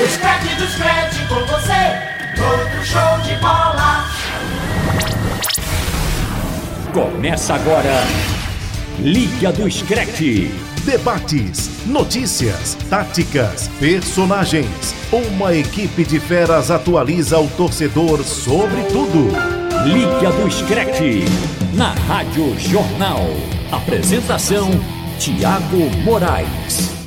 Os 0.00 0.16
craques 0.16 0.56
dos 0.56 0.74
craques 0.76 1.18
com 1.28 1.34
você, 1.34 2.42
outro 2.42 2.82
show 2.82 3.18
de 3.24 3.36
bola. 3.36 4.06
Começa 6.94 7.54
agora, 7.54 8.02
Liga 8.98 9.52
do 9.52 9.70
Screte. 9.70 10.50
Debates, 10.86 11.86
notícias, 11.86 12.74
táticas, 12.88 13.68
personagens. 13.78 14.94
Uma 15.12 15.54
equipe 15.54 16.04
de 16.04 16.18
feras 16.18 16.70
atualiza 16.70 17.38
o 17.38 17.46
torcedor 17.48 18.24
sobre 18.24 18.82
tudo. 18.84 19.28
Liga 19.84 20.32
do 20.32 20.50
Screte, 20.50 21.24
na 21.74 21.92
Rádio 22.08 22.58
Jornal. 22.58 23.26
Apresentação, 23.70 24.70
Tiago 25.18 25.90
Moraes. 26.02 27.01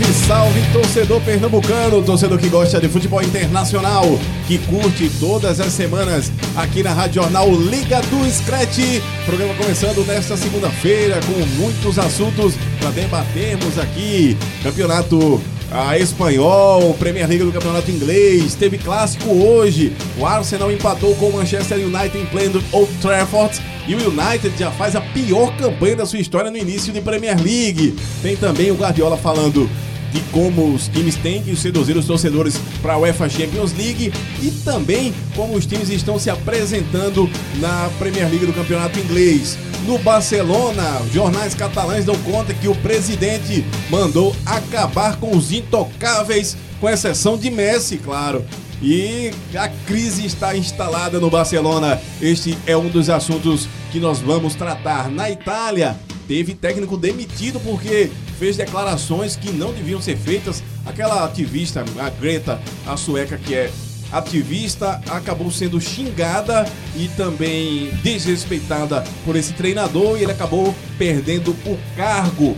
Salve, 0.00 0.14
salve, 0.26 0.60
torcedor 0.72 1.20
pernambucano, 1.20 2.02
torcedor 2.02 2.38
que 2.38 2.48
gosta 2.48 2.80
de 2.80 2.88
futebol 2.88 3.22
internacional, 3.22 4.04
que 4.46 4.58
curte 4.58 5.10
todas 5.20 5.60
as 5.60 5.72
semanas 5.72 6.32
aqui 6.56 6.82
na 6.82 6.92
Rádio 6.92 7.22
Jornal 7.22 7.50
Liga 7.50 8.00
do 8.02 8.30
Scratch. 8.30 8.78
Programa 9.26 9.54
começando 9.54 10.06
nesta 10.06 10.36
segunda-feira 10.36 11.20
com 11.26 11.62
muitos 11.62 11.98
assuntos 11.98 12.54
para 12.78 12.90
debatermos 12.90 13.78
aqui. 13.78 14.38
Campeonato 14.62 15.40
a 15.70 15.98
espanhol, 15.98 16.94
Premier 16.94 17.28
League 17.28 17.44
do 17.44 17.52
Campeonato 17.52 17.90
Inglês, 17.90 18.54
teve 18.54 18.78
clássico 18.78 19.28
hoje. 19.30 19.92
O 20.18 20.24
Arsenal 20.24 20.72
empatou 20.72 21.14
com 21.16 21.26
o 21.26 21.32
Manchester 21.34 21.78
United 21.78 22.18
em 22.18 22.26
pleno 22.26 22.62
Old 22.72 22.92
Trafford. 23.02 23.60
E 23.86 23.94
o 23.94 24.08
United 24.08 24.52
já 24.56 24.70
faz 24.70 24.94
a 24.94 25.00
pior 25.00 25.54
campanha 25.56 25.96
da 25.96 26.06
sua 26.06 26.20
história 26.20 26.50
no 26.50 26.56
início 26.56 26.92
de 26.92 27.00
Premier 27.00 27.36
League. 27.36 27.96
Tem 28.22 28.36
também 28.36 28.70
o 28.70 28.74
Guardiola 28.74 29.16
falando 29.16 29.68
de 30.12 30.20
como 30.32 30.74
os 30.74 30.88
times 30.88 31.16
têm 31.16 31.42
que 31.42 31.54
seduzir 31.56 31.96
os 31.96 32.06
torcedores 32.06 32.58
para 32.82 32.94
a 32.94 32.98
UEFA 32.98 33.28
Champions 33.28 33.72
League 33.72 34.12
e 34.42 34.50
também 34.64 35.14
como 35.34 35.54
os 35.54 35.66
times 35.66 35.88
estão 35.88 36.18
se 36.18 36.30
apresentando 36.30 37.28
na 37.58 37.90
Premier 37.98 38.28
League 38.28 38.46
do 38.46 38.52
Campeonato 38.52 38.98
Inglês. 38.98 39.56
No 39.86 39.98
Barcelona, 39.98 41.00
jornais 41.12 41.54
catalães 41.54 42.04
dão 42.04 42.16
conta 42.18 42.52
que 42.52 42.68
o 42.68 42.74
presidente 42.76 43.64
mandou 43.88 44.34
acabar 44.44 45.16
com 45.16 45.36
os 45.36 45.52
intocáveis, 45.52 46.56
com 46.80 46.88
exceção 46.88 47.36
de 47.36 47.50
Messi, 47.50 47.98
claro. 47.98 48.44
E 48.82 49.30
a 49.54 49.68
crise 49.86 50.24
está 50.24 50.56
instalada 50.56 51.20
no 51.20 51.28
Barcelona. 51.28 52.00
Este 52.20 52.56
é 52.66 52.76
um 52.76 52.88
dos 52.88 53.10
assuntos 53.10 53.68
que 53.92 54.00
nós 54.00 54.20
vamos 54.20 54.54
tratar. 54.54 55.10
Na 55.10 55.30
Itália, 55.30 55.96
teve 56.26 56.54
técnico 56.54 56.96
demitido 56.96 57.60
porque 57.60 58.10
fez 58.40 58.56
declarações 58.56 59.36
que 59.36 59.52
não 59.52 59.70
deviam 59.70 60.00
ser 60.00 60.16
feitas. 60.16 60.64
Aquela 60.86 61.26
ativista, 61.26 61.84
a 61.98 62.08
Greta, 62.08 62.58
a 62.86 62.96
sueca 62.96 63.36
que 63.36 63.54
é 63.54 63.70
ativista, 64.10 64.98
acabou 65.10 65.50
sendo 65.50 65.78
xingada 65.78 66.66
e 66.96 67.06
também 67.08 67.90
desrespeitada 68.02 69.04
por 69.26 69.36
esse 69.36 69.52
treinador 69.52 70.18
e 70.18 70.22
ele 70.22 70.32
acabou 70.32 70.74
perdendo 70.96 71.50
o 71.66 71.78
cargo. 71.94 72.56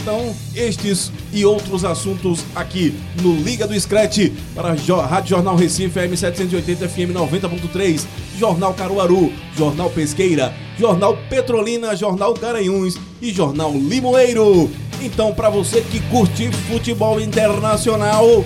Então, 0.00 0.34
estes 0.54 1.12
e 1.32 1.44
outros 1.44 1.84
assuntos 1.84 2.44
aqui 2.54 2.94
no 3.20 3.34
Liga 3.34 3.66
do 3.66 3.78
Scratch 3.78 4.30
para 4.54 4.70
a 4.70 5.06
Rádio 5.06 5.30
Jornal 5.30 5.56
Recife 5.56 5.98
M780 5.98 6.88
FM 6.88 7.12
90.3, 7.12 8.04
Jornal 8.38 8.72
Caruaru, 8.74 9.32
Jornal 9.56 9.90
Pesqueira, 9.90 10.54
Jornal 10.78 11.16
Petrolina, 11.28 11.94
Jornal 11.94 12.34
Garanhuns 12.34 12.98
e 13.20 13.32
Jornal 13.32 13.72
Limoeiro. 13.72 14.70
Então, 15.04 15.34
para 15.34 15.50
você 15.50 15.82
que 15.82 16.00
curte 16.08 16.50
futebol 16.66 17.20
internacional, 17.20 18.42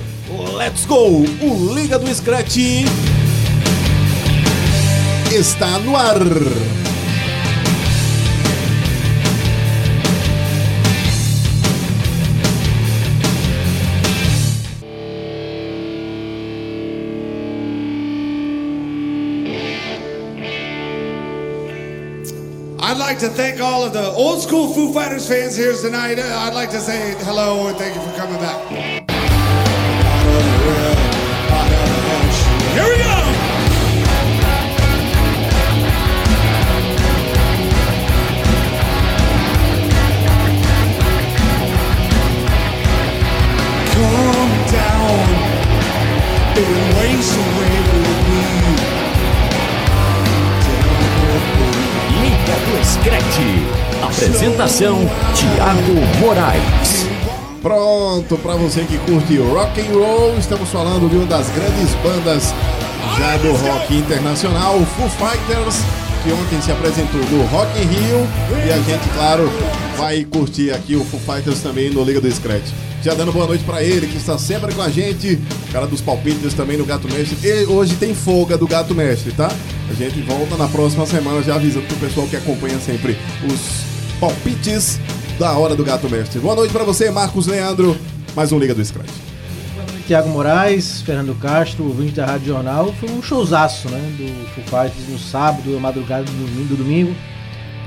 let's 0.56 0.84
go! 0.84 1.22
O 1.40 1.72
Liga 1.72 1.96
do 2.00 2.12
Scratch 2.12 2.56
está 5.30 5.78
no 5.78 5.96
ar. 5.96 6.18
I'd 22.98 23.12
like 23.12 23.18
to 23.20 23.28
thank 23.28 23.60
all 23.60 23.84
of 23.84 23.92
the 23.92 24.10
old 24.10 24.42
school 24.42 24.74
Foo 24.74 24.92
Fighters 24.92 25.28
fans 25.28 25.54
here 25.54 25.72
tonight. 25.72 26.18
Uh, 26.18 26.24
I'd 26.24 26.52
like 26.52 26.68
to 26.70 26.80
say 26.80 27.14
hello 27.18 27.68
and 27.68 27.78
thank 27.78 27.94
you 27.94 28.02
for 28.02 28.12
coming 28.16 28.40
back. 28.40 28.97
Liga 52.88 53.20
do 53.20 53.20
Screte. 53.28 53.66
Apresentação, 54.02 54.98
Tiago 55.34 56.20
Moraes. 56.20 57.06
Pronto, 57.60 58.38
para 58.38 58.54
você 58.54 58.82
que 58.82 58.96
curte 58.98 59.36
rock 59.38 59.80
and 59.80 59.92
roll, 59.92 60.38
estamos 60.38 60.68
falando 60.70 61.08
de 61.10 61.16
uma 61.16 61.26
das 61.26 61.48
grandes 61.50 61.94
bandas 62.02 62.54
já 63.18 63.36
do 63.38 63.52
rock 63.52 63.96
internacional, 63.96 64.78
Foo 64.96 65.08
Fighters, 65.08 65.82
que 66.22 66.32
ontem 66.32 66.60
se 66.62 66.70
apresentou 66.70 67.20
no 67.20 67.44
Rock 67.46 67.78
in 67.80 67.86
Rio 67.86 68.28
e 68.64 68.72
a 68.72 68.76
gente, 68.76 69.08
claro, 69.14 69.50
vai 69.98 70.24
curtir 70.24 70.70
aqui 70.70 70.94
o 70.94 71.04
Foo 71.04 71.18
Fighters 71.18 71.60
também 71.60 71.90
no 71.90 72.04
Liga 72.04 72.20
do 72.20 72.30
Scratch. 72.30 72.70
Já 73.02 73.14
dando 73.14 73.32
boa 73.32 73.48
noite 73.48 73.64
para 73.64 73.82
ele, 73.82 74.06
que 74.06 74.16
está 74.16 74.38
sempre 74.38 74.72
com 74.72 74.80
a 74.80 74.88
gente, 74.88 75.36
cara 75.72 75.88
dos 75.88 76.00
palpites 76.00 76.54
também 76.54 76.76
no 76.76 76.86
Gato 76.86 77.12
Mestre. 77.12 77.36
E 77.42 77.66
hoje 77.66 77.96
tem 77.96 78.14
folga 78.14 78.56
do 78.56 78.66
Gato 78.68 78.94
Mestre, 78.94 79.32
tá? 79.32 79.50
A 79.90 79.94
gente 79.94 80.20
volta 80.20 80.56
na 80.56 80.68
próxima 80.68 81.04
semana 81.04 81.42
já 81.42 81.56
avisando 81.56 81.84
pro 81.86 81.96
pessoal 81.96 82.28
que 82.28 82.36
acompanha 82.36 82.78
sempre 82.78 83.18
os 83.44 84.20
palpites 84.20 85.00
da 85.36 85.52
hora 85.58 85.74
do 85.74 85.84
Gato 85.84 86.08
Mestre. 86.08 86.38
Boa 86.38 86.54
noite 86.54 86.72
para 86.72 86.84
você, 86.84 87.10
Marcos 87.10 87.48
Leandro. 87.48 87.96
Mais 88.36 88.52
um 88.52 88.58
Liga 88.58 88.74
do 88.74 88.84
Scratch. 88.84 89.10
Tiago 90.06 90.28
Moraes, 90.28 91.02
Fernando 91.02 91.34
Castro, 91.40 91.84
ouvinte 91.84 92.12
da 92.12 92.24
Rádio 92.24 92.46
Jornal. 92.46 92.94
Foi 93.00 93.10
um 93.10 93.20
showzaço, 93.20 93.88
né? 93.88 94.00
Do 94.16 94.46
Foo 94.54 94.64
Fighters 94.64 95.08
no 95.08 95.18
sábado, 95.18 95.78
madrugada 95.80 96.22
do 96.22 96.46
domingo, 96.46 96.68
do 96.68 96.76
domingo. 96.76 97.14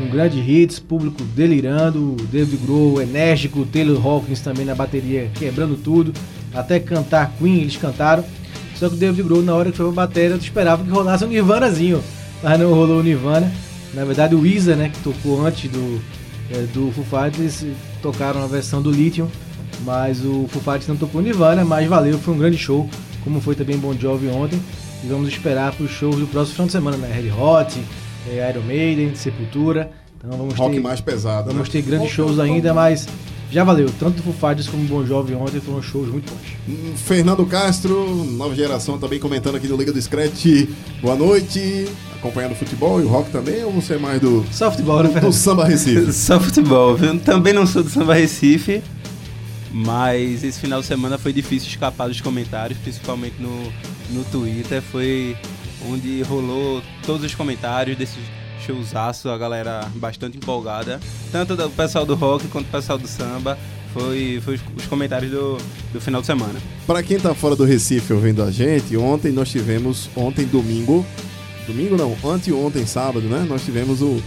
Com 0.01 0.09
grandes 0.09 0.47
hits, 0.47 0.79
público 0.79 1.23
delirando, 1.35 2.16
David 2.31 2.57
Grohl 2.66 3.01
enérgico, 3.01 3.66
Taylor 3.66 4.03
Hawkins 4.03 4.39
também 4.39 4.66
na 4.66 4.73
bateria 4.73 5.29
quebrando 5.35 5.75
tudo. 5.75 6.12
Até 6.53 6.79
cantar 6.79 7.31
Queen 7.38 7.62
eles 7.62 7.78
cantaram. 7.78 8.25
Só 8.75 8.90
que 8.90 8.95
o 8.95 8.97
David 8.97 9.22
Grohl, 9.22 9.44
na 9.44 9.53
hora 9.53 9.69
que 9.69 9.78
foi 9.78 9.85
pra 9.85 10.07
bateria, 10.07 10.31
eu 10.31 10.38
esperava 10.38 10.84
que 10.84 10.90
rolasse 10.90 11.23
um 11.23 11.28
Nirvanazinho. 11.28 12.03
Mas 12.41 12.59
não 12.59 12.73
rolou 12.73 13.00
o 13.00 13.03
Nirvana. 13.03 13.51
Na 13.94 14.03
verdade, 14.03 14.34
o 14.34 14.41
Weezer, 14.41 14.75
né, 14.75 14.90
que 14.90 15.00
tocou 15.03 15.45
antes 15.45 15.69
do, 15.69 16.01
é, 16.50 16.63
do 16.73 16.91
Foo 16.91 17.06
Fighters, 17.06 17.63
tocaram 18.01 18.44
a 18.44 18.47
versão 18.47 18.81
do 18.81 18.90
Lithium. 18.90 19.28
Mas 19.85 20.25
o 20.25 20.47
Foo 20.50 20.61
Fighters 20.61 20.88
não 20.88 20.95
tocou 20.95 21.22
Nirvana, 21.22 21.63
mas 21.63 21.88
valeu, 21.88 22.17
foi 22.17 22.34
um 22.34 22.38
grande 22.40 22.57
show. 22.57 22.90
Como 23.23 23.40
foi 23.40 23.53
também 23.53 23.78
Bon 23.78 23.94
Jovi 23.94 24.29
ontem. 24.29 24.59
E 25.03 25.07
vamos 25.07 25.29
esperar 25.29 25.73
para 25.73 25.85
os 25.85 25.91
shows 25.91 26.16
do 26.16 26.25
próximo 26.25 26.56
final 26.56 26.66
de 26.66 26.72
semana, 26.72 26.97
né? 26.97 27.11
Red 27.13 27.31
Hot, 27.31 27.79
é, 28.27 28.49
Iron 28.49 28.61
Maiden, 28.61 29.15
Sepultura. 29.15 29.91
Então 30.17 30.37
vamos 30.37 30.53
Rock 30.53 30.75
ter, 30.75 30.81
mais 30.81 31.01
pesado, 31.01 31.51
vamos 31.51 31.67
né? 31.67 31.71
ter 31.71 31.81
grandes 31.81 32.11
shows 32.11 32.39
ainda, 32.39 32.73
mas 32.73 33.07
já 33.51 33.63
valeu. 33.63 33.89
Tanto 33.99 34.21
Foo 34.21 34.31
Fighters 34.31 34.67
como 34.67 34.83
Bon 34.85 35.05
Jovi 35.05 35.34
ontem 35.34 35.59
foram 35.59 35.81
shows 35.81 36.09
muito 36.09 36.31
bons. 36.31 36.41
Hum, 36.69 36.93
Fernando 36.96 37.46
Castro, 37.46 38.05
nova 38.25 38.55
geração 38.55 38.97
também 38.97 39.19
comentando 39.19 39.55
aqui 39.55 39.67
no 39.67 39.75
Liga 39.75 39.91
do 39.91 40.01
Scratch. 40.01 40.67
Boa 41.01 41.16
noite. 41.16 41.87
Acompanhando 42.16 42.51
o 42.51 42.55
futebol 42.55 43.01
e 43.01 43.03
o 43.03 43.07
rock 43.07 43.31
também, 43.31 43.63
ou 43.63 43.72
você 43.72 43.96
é 43.96 43.97
mais 43.97 44.22
do, 44.22 44.46
Só 44.51 44.69
futebol, 44.69 44.97
né, 44.97 45.03
do, 45.03 45.07
do 45.09 45.13
Fernando? 45.13 45.34
samba 45.34 45.66
Recife? 45.66 46.13
Só 46.13 46.40
futebol, 46.40 46.96
viu? 46.96 47.19
Também 47.19 47.51
não 47.51 47.66
sou 47.66 47.81
do 47.81 47.90
Samba 47.90 48.13
Recife, 48.13 48.84
mas 49.72 50.43
esse 50.43 50.59
final 50.59 50.81
de 50.81 50.85
semana 50.85 51.17
foi 51.17 51.34
difícil 51.34 51.67
escapar 51.67 52.07
dos 52.07 52.22
comentários, 52.22 52.78
principalmente 52.78 53.35
no, 53.40 53.73
no 54.11 54.23
Twitter. 54.25 54.84
Foi 54.84 55.35
onde 55.89 56.22
rolou 56.23 56.81
todos 57.05 57.25
os 57.25 57.35
comentários 57.35 57.97
desse 57.97 58.17
showzaço, 58.66 59.29
a 59.29 59.37
galera 59.37 59.89
bastante 59.95 60.37
empolgada. 60.37 60.99
Tanto 61.31 61.55
do 61.55 61.69
pessoal 61.69 62.05
do 62.05 62.16
rock 62.16 62.47
quanto 62.47 62.67
o 62.67 62.72
pessoal 62.72 62.97
do 62.97 63.07
samba. 63.07 63.57
Foi, 63.93 64.39
foi 64.43 64.55
os, 64.55 64.61
os 64.78 64.85
comentários 64.85 65.31
do, 65.31 65.57
do 65.91 65.99
final 65.99 66.22
de 66.22 66.28
semana. 66.28 66.59
Para 66.87 67.03
quem 67.03 67.19
tá 67.19 67.35
fora 67.35 67.57
do 67.57 67.66
Recife 67.66 68.13
ouvindo 68.13 68.41
a 68.41 68.49
gente, 68.49 68.95
ontem 68.95 69.33
nós 69.33 69.49
tivemos, 69.49 70.09
ontem 70.16 70.45
domingo, 70.45 71.05
domingo 71.67 71.97
não, 71.97 72.16
anteontem 72.23 72.85
sábado, 72.85 73.27
né? 73.27 73.45
Nós 73.49 73.66
tivemos 73.66 74.01
o 74.01 74.22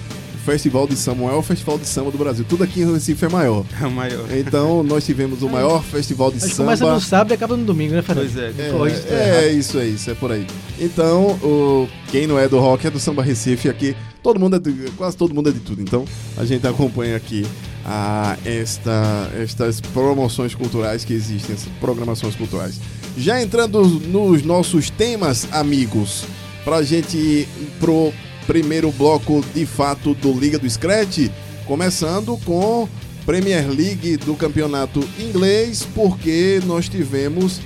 festival 0.45 0.87
de 0.87 0.95
samba, 0.95 1.23
o 1.23 1.25
maior 1.27 1.43
festival 1.43 1.79
de 1.79 1.87
samba 1.87 2.11
do 2.11 2.19
Brasil. 2.19 2.45
Tudo 2.49 2.63
aqui 2.63 2.83
em 2.83 2.93
Recife 2.93 3.25
é 3.25 3.29
maior. 3.29 3.65
É 3.81 3.87
o 3.87 3.91
maior. 3.91 4.27
Então 4.31 4.83
nós 4.83 5.05
tivemos 5.05 5.43
o 5.43 5.49
maior 5.49 5.83
festival 5.83 6.31
de 6.31 6.41
samba. 6.41 6.57
começa 6.57 6.95
no 6.95 7.01
sábado 7.01 7.33
e 7.33 7.35
acaba 7.35 7.57
no 7.57 7.65
domingo, 7.65 7.95
né, 7.95 8.03
Fernando? 8.03 8.31
Pois 8.31 8.37
é. 8.37 8.53
É, 8.59 9.29
errado. 9.29 9.45
é 9.45 9.53
isso, 9.53 9.79
é 9.79 9.87
isso, 9.87 10.11
é 10.11 10.15
por 10.15 10.31
aí. 10.31 10.47
Então, 10.79 11.29
o, 11.43 11.89
quem 12.11 12.27
não 12.27 12.39
é 12.39 12.49
do 12.49 12.59
rock 12.59 12.87
é 12.87 12.91
do 12.91 13.01
samba 13.01 13.23
Recife 13.23 13.69
aqui. 13.69 13.97
Todo 14.23 14.39
mundo 14.39 14.57
é 14.57 14.59
de, 14.59 14.91
quase 14.93 15.17
todo 15.17 15.35
mundo 15.35 15.49
é 15.49 15.53
de 15.53 15.61
tudo. 15.61 15.81
Então, 15.81 16.05
a 16.37 16.45
gente 16.45 16.67
acompanha 16.67 17.17
aqui 17.17 17.47
a, 17.85 18.37
esta, 18.45 19.31
estas 19.39 19.81
promoções 19.81 20.55
culturais 20.55 21.05
que 21.05 21.13
existem, 21.13 21.55
essas 21.55 21.69
programações 21.81 22.35
culturais. 22.35 22.81
Já 23.17 23.41
entrando 23.41 23.83
nos 23.83 24.43
nossos 24.43 24.91
temas, 24.91 25.47
amigos, 25.53 26.25
pra 26.65 26.83
gente 26.83 27.17
ir 27.17 27.49
pro 27.79 28.13
primeiro 28.47 28.91
bloco 28.93 29.45
de 29.55 29.65
fato 29.67 30.15
do 30.15 30.33
Liga 30.33 30.59
do 30.59 30.69
Scratch, 30.69 31.31
começando 31.67 32.37
com 32.45 32.89
Premier 33.25 33.69
League 33.69 34.19
do 34.19 34.35
campeonato 34.35 35.01
inglês, 35.19 35.87
porque 35.95 36.61
nós 36.67 36.89
tivemos 36.89 37.61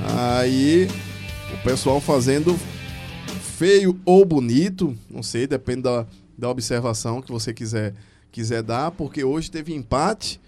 aí 0.00 0.88
o 1.52 1.62
pessoal 1.62 2.00
fazendo 2.00 2.58
feio 3.58 3.98
ou 4.04 4.24
bonito, 4.24 4.96
não 5.10 5.22
sei, 5.22 5.46
depende 5.46 5.82
da, 5.82 6.06
da 6.36 6.48
observação 6.48 7.20
que 7.20 7.30
você 7.30 7.52
quiser, 7.52 7.94
quiser 8.30 8.62
dar, 8.62 8.90
porque 8.90 9.22
hoje 9.22 9.50
teve 9.50 9.74
empate 9.74 10.40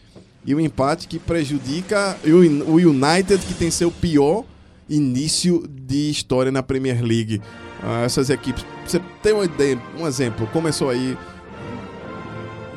e 0.47 0.55
o 0.55 0.61
empate 0.61 1.07
que 1.07 1.19
prejudica 1.19 2.19
o 2.25 2.75
United, 2.77 3.45
que 3.47 3.55
tem 3.55 3.71
seu 3.71 3.91
pior 3.91 4.45
início 4.89 5.67
de 5.69 6.11
história 6.11 6.53
na 6.53 6.63
Premier 6.63 7.03
League. 7.03 7.41
Ah, 7.87 8.03
essas 8.05 8.31
equipes, 8.31 8.65
você 8.87 9.01
tem 9.23 9.33
uma 9.35 9.45
ideia, 9.45 9.79
um 9.99 10.07
exemplo, 10.07 10.47
começou 10.53 10.89
aí 10.91 11.17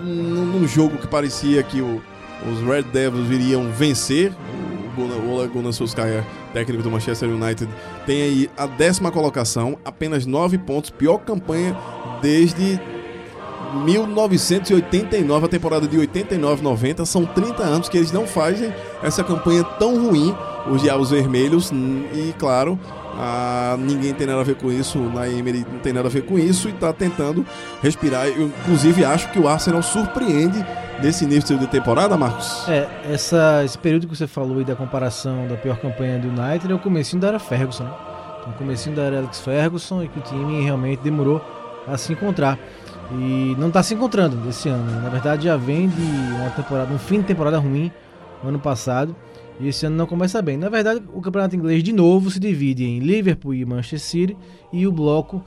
num 0.01 0.67
jogo 0.67 0.97
que 0.97 1.07
parecia 1.07 1.63
que 1.63 1.81
o- 1.81 2.01
os 2.51 2.59
Red 2.61 2.83
Devils 2.83 3.29
iriam 3.31 3.69
vencer. 3.71 4.31
O 4.31 4.95
Gunnar- 5.01 5.17
O 5.19 5.31
Ole 5.31 5.47
Gunnar 5.47 5.73
técnico 6.53 6.81
do 6.83 6.89
Manchester 6.91 7.29
United, 7.29 7.69
tem 8.05 8.21
aí 8.21 8.49
a 8.57 8.65
décima 8.65 9.11
colocação, 9.11 9.77
apenas 9.85 10.25
nove 10.25 10.57
pontos, 10.57 10.89
pior 10.89 11.19
campanha 11.19 11.75
desde 12.21 12.79
1989, 13.85 15.45
a 15.45 15.49
temporada 15.49 15.87
de 15.87 15.97
89-90. 15.97 17.05
São 17.05 17.25
30 17.25 17.63
anos 17.63 17.89
que 17.89 17.97
eles 17.97 18.11
não 18.11 18.25
fazem 18.25 18.73
essa 19.03 19.23
campanha 19.23 19.63
tão 19.63 20.07
ruim, 20.07 20.35
os 20.71 20.81
Diabos 20.81 21.11
Vermelhos. 21.11 21.71
E 21.71 22.33
claro, 22.39 22.79
ah, 23.17 23.75
ninguém 23.79 24.13
tem 24.13 24.27
nada 24.27 24.41
a 24.41 24.43
ver 24.43 24.55
com 24.55 24.71
isso, 24.71 24.99
na 24.99 25.27
Emery 25.27 25.65
não 25.71 25.79
tem 25.79 25.91
nada 25.91 26.07
a 26.07 26.11
ver 26.11 26.21
com 26.21 26.37
isso 26.37 26.69
e 26.69 26.71
está 26.71 26.93
tentando 26.93 27.43
respirar. 27.81 28.27
Eu, 28.27 28.47
inclusive, 28.47 29.03
acho 29.03 29.31
que 29.31 29.39
o 29.39 29.47
Arsenal 29.47 29.81
surpreende 29.81 30.63
nesse 31.01 31.25
início 31.25 31.57
de 31.57 31.65
temporada, 31.65 32.15
Marcos. 32.15 32.67
É, 32.69 32.87
essa, 33.11 33.63
esse 33.65 33.77
período 33.77 34.07
que 34.07 34.15
você 34.15 34.27
falou 34.27 34.59
aí 34.59 34.63
da 34.63 34.75
comparação 34.75 35.47
da 35.47 35.55
pior 35.55 35.77
campanha 35.77 36.19
do 36.19 36.27
United 36.27 36.71
é 36.71 36.75
o 36.75 36.79
comecinho 36.79 37.21
da 37.21 37.29
era 37.29 37.39
Ferguson, 37.39 37.83
né? 37.85 37.91
Então, 38.39 38.51
o 38.51 38.53
comecinho 38.53 38.95
da 38.95 39.01
era 39.03 39.17
Alex 39.17 39.39
Ferguson 39.39 40.03
e 40.03 40.07
que 40.07 40.19
o 40.19 40.21
time 40.21 40.63
realmente 40.63 41.01
demorou 41.01 41.41
a 41.87 41.97
se 41.97 42.13
encontrar. 42.13 42.57
E 43.11 43.55
não 43.57 43.69
está 43.69 43.81
se 43.81 43.93
encontrando 43.93 44.47
esse 44.49 44.69
ano. 44.69 44.83
né? 44.83 45.01
Na 45.01 45.09
verdade, 45.09 45.45
já 45.45 45.57
vem 45.57 45.87
de 45.87 46.01
uma 46.01 46.49
temporada, 46.51 46.93
um 46.93 46.99
fim 46.99 47.19
de 47.19 47.25
temporada 47.25 47.57
ruim 47.57 47.91
no 48.43 48.49
ano 48.49 48.59
passado. 48.59 49.15
E 49.59 49.67
esse 49.67 49.85
ano 49.85 49.95
não 49.95 50.05
começa 50.05 50.41
bem. 50.41 50.55
Na 50.57 50.69
verdade, 50.69 51.01
o 51.13 51.21
campeonato 51.21 51.55
inglês 51.55 51.83
de 51.83 51.91
novo 51.91 52.29
se 52.29 52.39
divide 52.39 52.85
em 52.85 52.99
Liverpool 52.99 53.53
e 53.53 53.65
Manchester 53.65 53.99
City 53.99 54.37
e 54.71 54.85
o 54.85 54.91
bloco 54.91 55.43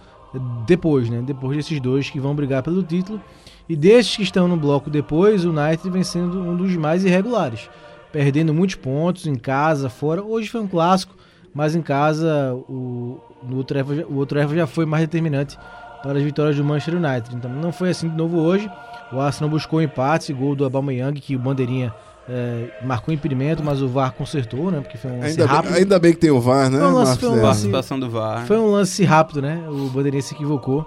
depois, 0.66 1.08
né? 1.08 1.22
Depois 1.24 1.56
desses 1.56 1.80
dois 1.80 2.10
que 2.10 2.18
vão 2.20 2.34
brigar 2.34 2.62
pelo 2.62 2.82
título. 2.82 3.20
E 3.68 3.76
desses 3.76 4.16
que 4.16 4.22
estão 4.22 4.48
no 4.48 4.56
bloco 4.56 4.90
depois, 4.90 5.44
o 5.44 5.50
United 5.50 5.88
vem 5.90 6.02
sendo 6.02 6.40
um 6.40 6.56
dos 6.56 6.74
mais 6.76 7.04
irregulares, 7.04 7.70
perdendo 8.12 8.52
muitos 8.52 8.74
pontos 8.76 9.26
em 9.26 9.36
casa, 9.36 9.88
fora. 9.88 10.22
Hoje 10.22 10.48
foi 10.48 10.60
um 10.60 10.66
clássico, 10.66 11.14
mas 11.54 11.76
em 11.76 11.82
casa 11.82 12.52
o, 12.68 13.20
no 13.42 13.64
já- 13.68 14.06
o 14.08 14.16
outro 14.16 14.38
erva 14.38 14.54
já 14.56 14.66
foi 14.66 14.84
mais 14.86 15.04
determinante 15.04 15.56
para 16.02 16.18
as 16.18 16.22
vitórias 16.24 16.56
do 16.56 16.64
Manchester 16.64 16.96
United. 16.96 17.36
Então 17.36 17.50
não 17.50 17.70
foi 17.70 17.90
assim 17.90 18.08
de 18.08 18.16
novo 18.16 18.38
hoje. 18.38 18.68
O 19.12 19.20
Arsenal 19.20 19.50
buscou 19.50 19.80
empate, 19.82 20.32
gol 20.32 20.56
do 20.56 20.64
Aubameyang, 20.64 21.20
que 21.20 21.36
o 21.36 21.38
Bandeirinha 21.38 21.94
eh, 22.28 22.68
marcou 22.84 23.12
impedimento, 23.12 23.62
mas 23.62 23.80
o 23.82 23.88
VAR 23.88 24.12
consertou, 24.12 24.70
né? 24.70 24.80
Porque 24.80 24.96
foi 24.98 25.10
um 25.10 25.18
lance 25.20 25.30
Ainda 25.30 25.46
rápido. 25.46 25.70
bem, 25.72 25.82
ainda 25.82 25.98
bem 25.98 26.12
que 26.12 26.18
tem 26.18 26.30
o 26.30 26.40
VAR, 26.40 26.70
né, 26.70 26.78
Foi 26.78 26.88
um 26.88 26.92
lance- 26.94 27.18
foi 27.18 27.28
um 27.28 27.32
É. 27.32 27.34
lance- 27.36 27.46
Participação 27.46 27.98
do 28.00 28.08
VAR. 28.10 28.46
Foi 28.46 28.58
um 28.58 28.70
lance 28.70 29.04
rápido, 29.04 29.42
né? 29.42 29.64
O 29.68 29.88
Bandeirinha 29.88 30.22
se 30.22 30.34
equivocou. 30.34 30.86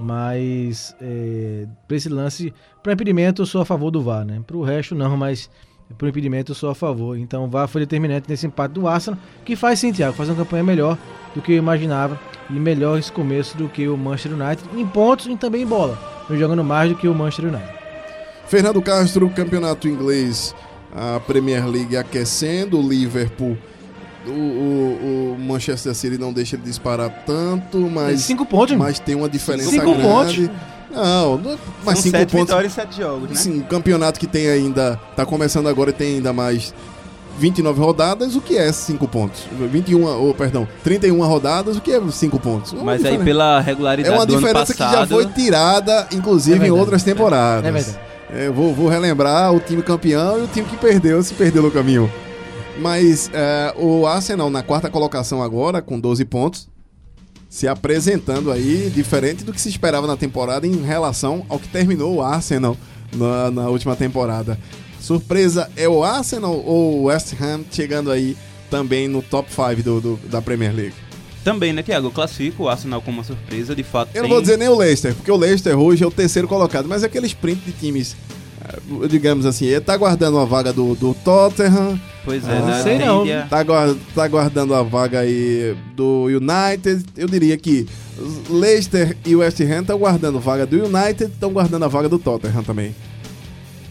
Mas 0.00 0.94
é, 1.00 1.66
para 1.88 1.96
esse 1.96 2.08
lance, 2.08 2.54
para 2.82 2.92
impedimento, 2.92 3.42
eu 3.42 3.46
sou 3.46 3.60
a 3.60 3.64
favor 3.64 3.90
do 3.90 4.00
VAR, 4.00 4.24
né? 4.24 4.40
Para 4.46 4.56
o 4.56 4.62
resto, 4.62 4.94
não, 4.94 5.16
mas 5.16 5.50
para 5.98 6.08
impedimento, 6.08 6.52
eu 6.52 6.54
sou 6.54 6.70
a 6.70 6.74
favor. 6.74 7.18
Então, 7.18 7.44
o 7.44 7.48
VAR 7.48 7.66
foi 7.66 7.80
determinante 7.80 8.28
nesse 8.30 8.46
empate 8.46 8.74
do 8.74 8.86
Arsenal, 8.86 9.18
que 9.44 9.56
faz 9.56 9.80
sim, 9.80 9.92
Thiago, 9.92 10.14
faz 10.16 10.28
uma 10.28 10.36
campanha 10.36 10.62
melhor 10.62 10.96
do 11.34 11.42
que 11.42 11.52
eu 11.52 11.56
imaginava 11.56 12.18
e 12.48 12.52
melhor 12.52 12.96
esse 12.98 13.10
começo 13.10 13.56
do 13.56 13.68
que 13.68 13.88
o 13.88 13.96
Manchester 13.96 14.34
United, 14.40 14.68
em 14.78 14.86
pontos 14.86 15.26
e 15.26 15.36
também 15.36 15.62
em 15.62 15.66
bola, 15.66 15.98
jogando 16.30 16.62
mais 16.62 16.90
do 16.90 16.96
que 16.96 17.08
o 17.08 17.14
Manchester 17.14 17.46
United. 17.52 17.78
Fernando 18.46 18.80
Castro, 18.80 19.28
campeonato 19.30 19.88
inglês, 19.88 20.54
a 20.94 21.20
Premier 21.20 21.66
League 21.66 21.96
aquecendo, 21.96 22.78
o 22.78 22.88
Liverpool, 22.88 23.56
o, 24.26 24.30
o- 24.30 25.34
o 25.36 25.38
Manchester 25.40 25.94
City 25.94 26.18
não 26.18 26.32
deixa 26.32 26.56
de 26.56 26.64
disparar 26.64 27.10
tanto, 27.26 27.78
mas, 27.78 28.20
cinco 28.22 28.44
pontos, 28.44 28.76
mas 28.76 28.98
tem 28.98 29.14
uma 29.14 29.28
diferença 29.28 29.70
Cinco 29.70 29.86
grande. 29.94 30.02
pontos. 30.02 30.50
Não, 30.90 31.38
não- 31.38 31.58
mas 31.84 31.94
São 31.98 32.02
cinco 32.04 32.16
sete 32.18 32.30
pontos. 32.32 32.46
vitórias 32.48 32.72
e 32.72 32.74
sete 32.74 32.96
jogos, 32.96 33.28
né? 33.30 33.36
Sim, 33.36 33.58
um 33.58 33.62
campeonato 33.62 34.18
que 34.18 34.26
tem 34.26 34.48
ainda, 34.48 34.98
tá 35.14 35.24
começando 35.24 35.68
agora 35.68 35.90
e 35.90 35.92
tem 35.92 36.16
ainda 36.16 36.32
mais 36.32 36.74
29 37.38 37.78
rodadas, 37.80 38.34
o 38.34 38.40
que 38.40 38.56
é 38.56 38.72
5 38.72 39.06
pontos? 39.06 39.42
21, 39.70 40.04
ou 40.06 40.34
perdão, 40.34 40.66
31 40.82 41.24
rodadas, 41.24 41.76
o 41.76 41.80
que 41.80 41.92
é 41.92 42.00
5 42.10 42.40
pontos? 42.40 42.72
Uma 42.72 42.82
Mas 42.82 42.94
aí 43.04 43.12
diferença- 43.12 43.24
pela 43.24 43.58
é 43.58 43.62
regularidade 43.62 44.14
uma 44.16 44.26
do 44.26 44.32
ano 44.34 44.40
diferença 44.42 44.72
que 44.72 44.78
já 44.80 44.86
passado... 44.90 45.08
foi 45.08 45.26
tirada, 45.26 46.08
inclusive, 46.10 46.54
É 46.54 46.56
em 46.56 46.60
verdade. 46.62 46.80
outras 46.80 47.02
temporadas. 47.04 47.64
É 47.64 47.70
verdade. 47.70 47.98
É, 48.30 48.50
vou, 48.50 48.74
vou 48.74 48.88
relembrar 48.88 49.52
o 49.54 49.60
time 49.60 49.82
campeão 49.82 50.38
e 50.38 50.42
o 50.42 50.46
time 50.48 50.66
que 50.66 50.76
perdeu, 50.76 51.22
se 51.22 51.32
perdeu 51.34 51.62
no 51.62 51.70
caminho. 51.70 52.10
Mas 52.78 53.30
é, 53.32 53.74
o 53.76 54.06
Arsenal 54.06 54.50
na 54.50 54.62
quarta 54.62 54.88
colocação 54.90 55.42
agora, 55.42 55.80
com 55.82 55.98
12 55.98 56.24
pontos, 56.26 56.68
se 57.48 57.66
apresentando 57.66 58.52
aí 58.52 58.90
diferente 58.94 59.42
do 59.42 59.52
que 59.52 59.60
se 59.60 59.68
esperava 59.70 60.06
na 60.06 60.16
temporada 60.16 60.66
em 60.66 60.76
relação 60.82 61.44
ao 61.48 61.58
que 61.58 61.68
terminou 61.68 62.16
o 62.16 62.22
Arsenal 62.22 62.76
na, 63.16 63.50
na 63.50 63.68
última 63.68 63.96
temporada. 63.96 64.58
Surpresa 65.00 65.70
é 65.76 65.88
o 65.88 66.04
Arsenal 66.04 66.54
ou 66.64 66.98
o 66.98 67.02
West 67.04 67.32
Ham 67.40 67.62
chegando 67.70 68.10
aí 68.10 68.36
também 68.70 69.08
no 69.08 69.22
top 69.22 69.48
5 69.50 69.82
do, 69.82 70.00
do- 70.00 70.16
da 70.28 70.42
Premier 70.42 70.74
League? 70.74 70.94
Também, 71.48 71.72
né, 71.72 71.82
Thiago? 71.82 72.08
Eu 72.08 72.10
classifico 72.10 72.64
o 72.64 72.68
Arsenal 72.68 73.00
como 73.00 73.18
uma 73.18 73.24
surpresa, 73.24 73.74
de 73.74 73.82
fato. 73.82 74.10
Eu 74.14 74.22
não 74.22 74.28
vou 74.28 74.40
dizer 74.40 74.58
nem 74.58 74.68
o 74.68 74.76
Leicester, 74.76 75.14
porque 75.14 75.30
o 75.30 75.36
Leicester 75.36 75.78
hoje 75.78 76.04
é 76.04 76.06
o 76.06 76.10
terceiro 76.10 76.46
colocado, 76.46 76.86
mas 76.86 77.02
é 77.02 77.06
aquele 77.06 77.26
sprint 77.26 77.62
de 77.64 77.72
times, 77.72 78.14
eh, 78.64 79.06
digamos 79.08 79.46
assim, 79.46 79.64
ele 79.64 79.80
tá 79.80 79.96
guardando 79.96 80.38
a 80.38 80.44
vaga 80.44 80.72
do, 80.72 80.94
do 80.94 81.14
Tottenham, 81.14 81.98
Pois 82.24 82.46
é, 82.46 82.58
Ah, 82.58 82.60
né? 82.60 82.82
sei 82.82 82.98
não. 82.98 83.24
tá, 83.48 83.64
tá 84.14 84.28
guardando 84.28 84.74
a 84.74 84.82
vaga 84.82 85.20
aí 85.20 85.74
do 85.96 86.24
United. 86.26 87.02
Eu 87.16 87.26
diria 87.26 87.56
que 87.56 87.86
Leicester 88.50 89.16
e 89.24 89.34
o 89.34 89.38
West 89.38 89.58
Ham 89.62 89.80
estão 89.80 89.98
guardando 89.98 90.38
vaga 90.38 90.66
do 90.66 90.76
United, 90.84 91.32
estão 91.32 91.50
guardando 91.50 91.86
a 91.86 91.88
vaga 91.88 92.10
do 92.10 92.18
Tottenham 92.18 92.62
também. 92.62 92.94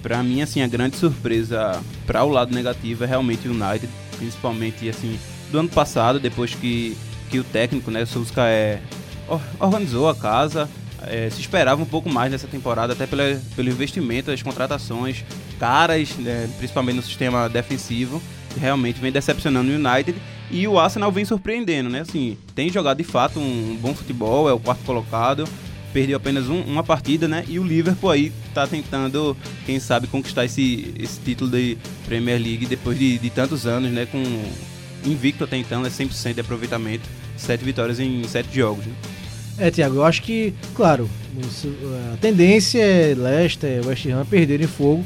Pra 0.04 0.22
mim, 0.22 0.44
assim, 0.44 0.62
a 0.62 0.68
grande 0.68 0.98
surpresa 0.98 1.82
para 2.06 2.24
o 2.24 2.30
lado 2.30 2.54
negativo 2.54 3.04
é 3.04 3.08
realmente 3.08 3.48
o 3.48 3.52
United, 3.52 3.90
principalmente, 4.18 4.88
assim, 4.88 5.18
do 5.52 5.58
ano 5.60 5.70
passado, 5.70 6.20
depois 6.20 6.54
que, 6.54 6.96
que 7.30 7.40
o 7.40 7.44
técnico, 7.44 7.92
né, 7.92 8.06
Solskjaer, 8.06 8.82
or- 9.28 9.42
organizou 9.60 10.08
a 10.10 10.16
casa, 10.16 10.70
eh, 11.08 11.30
se 11.32 11.42
esperava 11.42 11.82
um 11.82 11.86
pouco 11.86 12.10
mais 12.10 12.32
nessa 12.32 12.48
temporada, 12.48 12.94
até 12.94 13.06
pela, 13.06 13.40
pelo 13.56 13.70
investimento, 13.70 14.32
as 14.32 14.42
contratações 14.42 15.24
caras, 15.60 16.10
né, 16.18 16.50
principalmente 16.58 16.96
no 16.96 17.02
sistema 17.04 17.48
defensivo, 17.50 18.22
que 18.54 18.60
realmente 18.60 19.00
vem 19.00 19.12
decepcionando 19.12 19.70
o 19.72 19.76
United, 19.76 20.18
e 20.50 20.68
o 20.68 20.80
Arsenal 20.80 21.12
vem 21.12 21.26
surpreendendo, 21.26 21.90
né, 21.90 22.02
assim, 22.02 22.38
tem 22.56 22.70
jogado 22.72 22.98
de 22.98 23.04
fato 23.04 23.40
um 23.40 23.78
bom 23.82 23.94
futebol, 23.94 24.48
é 24.50 24.54
o 24.54 24.60
quarto 24.60 24.84
colocado, 24.86 25.48
perdeu 25.94 26.18
apenas 26.18 26.48
um- 26.48 26.62
uma 26.62 26.84
partida, 26.84 27.28
né? 27.28 27.44
E 27.48 27.58
o 27.58 27.64
Liverpool 27.64 28.12
aí 28.12 28.32
tá 28.54 28.68
tentando, 28.68 29.36
quem 29.66 29.80
sabe, 29.80 30.06
conquistar 30.06 30.46
esse, 30.46 30.94
esse 31.00 31.20
título 31.20 31.50
de 31.50 31.78
Premier 32.06 32.40
League 32.40 32.66
depois 32.68 33.00
de, 33.00 33.18
de 33.18 33.30
tantos 33.32 33.66
anos, 33.66 33.90
né? 33.92 34.06
Com 34.06 34.22
invicto 35.12 35.44
até 35.44 35.58
então, 35.58 35.86
é 35.86 35.90
100% 35.90 36.34
de 36.34 36.42
aproveitamento, 36.42 37.08
sete 37.36 37.64
vitórias 37.64 38.00
em 38.00 38.24
sete 38.28 38.56
jogos. 38.56 38.86
Né? 38.86 38.94
É, 39.60 39.72
Thiago, 39.72 39.96
eu 39.96 40.06
acho 40.06 40.22
que, 40.22 40.54
claro, 40.76 41.10
a 42.14 42.18
tendência 42.18 42.80
é 42.80 43.16
Leicester, 43.16 43.86
West 43.88 44.06
Ham 44.06 44.26
perderem 44.26 44.68
fogo, 44.68 45.04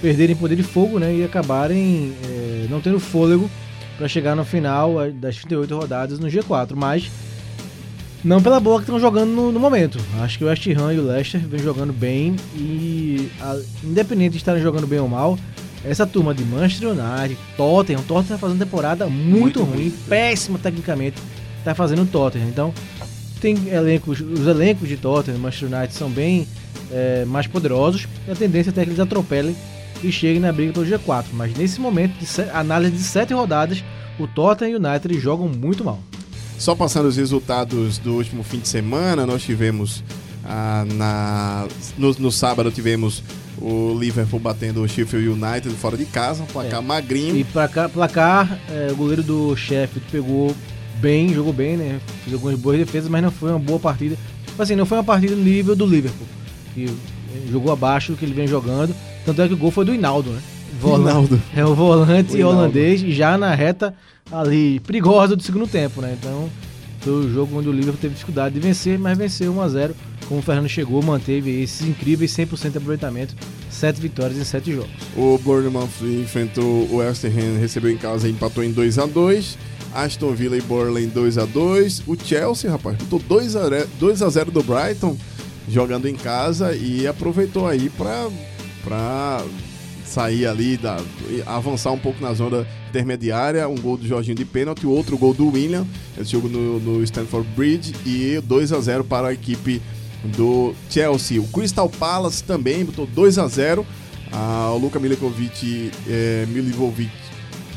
perderem 0.00 0.36
poder 0.36 0.54
de 0.56 0.62
fogo, 0.62 0.98
né? 1.00 1.12
E 1.14 1.24
acabarem 1.24 2.12
é, 2.24 2.66
não 2.70 2.80
tendo 2.80 3.00
fôlego 3.00 3.50
para 3.96 4.06
chegar 4.06 4.36
no 4.36 4.44
final 4.44 5.10
das 5.12 5.36
38 5.38 5.74
rodadas 5.76 6.18
no 6.20 6.28
G4. 6.28 6.74
Mas 6.76 7.10
Não 8.24 8.40
pela 8.42 8.60
boa 8.60 8.78
que 8.78 8.82
estão 8.84 8.98
jogando 9.00 9.30
no, 9.30 9.50
no 9.52 9.58
momento. 9.60 9.98
Acho 10.20 10.38
que 10.38 10.44
o 10.44 10.48
West 10.48 10.64
Ham 10.68 10.92
e 10.92 10.98
o 10.98 11.06
Leicester 11.06 11.40
vêm 11.40 11.60
jogando 11.60 11.92
bem 11.92 12.36
e 12.54 13.28
a- 13.40 13.58
independente 13.82 14.32
de 14.32 14.36
estarem 14.38 14.62
jogando 14.62 14.86
bem 14.86 14.98
ou 15.00 15.08
mal, 15.08 15.36
essa 15.84 16.06
turma 16.06 16.34
de 16.34 16.44
Manchester 16.44 16.90
United, 16.90 17.38
Tottenham, 17.56 18.02
Tottenham 18.02 18.24
tá 18.36 18.38
fazendo 18.38 18.58
temporada 18.58 19.06
muito, 19.06 19.60
Muito 19.60 19.62
ruim, 19.62 19.92
péssima 20.08 20.58
tecnicamente, 20.58 21.16
tá 21.64 21.74
fazendo 21.74 22.02
o 22.02 22.06
Tottenham. 22.06 22.48
Então, 22.48 22.74
tem 23.40 23.56
elencos, 23.68 24.20
os 24.20 24.46
elencos 24.46 24.88
de 24.88 24.96
Tottenham, 24.96 25.38
Manchester 25.38 25.72
United 25.72 25.94
são 25.94 26.10
bem 26.10 26.46
é, 26.90 27.24
mais 27.24 27.46
poderosos 27.46 28.08
e 28.26 28.30
a 28.30 28.34
tendência 28.34 28.70
até 28.70 28.82
que 28.82 28.90
eles 28.90 29.00
atropelem 29.00 29.54
e 30.02 30.10
cheguem 30.12 30.40
na 30.40 30.52
briga 30.52 30.72
pelo 30.72 30.86
G4. 30.86 31.26
Mas 31.32 31.54
nesse 31.56 31.80
momento, 31.80 32.18
de 32.18 32.26
se- 32.26 32.48
análise 32.52 32.92
de 32.92 33.02
sete 33.02 33.32
rodadas, 33.32 33.82
o 34.18 34.26
Tottenham 34.26 34.72
e 34.72 34.76
o 34.76 34.78
United 34.88 35.18
jogam 35.20 35.48
muito 35.48 35.84
mal. 35.84 36.00
Só 36.58 36.74
passando 36.74 37.06
os 37.06 37.16
resultados 37.16 37.98
do 37.98 38.14
último 38.14 38.42
fim 38.42 38.58
de 38.58 38.66
semana, 38.66 39.24
nós 39.24 39.42
tivemos 39.42 40.02
ah, 40.44 40.84
na 40.94 41.68
no, 41.96 42.12
no 42.18 42.32
sábado 42.32 42.70
tivemos 42.72 43.22
o 43.60 43.96
Liverpool 43.98 44.38
batendo 44.40 44.82
o 44.82 44.88
Sheffield 44.88 45.28
United 45.28 45.70
fora 45.76 45.96
de 45.96 46.04
casa, 46.04 46.42
um 46.42 46.46
placar 46.46 46.80
É. 46.80 46.82
magrinho. 46.82 47.36
E 47.36 47.44
placar, 47.44 47.88
placar 47.88 48.58
é, 48.70 48.88
o 48.92 48.96
goleiro 48.96 49.22
do 49.22 49.54
Sheffield 49.56 50.06
pegou 50.10 50.54
bem, 51.00 51.32
jogou 51.34 51.52
bem, 51.52 51.76
né? 51.76 52.00
Fez 52.24 52.34
algumas 52.34 52.58
boas 52.58 52.78
defesas, 52.78 53.08
mas 53.08 53.22
não 53.22 53.30
foi 53.30 53.50
uma 53.50 53.58
boa 53.58 53.78
partida. 53.78 54.16
Assim, 54.58 54.74
não 54.74 54.86
foi 54.86 54.98
uma 54.98 55.04
partida 55.04 55.34
no 55.36 55.42
nível 55.42 55.76
do 55.76 55.86
Liverpool. 55.86 56.26
Que 56.74 56.84
é, 56.86 57.50
jogou 57.50 57.72
abaixo 57.72 58.12
do 58.12 58.18
que 58.18 58.24
ele 58.24 58.34
vem 58.34 58.46
jogando. 58.46 58.94
Tanto 59.24 59.42
é 59.42 59.48
que 59.48 59.54
o 59.54 59.56
gol 59.56 59.70
foi 59.70 59.84
do 59.84 59.94
Hinaldo, 59.94 60.30
né? 60.30 60.40
Volante-. 60.80 61.40
É 61.56 61.64
o 61.64 61.74
volante 61.74 62.42
holandês, 62.42 63.00
já 63.00 63.36
na 63.38 63.54
reta 63.54 63.94
ali, 64.30 64.78
perigosa 64.80 65.34
do 65.34 65.42
segundo 65.42 65.66
tempo, 65.66 66.00
né? 66.00 66.16
Então, 66.20 66.48
foi 67.00 67.12
o 67.12 67.32
jogo 67.32 67.58
onde 67.58 67.68
o 67.68 67.72
Liverpool 67.72 68.00
teve 68.00 68.14
dificuldade 68.14 68.54
de 68.54 68.60
vencer, 68.60 68.98
mas 68.98 69.16
venceu 69.16 69.52
1x0. 69.54 69.92
Como 70.28 70.40
o 70.40 70.42
Fernando 70.42 70.68
chegou, 70.68 71.02
manteve 71.02 71.62
esses 71.62 71.86
incríveis 71.86 72.32
100% 72.32 72.70
de 72.70 72.78
aproveitamento, 72.78 73.34
7 73.70 73.98
vitórias 74.00 74.38
em 74.38 74.44
7 74.44 74.72
jogos. 74.72 74.90
O 75.16 75.38
Bournemouth 75.38 75.88
enfrentou 76.02 76.86
o 76.90 76.96
West 76.96 77.24
Ham, 77.24 77.58
recebeu 77.58 77.90
em 77.90 77.96
casa 77.96 78.28
e 78.28 78.32
empatou 78.32 78.62
em 78.62 78.70
2 78.70 78.98
a 78.98 79.06
2 79.06 79.58
Aston 79.94 80.34
Villa 80.34 80.56
e 80.56 81.04
em 81.04 81.08
2 81.08 81.38
a 81.38 81.46
2 81.46 82.02
O 82.06 82.14
Chelsea, 82.14 82.70
rapaz, 82.70 82.96
botou 82.98 83.18
2 83.20 83.56
a 83.56 83.68
0 83.68 83.88
2 83.98 84.22
a 84.22 84.28
0 84.28 84.50
do 84.50 84.62
Brighton 84.62 85.16
jogando 85.68 86.06
em 86.06 86.14
casa 86.14 86.74
e 86.74 87.06
aproveitou 87.06 87.66
aí 87.66 87.90
pra, 87.90 88.28
pra 88.82 89.44
sair 90.04 90.46
ali, 90.46 90.76
da, 90.76 90.98
avançar 91.46 91.92
um 91.92 91.98
pouco 91.98 92.22
na 92.22 92.32
zona 92.32 92.66
intermediária. 92.88 93.68
Um 93.68 93.76
gol 93.76 93.96
do 93.96 94.06
Jorginho 94.06 94.34
de 94.34 94.44
pênalti, 94.44 94.86
outro 94.86 95.18
gol 95.18 95.34
do 95.34 95.48
William. 95.50 95.86
Esse 96.18 96.32
jogo 96.32 96.48
no, 96.48 96.80
no 96.80 97.02
Stanford 97.04 97.48
Bridge 97.54 97.94
e 98.06 98.40
2 98.42 98.72
a 98.72 98.80
0 98.80 99.04
para 99.04 99.28
a 99.28 99.32
equipe 99.32 99.82
do 100.24 100.74
Chelsea. 100.90 101.40
O 101.40 101.46
Crystal 101.48 101.88
Palace 101.88 102.42
também 102.42 102.84
botou 102.84 103.06
2 103.06 103.38
a 103.38 103.48
0 103.48 103.86
ah, 104.32 104.72
o 104.74 104.78
Luka 104.78 104.98
Milikovic, 104.98 105.90
é, 106.06 106.44
Milivovic, 106.48 107.10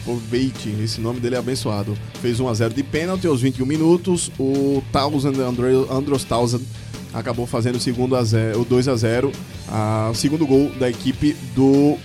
Povic, 0.06 0.70
esse 0.84 1.00
nome 1.00 1.20
dele 1.20 1.36
é 1.36 1.38
abençoado, 1.38 1.98
fez 2.22 2.40
1 2.40 2.48
a 2.48 2.54
0 2.54 2.74
de 2.74 2.84
pênalti 2.84 3.28
aos 3.28 3.42
21 3.42 3.66
minutos. 3.66 4.32
O 4.40 4.84
Townsend, 4.92 5.40
Andre, 5.40 5.88
Andros 5.90 6.24
Townsend, 6.24 6.66
acabou 7.14 7.46
fazendo 7.46 7.76
o 7.76 7.80
segundo 7.80 8.16
a 8.16 8.24
0, 8.24 8.62
o 8.62 8.66
2 8.66 8.88
a 8.88 8.96
0, 8.96 9.32
ah, 9.70 10.10
o 10.12 10.16
segundo 10.16 10.46
gol 10.46 10.72
da 10.80 10.90
equipe 10.90 11.36
do 11.56 11.98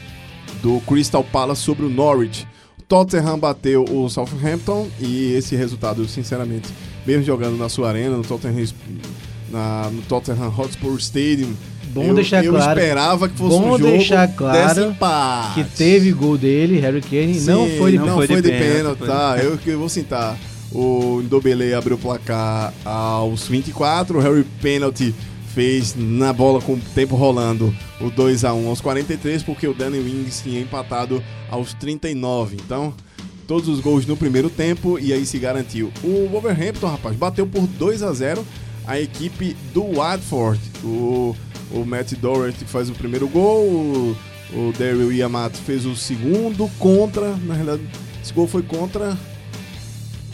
do 0.63 0.81
Crystal 0.81 1.23
Palace 1.23 1.63
sobre 1.63 1.85
o 1.85 1.89
Norwich. 1.89 2.47
Tottenham 2.89 3.39
bateu 3.39 3.85
o 3.85 4.09
Southampton 4.09 4.89
e 5.01 5.33
esse 5.33 5.57
resultado, 5.57 6.07
sinceramente, 6.09 6.69
mesmo 7.05 7.25
jogando 7.25 7.57
na 7.57 7.69
sua 7.69 7.89
arena, 7.89 8.17
no 8.17 8.23
Tottenham, 8.23 8.65
na- 9.51 9.91
no 9.93 10.03
Tottenham 10.03 10.53
Hotspur 10.57 10.97
Stadium, 10.99 11.53
Bom 11.93 12.05
eu, 12.05 12.15
deixar 12.15 12.45
eu 12.45 12.53
claro. 12.53 12.79
esperava 12.79 13.29
que 13.29 13.39
fosse 13.39 13.57
Bom 13.57 13.75
um 13.75 13.79
jogo 13.79 13.91
deixar 13.93 14.29
claro 14.29 14.95
que 15.55 15.65
teve 15.65 16.13
gol 16.13 16.37
dele, 16.37 16.79
Harry 16.79 17.01
Kane, 17.01 17.41
não 17.41 17.67
Sim, 17.67 17.79
foi 17.79 17.93
de 17.93 17.99
não 17.99 18.15
foi 18.15 18.27
foi 18.27 18.43
de 18.43 18.51
de 18.51 18.59
pênalti, 18.59 18.99
tá? 18.99 19.39
Eu, 19.43 19.59
eu 19.67 19.79
vou 19.79 19.89
citar. 19.89 20.37
O 20.73 21.23
Ndobele 21.25 21.73
abriu 21.73 21.97
o 21.97 21.99
placar 21.99 22.75
aos 22.85 23.47
24, 23.49 24.19
o 24.19 24.21
Harry 24.21 24.45
Penalty 24.61 25.15
fez 25.55 25.95
na 25.97 26.35
bola 26.35 26.61
com 26.61 26.75
o 26.75 26.81
tempo 26.95 27.17
rolando 27.17 27.75
o 27.99 28.11
2 28.11 28.45
a 28.45 28.53
1 28.53 28.69
aos 28.69 28.81
43, 28.83 29.43
porque 29.43 29.67
o 29.67 29.73
Danny 29.73 29.99
Wings 30.01 30.43
tinha 30.43 30.61
empatado 30.61 31.23
aos 31.51 31.73
39. 31.73 32.57
Então, 32.63 32.93
todos 33.47 33.69
os 33.69 33.81
gols 33.81 34.05
no 34.05 34.19
primeiro 34.19 34.51
tempo 34.51 34.99
e 34.99 35.15
aí 35.15 35.25
se 35.25 35.39
garantiu. 35.39 35.91
O 36.03 36.29
Wolverhampton, 36.31 36.89
rapaz, 36.89 37.17
bateu 37.17 37.47
por 37.47 37.67
2 37.67 38.03
a 38.03 38.13
0 38.13 38.45
a 38.87 39.01
equipe 39.01 39.57
do 39.73 39.95
Watford. 39.95 40.61
O, 40.85 41.35
o 41.73 41.85
Matt 41.85 42.13
Doherty 42.15 42.65
faz 42.65 42.89
o 42.89 42.95
primeiro 42.95 43.29
gol, 43.29 43.65
o, 43.65 44.17
o 44.53 44.73
Daryl 44.79 45.13
Yamato 45.13 45.59
fez 45.59 45.85
o 45.85 45.97
segundo 45.97 46.69
contra, 46.79 47.37
na 47.37 47.55
realidade, 47.55 47.83
esse 48.23 48.33
gol 48.33 48.47
foi 48.47 48.63
contra 48.63 49.17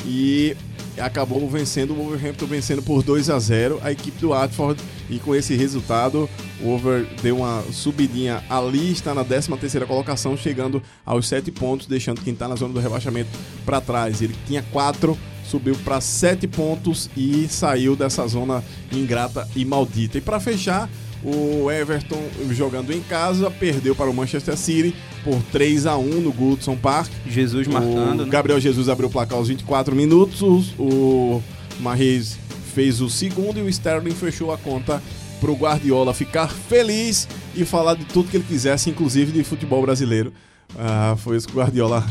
e 0.05 0.57
acabou 0.99 1.49
vencendo 1.49 1.93
o 1.93 1.97
Wolverhampton 1.97 2.47
vencendo 2.47 2.83
por 2.83 3.03
2 3.03 3.31
a 3.31 3.39
0 3.39 3.81
a 3.83 3.91
equipe 3.91 4.19
do 4.19 4.29
Watford 4.31 4.83
e 5.09 5.19
com 5.19 5.35
esse 5.35 5.55
resultado 5.55 6.29
o 6.61 6.65
Wolver 6.65 7.07
deu 7.23 7.39
uma 7.39 7.63
subidinha 7.73 8.43
ali 8.51 8.93
está 8.93 9.15
na 9.15 9.25
13 9.25 9.57
terceira 9.57 9.87
colocação 9.87 10.37
chegando 10.37 10.83
aos 11.05 11.29
7 11.29 11.51
pontos 11.51 11.87
deixando 11.87 12.21
quem 12.21 12.33
está 12.33 12.47
na 12.47 12.57
zona 12.57 12.75
do 12.75 12.81
rebaixamento 12.81 13.31
para 13.65 13.81
trás 13.81 14.21
ele 14.21 14.35
tinha 14.47 14.63
4 14.71 15.17
subiu 15.45 15.75
para 15.85 16.01
7 16.01 16.47
pontos 16.49 17.11
e 17.17 17.47
saiu 17.49 17.95
dessa 17.97 18.27
zona 18.27 18.63
ingrata 18.93 19.49
e 19.55 19.65
maldita 19.65 20.19
e 20.19 20.21
para 20.21 20.41
fechar 20.41 20.89
o 21.25 21.71
Everton 21.71 22.21
jogando 22.51 22.93
em 22.93 23.01
casa 23.01 23.51
perdeu 23.51 23.95
para 23.95 24.11
o 24.11 24.15
Manchester 24.15 24.57
City 24.57 24.95
por 25.23 25.41
3 25.53 25.87
a 25.87 25.97
1 25.97 26.21
no 26.21 26.33
Goodson 26.33 26.77
Park 26.77 27.11
Jesus 27.29 27.69
marcando, 27.69 28.21
o 28.21 28.25
né? 28.25 28.31
Gabriel 28.31 28.59
Jesus 28.59 28.89
abriu 28.89 29.09
o 29.09 29.13
placar 29.13 29.39
aos 29.39 29.49
24 29.49 29.95
minutos. 29.95 30.75
O 30.79 31.41
Mahrez 31.81 32.37
fez 32.75 33.01
o 33.01 33.09
segundo 33.09 33.59
e 33.59 33.63
o 33.63 33.69
Sterling 33.69 34.15
fechou 34.15 34.53
a 34.53 34.59
conta 34.59 35.03
pro 35.41 35.55
Guardiola 35.55 36.15
ficar 36.15 36.49
feliz 36.49 37.29
e 37.55 37.65
falar 37.65 37.95
de 37.95 38.05
tudo 38.05 38.29
que 38.29 38.37
ele 38.37 38.45
quisesse, 38.47 38.91
inclusive 38.91 39.33
de 39.33 39.45
futebol 39.45 39.83
brasileiro. 39.83 40.33
Ah, 40.77 41.15
foi 41.19 41.37
isso 41.37 41.47
que 41.47 41.55
o 41.55 41.57
Guardiola 41.57 42.05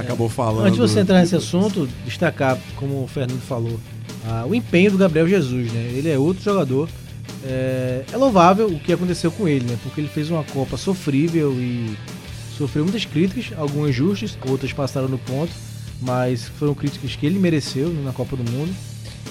acabou 0.00 0.28
falando. 0.28 0.66
Antes 0.66 0.74
de 0.74 0.80
você 0.80 1.00
entrar 1.00 1.20
nesse 1.20 1.34
assunto, 1.34 1.88
destacar, 2.04 2.58
como 2.76 3.04
o 3.04 3.06
Fernando 3.06 3.40
falou, 3.40 3.80
ah, 4.26 4.44
o 4.46 4.54
empenho 4.54 4.90
do 4.90 4.98
Gabriel 4.98 5.28
Jesus, 5.28 5.72
né? 5.72 5.90
Ele 5.94 6.08
é 6.08 6.18
outro 6.18 6.42
jogador. 6.42 6.88
É, 7.44 8.04
é 8.12 8.16
louvável 8.16 8.66
o 8.66 8.78
que 8.78 8.92
aconteceu 8.92 9.30
com 9.30 9.48
ele, 9.48 9.64
né? 9.64 9.78
Porque 9.82 10.00
ele 10.00 10.08
fez 10.08 10.30
uma 10.30 10.44
Copa 10.44 10.76
sofrível 10.76 11.52
e 11.52 11.96
sofreu 12.56 12.84
muitas 12.84 13.04
críticas, 13.04 13.56
algumas 13.56 13.94
justas, 13.94 14.36
outras 14.48 14.72
passaram 14.72 15.08
no 15.08 15.18
ponto, 15.18 15.52
mas 16.02 16.48
foram 16.58 16.74
críticas 16.74 17.14
que 17.14 17.26
ele 17.26 17.38
mereceu 17.38 17.88
na 17.88 18.12
Copa 18.12 18.36
do 18.36 18.50
Mundo. 18.50 18.74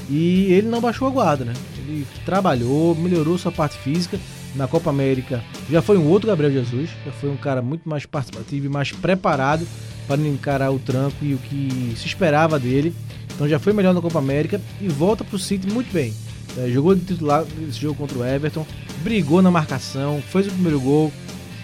E 0.10 0.54
ele 0.54 0.68
não 0.68 0.80
baixou 0.80 1.08
a 1.08 1.12
guarda, 1.12 1.46
né? 1.46 1.54
Ele 1.80 2.06
trabalhou, 2.26 2.96
melhorou 2.96 3.38
sua 3.38 3.52
parte 3.52 3.78
física. 3.78 4.20
Na 4.56 4.68
Copa 4.68 4.90
América 4.90 5.44
já 5.70 5.82
foi 5.82 5.98
um 5.98 6.08
outro 6.08 6.30
Gabriel 6.30 6.52
Jesus, 6.52 6.90
já 7.06 7.12
foi 7.12 7.30
um 7.30 7.36
cara 7.36 7.62
muito 7.62 7.90
mais 7.90 8.06
participativo 8.06 8.68
e 8.68 8.70
mais 8.70 8.90
preparado 8.92 9.68
para 10.08 10.22
encarar 10.22 10.72
o 10.72 10.80
tranco 10.80 11.18
e 11.22 11.34
o 11.34 11.38
que 11.38 11.94
se 11.96 12.08
esperava 12.08 12.60
dele. 12.60 12.94
Então 13.34 13.48
já 13.48 13.60
foi 13.60 13.74
melhor 13.74 13.94
na 13.94 14.02
Copa 14.02 14.20
América 14.20 14.62
e 14.80 14.88
volta 14.88 15.24
para 15.24 15.36
o 15.36 15.40
City 15.40 15.68
muito 15.68 15.92
bem. 15.92 16.14
É, 16.58 16.70
jogou 16.70 16.96
de 16.96 17.02
titular 17.02 17.46
esse 17.68 17.80
jogo 17.80 17.96
contra 17.96 18.18
o 18.18 18.26
Everton, 18.26 18.66
brigou 19.04 19.42
na 19.42 19.52
marcação, 19.52 20.22
fez 20.32 20.48
o 20.48 20.52
primeiro 20.52 20.80
gol. 20.80 21.12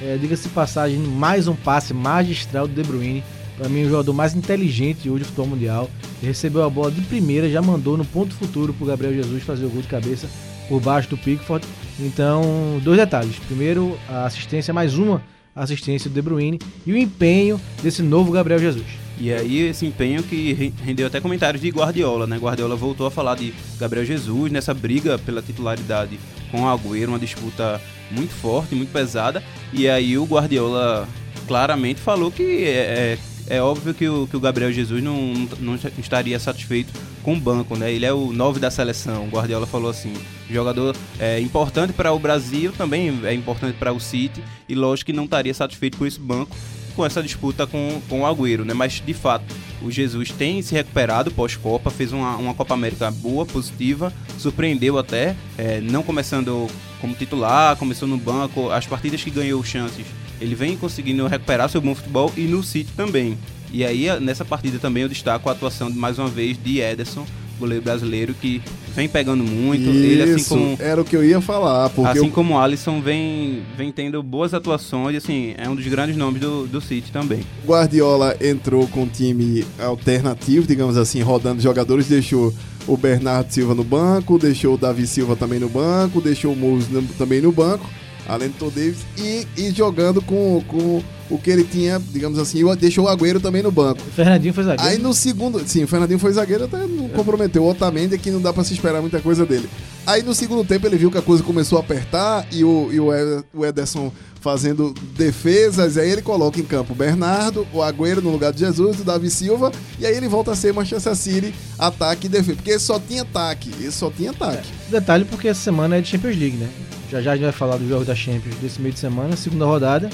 É, 0.01 0.17
Diga-se 0.17 0.50
passagem, 0.50 0.98
mais 0.98 1.48
um 1.48 1.55
passe 1.55 1.93
magistral 1.93 2.67
do 2.67 2.74
De 2.74 2.83
Bruyne. 2.83 3.24
Para 3.57 3.69
mim, 3.69 3.83
o 3.83 3.89
jogador 3.89 4.13
mais 4.13 4.33
inteligente 4.33 5.10
hoje 5.10 5.24
do 5.24 5.27
futebol 5.27 5.48
mundial. 5.48 5.89
Recebeu 6.21 6.63
a 6.63 6.69
bola 6.69 6.91
de 6.91 7.01
primeira, 7.01 7.50
já 7.50 7.62
mandou 7.62 7.95
no 7.95 8.03
ponto 8.03 8.33
futuro 8.33 8.74
para 8.74 8.83
o 8.83 8.88
Gabriel 8.88 9.13
Jesus 9.13 9.43
fazer 9.43 9.65
o 9.65 9.69
gol 9.69 9.81
de 9.81 9.88
cabeça 9.88 10.27
por 10.67 10.81
baixo 10.81 11.10
do 11.10 11.17
Pickford. 11.17 11.65
Então, 12.00 12.79
dois 12.83 12.98
detalhes. 12.98 13.36
Primeiro, 13.48 13.98
a 14.10 14.25
assistência, 14.25 14.74
mais 14.74 14.98
uma 14.98 15.21
assistência 15.55 16.10
do 16.10 16.13
De 16.13 16.22
Bruyne 16.22 16.60
e 16.86 16.91
o 16.93 16.98
empenho 16.98 17.60
desse 17.81 18.01
novo 18.01 18.31
Gabriel 18.31 18.60
Jesus. 18.60 18.86
E 19.20 19.31
aí 19.31 19.67
esse 19.67 19.86
empenho 19.86 20.24
que 20.24 20.53
re- 20.53 20.74
rendeu 20.84 21.05
até 21.05 21.20
comentários 21.20 21.62
de 21.62 21.70
Guardiola, 21.70 22.25
né? 22.25 22.38
Guardiola 22.38 22.75
voltou 22.75 23.05
a 23.05 23.12
falar 23.12 23.36
de 23.36 23.53
Gabriel 23.79 24.05
Jesus 24.05 24.51
nessa 24.51 24.74
briga 24.74 25.20
pela 25.20 25.41
titularidade 25.41 26.20
com 26.50 26.63
o 26.63 26.67
Agüero, 26.67 27.10
uma 27.12 27.20
disputa 27.20 27.79
muito 28.10 28.34
forte, 28.34 28.74
muito 28.74 28.91
pesada. 28.91 29.43
E 29.72 29.88
aí 29.88 30.17
o 30.17 30.25
Guardiola 30.25 31.08
claramente 31.48 32.00
falou 32.00 32.31
que 32.31 32.63
é, 32.63 32.70
é, 32.70 33.17
é 33.48 33.62
óbvio 33.62 33.93
que 33.93 34.07
o, 34.07 34.27
que 34.27 34.38
o 34.38 34.39
Gabriel 34.39 34.71
Jesus 34.71 35.03
não, 35.03 35.33
não 35.60 35.75
estaria 36.00 36.39
satisfeito 36.39 36.93
com 37.24 37.33
o 37.33 37.39
banco, 37.39 37.77
né? 37.77 37.91
Ele 37.91 38.05
é 38.05 38.13
o 38.13 38.31
9 38.31 38.60
da 38.60 38.71
seleção. 38.71 39.25
O 39.25 39.29
Guardiola 39.29 39.67
falou 39.67 39.89
assim: 39.89 40.13
jogador 40.50 40.95
é 41.19 41.39
importante 41.39 41.93
para 41.93 42.12
o 42.12 42.19
Brasil, 42.19 42.71
também 42.77 43.19
é 43.24 43.33
importante 43.33 43.77
para 43.77 43.93
o 43.93 44.00
City, 44.00 44.43
e 44.67 44.75
lógico 44.75 45.07
que 45.07 45.13
não 45.13 45.25
estaria 45.25 45.53
satisfeito 45.53 45.98
com 45.98 46.05
esse 46.05 46.19
banco 46.19 46.55
com 46.95 47.05
essa 47.05 47.24
disputa 47.24 47.65
com, 47.65 48.01
com 48.10 48.21
o 48.21 48.25
Agüero, 48.25 48.65
né? 48.65 48.74
Mas 48.74 49.01
de 49.05 49.13
fato, 49.13 49.45
o 49.81 49.89
Jesus 49.89 50.31
tem 50.31 50.62
se 50.62 50.74
recuperado 50.74 51.31
pós-Copa, 51.31 51.89
fez 51.89 52.12
uma, 52.12 52.36
uma 52.36 52.53
Copa 52.53 52.74
América 52.74 53.10
boa, 53.10 53.45
positiva, 53.45 54.13
surpreendeu 54.38 54.98
até, 54.98 55.36
é, 55.57 55.79
não 55.81 56.03
começando 56.03 56.67
como 57.00 57.15
titular, 57.15 57.75
começou 57.77 58.07
no 58.07 58.17
banco, 58.17 58.69
as 58.69 58.86
partidas 58.86 59.24
que 59.24 59.31
ganhou 59.31 59.63
chances, 59.63 60.05
ele 60.41 60.55
vem 60.55 60.75
conseguindo 60.75 61.25
recuperar 61.27 61.69
seu 61.69 61.79
bom 61.79 61.93
futebol 61.95 62.31
e 62.36 62.41
no 62.41 62.63
City 62.63 62.91
também. 62.98 63.38
E 63.71 63.86
aí, 63.86 64.07
nessa 64.19 64.43
partida 64.43 64.77
também 64.79 65.03
eu 65.03 65.10
destaco 65.10 65.48
a 65.48 65.53
atuação, 65.53 65.89
mais 65.89 66.19
uma 66.19 66.27
vez, 66.27 66.57
de 66.62 66.81
Ederson, 66.81 67.25
goleiro 67.57 67.83
brasileiro, 67.83 68.33
que 68.33 68.62
vem 68.93 69.07
pegando 69.07 69.43
muito. 69.43 69.83
Isso, 69.83 69.89
ele, 70.05 70.24
assim 70.24 70.43
como, 70.43 70.75
era 70.79 71.00
o 71.00 71.05
que 71.05 71.15
eu 71.15 71.24
ia 71.24 71.39
falar. 71.39 71.89
Porque 71.91 72.10
assim 72.17 72.25
eu- 72.27 72.31
como 72.33 72.55
o 72.55 72.60
Alisson 72.60 73.00
vem, 73.00 73.62
vem 73.77 73.91
tendo 73.91 74.21
boas 74.24 74.53
atuações, 74.53 75.15
assim, 75.15 75.53
é 75.57 75.69
um 75.69 75.75
dos 75.75 75.88
grandes 75.88 76.17
nomes 76.17 76.41
do, 76.41 76.65
do 76.67 76.81
City 76.81 77.12
também. 77.12 77.41
Guardiola 77.65 78.36
entrou 78.41 78.88
com 78.88 79.03
um 79.03 79.07
time 79.07 79.63
alternativo, 79.79 80.65
digamos 80.67 80.98
assim, 80.98 81.21
rodando 81.21 81.62
jogadores, 81.62 82.07
deixou 82.07 82.53
o 82.88 82.98
Bernardo 82.98 83.51
Silva 83.53 83.75
no 83.75 83.83
banco, 83.83 84.38
deixou 84.39 84.74
o 84.74 84.77
Davi 84.77 85.05
Silva 85.05 85.36
também 85.36 85.60
no 85.60 85.69
banco, 85.69 86.19
deixou 86.19 86.51
o 86.51 86.55
Moussa 86.57 86.88
também 87.17 87.39
no 87.41 87.51
banco, 87.51 87.88
além 88.27 88.49
do 88.49 88.55
Tom 88.55 88.69
Davis, 88.69 88.99
e, 89.17 89.47
e 89.57 89.71
jogando 89.71 90.21
com, 90.21 90.63
com 90.67 91.03
o 91.29 91.37
que 91.37 91.49
ele 91.49 91.63
tinha, 91.63 91.99
digamos 91.99 92.37
assim, 92.37 92.59
e 92.59 92.75
deixou 92.75 93.05
o 93.05 93.07
Agüero 93.07 93.39
também 93.39 93.63
no 93.63 93.71
banco. 93.71 94.01
O 94.01 94.11
Fernandinho 94.11 94.53
foi 94.53 94.63
zagueiro. 94.63 94.91
Aí 94.91 94.97
no 94.97 95.13
segundo. 95.13 95.65
Sim, 95.67 95.83
o 95.83 95.87
Fernandinho 95.87 96.19
foi 96.19 96.33
zagueiro, 96.33 96.65
até 96.65 96.85
não 96.85 97.07
comprometeu. 97.09 97.63
O 97.63 97.69
Otamendi 97.69 98.15
aqui 98.15 98.29
não 98.29 98.41
dá 98.41 98.51
pra 98.51 98.63
se 98.63 98.73
esperar 98.73 99.01
muita 99.01 99.19
coisa 99.21 99.45
dele. 99.45 99.69
Aí 100.05 100.23
no 100.23 100.33
segundo 100.33 100.65
tempo 100.65 100.85
ele 100.87 100.97
viu 100.97 101.11
que 101.11 101.17
a 101.17 101.21
coisa 101.21 101.43
começou 101.43 101.77
a 101.77 101.81
apertar 101.81 102.45
e 102.51 102.63
o, 102.63 102.89
e 102.91 102.99
o 102.99 103.65
Ederson 103.65 104.11
fazendo 104.41 104.93
defesas. 105.15 105.98
Aí 105.98 106.10
ele 106.10 106.21
coloca 106.21 106.60
em 106.60 106.63
campo 106.63 106.91
o 106.91 106.95
Bernardo, 106.95 107.65
o 107.71 107.81
Agüero 107.81 108.21
no 108.21 108.29
lugar 108.31 108.51
de 108.51 108.60
Jesus, 108.60 109.00
o 109.00 109.03
Davi 109.05 109.29
Silva. 109.29 109.71
E 110.00 110.05
aí 110.05 110.15
ele 110.17 110.27
volta 110.27 110.51
a 110.51 110.55
ser 110.55 110.74
Manchester 110.74 111.15
City, 111.15 111.53
ataque 111.79 112.25
e 112.25 112.29
defesa. 112.29 112.55
Porque 112.55 112.77
só 112.79 113.00
tinha 113.00 113.21
ataque. 113.21 113.71
Ele 113.79 113.91
só 113.91 114.10
tinha 114.12 114.31
ataque. 114.31 114.67
Detalhe 114.89 115.24
porque 115.24 115.48
essa 115.48 115.62
semana 115.62 115.95
é 115.98 116.01
de 116.01 116.10
Champions 116.10 116.36
League, 116.38 116.57
né? 116.57 116.67
Já 117.10 117.21
já 117.21 117.31
a 117.31 117.36
gente 117.36 117.43
vai 117.43 117.51
falar 117.53 117.77
do 117.77 117.88
jogo 117.88 118.03
da 118.03 118.15
Champions 118.15 118.55
desse 118.62 118.81
meio 118.81 118.93
de 118.93 119.00
semana, 119.00 119.36
segunda 119.38 119.65
rodada. 119.65 120.10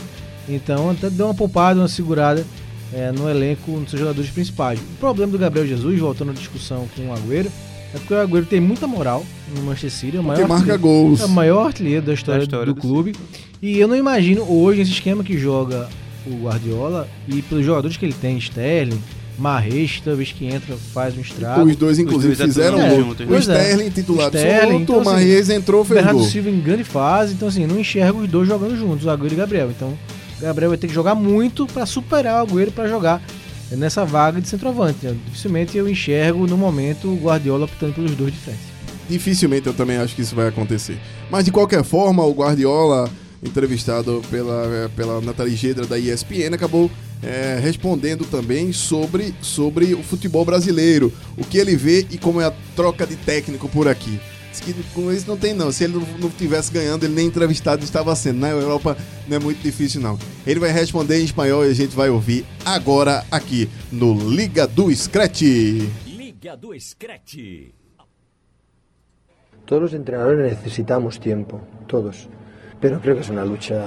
Então 0.49 0.89
até 0.91 1.09
deu 1.09 1.27
uma 1.27 1.33
poupada, 1.35 1.79
uma 1.79 1.87
segurada 1.87 2.45
é, 2.93 3.11
no 3.11 3.29
elenco, 3.29 3.71
nos 3.71 3.89
seus 3.89 3.99
jogadores 3.99 4.29
principais. 4.29 4.79
O 4.79 4.97
problema 4.99 5.31
do 5.31 5.37
Gabriel 5.37 5.67
Jesus, 5.67 5.99
voltando 5.99 6.31
à 6.31 6.33
discussão 6.33 6.87
com 6.95 7.07
o 7.09 7.13
Agüero, 7.13 7.51
é 7.93 7.97
porque 7.99 8.13
o 8.13 8.17
Agüero 8.21 8.45
tem 8.45 8.59
muita 8.59 8.87
moral 8.87 9.25
no 9.55 9.61
Manchester 9.63 9.91
City, 9.91 10.17
é 10.17 10.19
o 10.19 10.23
maior 10.23 10.39
marca 10.47 10.55
artilheiro- 10.73 10.81
gols. 10.81 11.21
É 11.21 11.25
o 11.25 11.29
maior 11.29 11.67
artilheiro 11.67 12.05
da 12.05 12.13
história, 12.13 12.39
Da 12.39 12.43
história 12.45 12.65
do, 12.65 12.73
do 12.73 12.81
clube. 12.81 13.13
E 13.61 13.79
eu 13.79 13.87
não 13.87 13.95
imagino 13.95 14.43
hoje 14.43 14.81
esse 14.81 14.91
esquema 14.91 15.23
que 15.23 15.37
joga 15.37 15.89
o 16.25 16.43
Guardiola 16.43 17.07
e 17.27 17.41
pelos 17.41 17.65
jogadores 17.65 17.97
que 17.97 18.05
ele 18.05 18.13
tem, 18.13 18.37
Sterling, 18.37 19.01
Marres, 19.39 20.01
toda 20.03 20.15
vez 20.15 20.31
que 20.31 20.45
entra 20.45 20.75
faz 20.93 21.17
um 21.17 21.21
estrago. 21.21 21.63
Os 21.63 21.75
dois, 21.75 21.99
inclusive, 21.99 22.33
Os 22.33 22.37
dois 22.39 22.49
fizeram 22.53 22.77
atuam 22.77 22.89
gol. 22.95 23.05
juntos, 23.05 23.25
O 23.25 23.29
né? 23.29 23.35
É. 23.37 23.39
Sterling, 23.39 23.89
titular 23.91 24.27
Sterling, 24.27 24.55
absoluto, 24.57 24.81
então, 24.83 24.95
o 24.97 24.99
assim, 25.01 25.09
Marrez 25.09 25.49
entrou, 25.49 25.85
fez 25.85 25.95
Bernardo 25.97 26.19
gol. 26.19 26.27
Silva 26.27 26.49
em 26.49 26.59
grande 26.59 26.83
fase, 26.83 27.33
então 27.33 27.47
assim, 27.47 27.65
não 27.65 27.79
enxerga 27.79 28.17
os 28.17 28.29
dois 28.29 28.47
jogando 28.47 28.77
juntos, 28.77 29.05
o 29.05 29.09
Agüero 29.09 29.33
e 29.33 29.35
o 29.35 29.37
Gabriel. 29.37 29.69
Então, 29.71 29.97
o 30.37 30.41
Gabriel 30.41 30.69
vai 30.69 30.77
ter 30.77 30.87
que 30.87 30.93
jogar 30.93 31.15
muito 31.15 31.65
para 31.67 31.85
superar 31.85 32.43
o 32.43 32.47
Agüero 32.47 32.71
para 32.71 32.87
jogar 32.87 33.21
nessa 33.71 34.05
vaga 34.05 34.39
de 34.41 34.47
centroavante. 34.47 35.05
né? 35.05 35.15
Dificilmente 35.25 35.77
eu 35.77 35.87
enxergo 35.89 36.45
no 36.47 36.57
momento 36.57 37.07
o 37.07 37.15
Guardiola 37.15 37.65
optando 37.65 37.93
pelos 37.93 38.11
dois 38.15 38.31
de 38.33 38.39
frente. 38.39 38.59
Dificilmente 39.09 39.67
eu 39.67 39.73
também 39.73 39.97
acho 39.97 40.15
que 40.15 40.21
isso 40.21 40.35
vai 40.35 40.47
acontecer. 40.47 40.97
Mas 41.29 41.45
de 41.45 41.51
qualquer 41.51 41.83
forma, 41.83 42.23
o 42.23 42.33
Guardiola, 42.33 43.09
entrevistado 43.43 44.21
pela, 44.29 44.65
eh, 44.65 44.89
pela 44.95 45.21
Nathalie 45.21 45.55
Gedra 45.55 45.85
da 45.85 45.97
ESPN, 45.97 46.53
acabou 46.53 46.89
eh, 47.23 47.59
respondendo 47.61 48.25
também 48.25 48.71
sobre, 48.73 49.33
sobre 49.41 49.93
o 49.93 50.03
futebol 50.03 50.45
brasileiro, 50.45 51.11
o 51.37 51.43
que 51.43 51.57
ele 51.57 51.75
vê 51.75 52.05
e 52.11 52.17
como 52.17 52.41
é 52.41 52.45
a 52.45 52.53
troca 52.75 53.05
de 53.05 53.15
técnico 53.15 53.67
por 53.69 53.87
aqui. 53.87 54.19
Diz 54.51 54.59
que 54.59 54.73
com 54.93 55.11
isso 55.11 55.27
não 55.27 55.37
tem 55.37 55.53
não. 55.53 55.71
Se 55.71 55.83
ele 55.83 55.93
não, 55.93 56.01
não 56.19 56.29
tivesse 56.29 56.71
ganhando, 56.71 57.05
ele 57.05 57.13
nem 57.13 57.27
entrevistado 57.27 57.83
estava 57.83 58.15
sendo. 58.15 58.39
Na 58.39 58.49
Europa 58.49 58.97
não 59.27 59.37
é 59.37 59.39
muito 59.39 59.61
difícil 59.61 60.01
não. 60.01 60.17
Ele 60.45 60.59
vai 60.59 60.71
responder 60.71 61.19
em 61.19 61.25
espanhol 61.25 61.65
e 61.65 61.69
a 61.69 61.73
gente 61.73 61.95
vai 61.95 62.09
ouvir 62.09 62.45
agora 62.65 63.23
aqui 63.29 63.69
no 63.91 64.13
Liga 64.29 64.65
do 64.65 64.93
Scratch. 64.95 65.41
Liga 66.07 66.55
do 66.57 66.79
Scratch. 66.79 67.75
Todos 69.65 69.91
los 69.91 69.93
entrenadores 69.93 70.53
necesitamos 70.53 71.19
tiempo, 71.19 71.59
todos. 71.87 72.29
Pero 72.79 72.99
creo 73.01 73.15
que 73.15 73.21
es 73.21 73.29
una 73.29 73.43
lucha 73.43 73.83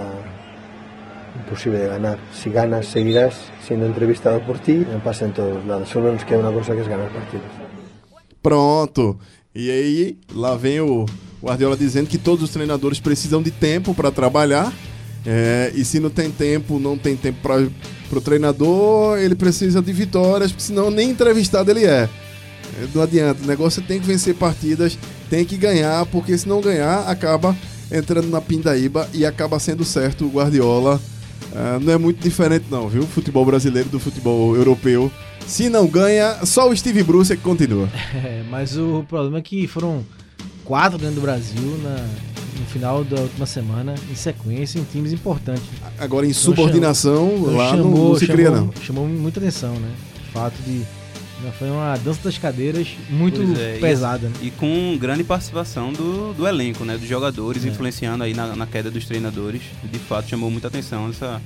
imposible 1.36 1.78
de 1.78 1.88
ganar. 1.88 2.18
Si 2.34 2.50
ganas, 2.50 2.86
seguirás 2.86 3.34
siendo 3.66 3.86
entrevistado 3.86 4.40
por 4.40 4.58
ti, 4.58 4.84
pasa 5.04 5.24
en 5.26 5.32
todos 5.32 5.64
lados. 5.64 5.88
Solo 5.88 6.12
nos 6.12 6.24
queda 6.24 6.40
una 6.40 6.52
cosa 6.52 6.74
que 6.74 6.82
es 6.82 6.88
ganar 6.88 7.08
partidos. 7.10 7.46
Pronto. 8.42 9.18
E 9.54 9.70
aí, 9.70 10.18
lá 10.34 10.56
vem 10.56 10.80
o 10.80 11.06
Guardiola 11.42 11.76
dizendo 11.76 12.08
que 12.08 12.18
todos 12.18 12.42
os 12.42 12.50
treinadores 12.50 13.00
precisam 13.00 13.42
de 13.42 13.50
tempo 13.50 13.94
para 13.94 14.10
trabalhar. 14.10 14.72
É, 15.26 15.70
e 15.74 15.84
se 15.84 16.00
não 16.00 16.08
tem 16.08 16.30
tempo, 16.30 16.78
não 16.78 16.96
tem 16.96 17.16
tempo 17.16 17.38
para 17.42 18.18
o 18.18 18.20
treinador, 18.20 19.18
ele 19.18 19.34
precisa 19.34 19.82
de 19.82 19.92
vitórias, 19.92 20.54
senão 20.56 20.90
nem 20.90 21.10
entrevistado 21.10 21.70
ele 21.70 21.84
é. 21.84 22.08
É, 22.08 22.86
Não 22.94 23.02
adianta, 23.02 23.42
o 23.42 23.46
negócio 23.46 23.82
é 23.82 23.86
tem 23.86 24.00
que 24.00 24.06
vencer 24.06 24.34
partidas, 24.34 24.98
tem 25.28 25.44
que 25.44 25.56
ganhar, 25.56 26.06
porque 26.06 26.36
se 26.38 26.48
não 26.48 26.60
ganhar, 26.60 27.08
acaba 27.08 27.54
entrando 27.90 28.28
na 28.28 28.40
pindaíba 28.40 29.08
e 29.12 29.24
acaba 29.26 29.58
sendo 29.58 29.84
certo 29.84 30.24
o 30.26 30.30
Guardiola. 30.30 31.00
Ah, 31.54 31.78
não 31.80 31.92
é 31.92 31.98
muito 31.98 32.22
diferente 32.22 32.66
não, 32.70 32.88
viu? 32.88 33.02
O 33.02 33.06
futebol 33.06 33.44
brasileiro 33.44 33.88
do 33.88 33.98
futebol 33.98 34.54
europeu. 34.54 35.10
Se 35.46 35.68
não 35.68 35.86
ganha, 35.86 36.44
só 36.46 36.68
o 36.70 36.76
Steve 36.76 37.02
Bruce 37.02 37.32
é 37.32 37.36
que 37.36 37.42
continua. 37.42 37.88
É, 38.14 38.42
mas 38.50 38.76
o 38.76 39.04
problema 39.08 39.38
é 39.38 39.42
que 39.42 39.66
foram 39.66 40.04
quatro 40.64 40.98
dentro 40.98 41.16
do 41.16 41.20
Brasil 41.22 41.78
na- 41.82 42.06
no 42.60 42.66
final 42.66 43.02
da 43.02 43.20
última 43.22 43.46
semana, 43.46 43.94
em 44.10 44.14
sequência, 44.14 44.78
em 44.78 44.84
times 44.84 45.12
importantes. 45.12 45.62
Agora 45.98 46.26
em 46.26 46.32
subordinação, 46.32 47.32
Então 47.38 47.56
lá 47.56 47.70
chamou, 47.70 47.90
não, 47.90 48.08
não 48.10 48.18
se 48.18 48.26
cria 48.26 48.44
chamou- 48.50 48.60
não. 48.76 48.82
Chamou 48.82 49.08
muita 49.08 49.40
atenção, 49.40 49.72
né? 49.74 49.88
O 50.28 50.32
fato 50.32 50.54
de. 50.62 50.82
Foi 51.58 51.70
uma 51.70 51.96
dança 51.96 52.20
das 52.24 52.38
cadeiras 52.38 52.88
muito 53.08 53.40
é, 53.58 53.76
e- 53.76 53.80
pesada, 53.80 54.28
né? 54.28 54.34
E 54.42 54.50
com 54.50 54.96
grande 54.98 55.24
participação 55.24 55.92
do, 55.92 56.34
do 56.34 56.46
elenco, 56.46 56.84
né? 56.84 56.96
Dos 56.96 57.08
jogadores, 57.08 57.64
influenciando 57.64 58.24
aí 58.24 58.34
na, 58.34 58.54
na 58.54 58.66
queda 58.66 58.90
dos 58.90 59.04
treinadores. 59.06 59.62
De 59.84 59.98
fato, 59.98 60.28
chamou 60.28 60.50
muita 60.50 60.68
atenção 60.68 61.08
essa, 61.08 61.40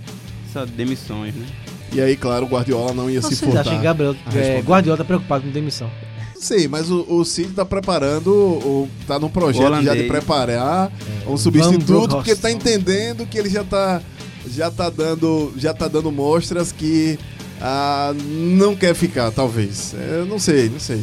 essa 0.48 0.66
demissões, 0.66 1.34
né? 1.34 1.46
E 1.92 2.00
aí, 2.00 2.16
claro, 2.16 2.46
o 2.46 2.48
Guardiola 2.48 2.92
não 2.92 3.08
ia 3.08 3.22
se 3.22 3.28
Vocês 3.28 3.40
furtar. 3.40 3.60
acham 3.60 3.76
que 3.76 3.82
Gabriel, 3.84 4.16
a 4.26 4.36
é. 4.36 4.60
Guardiola 4.60 4.98
tá 4.98 5.04
preocupado 5.04 5.44
com 5.44 5.50
demissão? 5.50 5.88
Sei, 6.34 6.66
mas 6.66 6.90
o, 6.90 7.06
o 7.08 7.24
City 7.24 7.52
tá 7.52 7.64
preparando, 7.64 8.28
o, 8.30 8.88
tá 9.06 9.18
num 9.18 9.28
projeto 9.30 9.82
já 9.82 9.94
de 9.94 10.02
preparar 10.04 10.92
um 11.24 11.30
Van 11.30 11.36
substituto, 11.36 12.16
porque 12.16 12.34
tá 12.34 12.50
entendendo 12.50 13.24
que 13.26 13.38
ele 13.38 13.48
já 13.48 13.62
tá, 13.64 14.02
já 14.46 14.70
tá 14.70 14.90
dando, 14.90 15.52
já 15.56 15.72
tá 15.72 15.86
dando 15.88 16.10
mostras 16.10 16.72
que 16.72 17.18
ah, 17.60 18.12
não 18.16 18.74
quer 18.76 18.94
ficar, 18.94 19.30
talvez. 19.30 19.94
É, 19.94 20.20
eu 20.20 20.26
não 20.26 20.38
sei, 20.38 20.68
não 20.68 20.80
sei. 20.80 21.02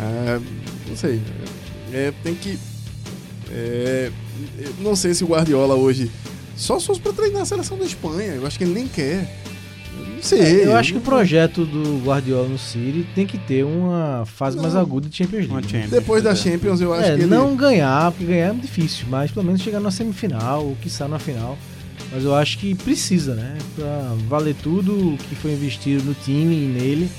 É, 0.00 0.40
não 0.88 0.96
sei. 0.96 1.20
É, 1.92 2.12
tem 2.22 2.34
que. 2.34 2.58
é, 3.50 4.10
não 4.80 4.96
sei 4.96 5.14
se 5.14 5.24
o 5.24 5.28
Guardiola 5.28 5.74
hoje. 5.74 6.10
Só 6.56 6.78
se 6.78 6.86
fosse 6.86 7.00
pra 7.00 7.12
treinar 7.12 7.42
a 7.42 7.46
seleção 7.46 7.78
da 7.78 7.84
Espanha. 7.84 8.32
Eu 8.34 8.46
acho 8.46 8.58
que 8.58 8.64
ele 8.64 8.74
nem 8.74 8.86
quer. 8.86 9.38
Eu 9.98 10.06
não 10.16 10.22
sei. 10.22 10.40
É, 10.40 10.66
eu 10.66 10.76
acho 10.76 10.92
que 10.92 10.98
o 10.98 11.02
projeto 11.02 11.64
do 11.64 11.98
Guardiola 12.04 12.46
no 12.48 12.58
City 12.58 13.06
tem 13.14 13.26
que 13.26 13.38
ter 13.38 13.64
uma 13.64 14.24
fase 14.26 14.56
mais 14.58 14.74
Não. 14.74 14.80
aguda 14.80 15.08
de 15.08 15.16
Champions 15.16 15.48
League. 15.48 15.68
Champions, 15.70 15.90
Depois 15.90 16.22
da 16.22 16.30
é. 16.30 16.36
Champions, 16.36 16.80
eu 16.80 16.92
acho 16.92 17.04
É, 17.10 17.16
que 17.16 17.22
ele. 17.22 17.26
não 17.26 17.56
ganhar, 17.56 18.10
porque 18.12 18.26
ganhar 18.26 18.50
é 18.50 18.54
difícil, 18.54 19.06
mas 19.08 19.30
pelo 19.30 19.44
menos 19.46 19.60
chegar 19.62 19.80
na 19.80 19.90
semifinal, 19.90 20.64
ou 20.66 20.76
quiçá 20.76 21.08
na 21.08 21.18
final. 21.18 21.56
Mas 22.12 22.24
eu 22.24 22.34
acho 22.34 22.58
que 22.58 22.74
precisa, 22.74 23.34
né? 23.34 23.56
Pra 23.74 24.14
valer 24.28 24.54
tudo 24.62 25.16
que 25.28 25.34
foi 25.34 25.52
investido 25.52 26.04
no 26.04 26.14
time 26.14 26.54
e 26.54 26.66
nele. 26.68 27.10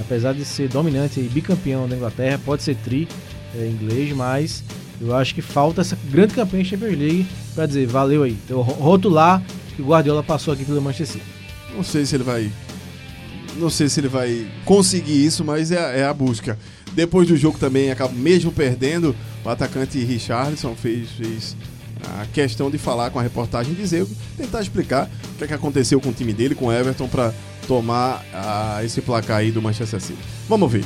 Apesar 0.00 0.34
de 0.34 0.44
ser 0.44 0.68
dominante 0.68 1.20
e 1.20 1.22
bicampeão 1.22 1.88
da 1.88 1.96
Inglaterra, 1.96 2.38
pode 2.44 2.62
ser 2.62 2.74
tri 2.76 3.08
é, 3.56 3.66
inglês, 3.66 4.12
mas 4.14 4.62
eu 5.00 5.14
acho 5.14 5.34
que 5.34 5.40
falta 5.40 5.80
essa 5.82 5.96
grande 6.10 6.34
campanha 6.34 6.62
em 6.62 6.64
Champions 6.66 6.98
League 6.98 7.26
pra 7.54 7.64
dizer, 7.64 7.86
valeu 7.86 8.24
aí. 8.24 8.36
Então, 8.44 8.60
ro- 8.60 8.72
rotular 8.74 9.42
que 9.76 9.80
o 9.82 9.86
Guardiola 9.86 10.22
passou 10.22 10.52
aqui 10.52 10.64
pelo 10.64 10.82
Manchester 10.82 11.06
City. 11.22 11.24
Não 11.74 11.82
sei 11.84 12.04
se 12.04 12.16
ele 12.16 12.24
vai. 12.24 12.50
Não 13.56 13.70
sei 13.70 13.88
se 13.88 14.00
ele 14.00 14.08
vai 14.08 14.46
conseguir 14.64 15.24
isso, 15.24 15.44
mas 15.44 15.70
é, 15.70 16.00
é 16.00 16.04
a 16.04 16.12
busca. 16.12 16.58
Depois 16.92 17.28
do 17.28 17.36
jogo 17.36 17.56
também, 17.58 17.90
acaba 17.90 18.12
mesmo 18.12 18.50
perdendo, 18.52 19.14
o 19.44 19.48
atacante 19.48 19.98
Richardson 20.04 20.74
fez, 20.74 21.08
fez 21.10 21.56
a 22.20 22.26
questão 22.26 22.70
de 22.70 22.78
falar 22.78 23.10
com 23.10 23.18
a 23.18 23.22
reportagem, 23.22 23.74
dizer, 23.74 24.06
tentar 24.36 24.60
explicar 24.60 25.08
o 25.34 25.38
que, 25.38 25.44
é 25.44 25.46
que 25.46 25.54
aconteceu 25.54 26.00
com 26.00 26.10
o 26.10 26.12
time 26.12 26.32
dele, 26.32 26.54
com 26.54 26.66
o 26.66 26.72
Everton, 26.72 27.08
para 27.08 27.32
tomar 27.66 28.22
ah, 28.32 28.80
esse 28.84 29.00
placar 29.00 29.38
aí 29.38 29.50
do 29.50 29.62
Manchester 29.62 30.00
City. 30.00 30.22
Vamos 30.48 30.70
ver. 30.70 30.84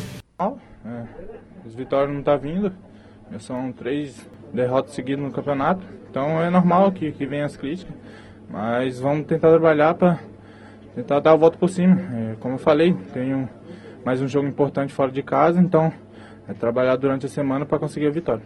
É, 0.85 1.03
as 1.67 1.75
vitórias 1.75 2.15
não 2.15 2.23
tá 2.23 2.37
vindo. 2.37 2.73
São 3.41 3.73
três 3.73 4.15
derrotas 4.53 4.95
seguidas 4.95 5.25
no 5.25 5.31
campeonato. 5.31 5.85
Então 6.11 6.43
é 6.43 6.49
normal 6.49 6.93
que, 6.93 7.13
que 7.13 7.27
venham 7.27 7.47
as 7.47 7.57
críticas. 7.57 7.95
Mas 8.49 8.99
vamos 8.99 9.27
tentar 9.27 9.51
trabalhar 9.51 9.95
para 9.95 10.19
tentar 10.95 11.21
dar 11.21 11.33
a 11.33 11.37
volta 11.37 11.59
por 11.59 11.69
cima. 11.69 12.01
É, 12.01 12.37
como 12.41 12.55
eu 12.55 12.59
falei, 12.59 12.95
tenho 13.13 13.49
mais 14.05 14.23
um 14.23 14.29
jogo 14.29 14.49
importante 14.49 14.93
fora 14.93 15.13
de 15.13 15.23
casa, 15.23 15.61
então 15.61 15.93
é 16.49 16.55
trabalhar 16.55 16.97
durante 16.97 17.27
a 17.27 17.29
semana 17.29 17.67
para 17.67 17.79
conseguir 17.79 18.07
a 18.07 18.11
vitória. 18.11 18.43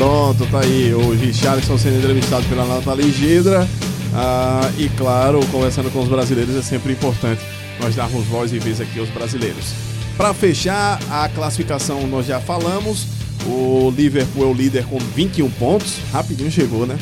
Pronto, 0.00 0.46
tá 0.46 0.60
aí 0.60 0.94
o 0.94 1.10
Richardson 1.10 1.76
sendo 1.76 1.98
entrevistado 1.98 2.42
pela 2.46 2.64
Nathalie 2.64 3.12
Gidra. 3.12 3.68
Ah, 4.14 4.66
e 4.78 4.88
claro, 4.88 5.40
conversando 5.52 5.90
com 5.92 6.00
os 6.00 6.08
brasileiros 6.08 6.56
é 6.56 6.62
sempre 6.62 6.94
importante 6.94 7.42
nós 7.78 7.94
darmos 7.94 8.24
voz 8.24 8.50
e 8.50 8.58
vez 8.58 8.80
aqui 8.80 8.98
aos 8.98 9.10
brasileiros. 9.10 9.74
Para 10.16 10.32
fechar 10.32 10.98
a 11.10 11.28
classificação, 11.28 12.06
nós 12.06 12.24
já 12.24 12.40
falamos. 12.40 13.08
O 13.46 13.92
Liverpool 13.94 14.44
é 14.44 14.46
o 14.46 14.54
líder 14.54 14.86
com 14.86 14.98
21 14.98 15.50
pontos. 15.50 15.98
Rapidinho 16.10 16.50
chegou, 16.50 16.86
né? 16.86 16.98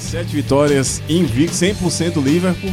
7 0.00 0.34
vitórias, 0.34 1.02
invicto, 1.06 1.54
100% 1.54 2.22
Liverpool. 2.22 2.72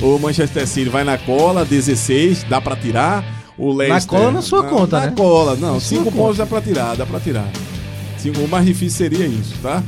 O 0.00 0.18
Manchester 0.18 0.66
City 0.66 0.88
vai 0.88 1.04
na 1.04 1.18
cola, 1.18 1.62
16, 1.66 2.44
dá 2.44 2.58
para 2.58 2.74
tirar. 2.74 3.22
O 3.58 3.70
Leicester, 3.70 4.18
cola 4.18 4.32
na 4.32 4.40
sua 4.40 4.64
conta, 4.64 4.98
na 4.98 5.06
né? 5.08 5.12
cola, 5.14 5.56
não, 5.56 5.74
Na 5.74 5.80
sua 5.80 5.98
5 5.98 6.04
conta. 6.04 6.16
pontos 6.16 6.36
dá 6.38 6.46
pra 6.46 6.62
tirar, 6.62 6.96
dá 6.96 7.04
pra 7.04 7.20
tirar. 7.20 7.46
O 8.28 8.48
mais 8.48 8.66
difícil 8.66 8.98
seria 8.98 9.26
isso, 9.26 9.54
tá? 9.62 9.82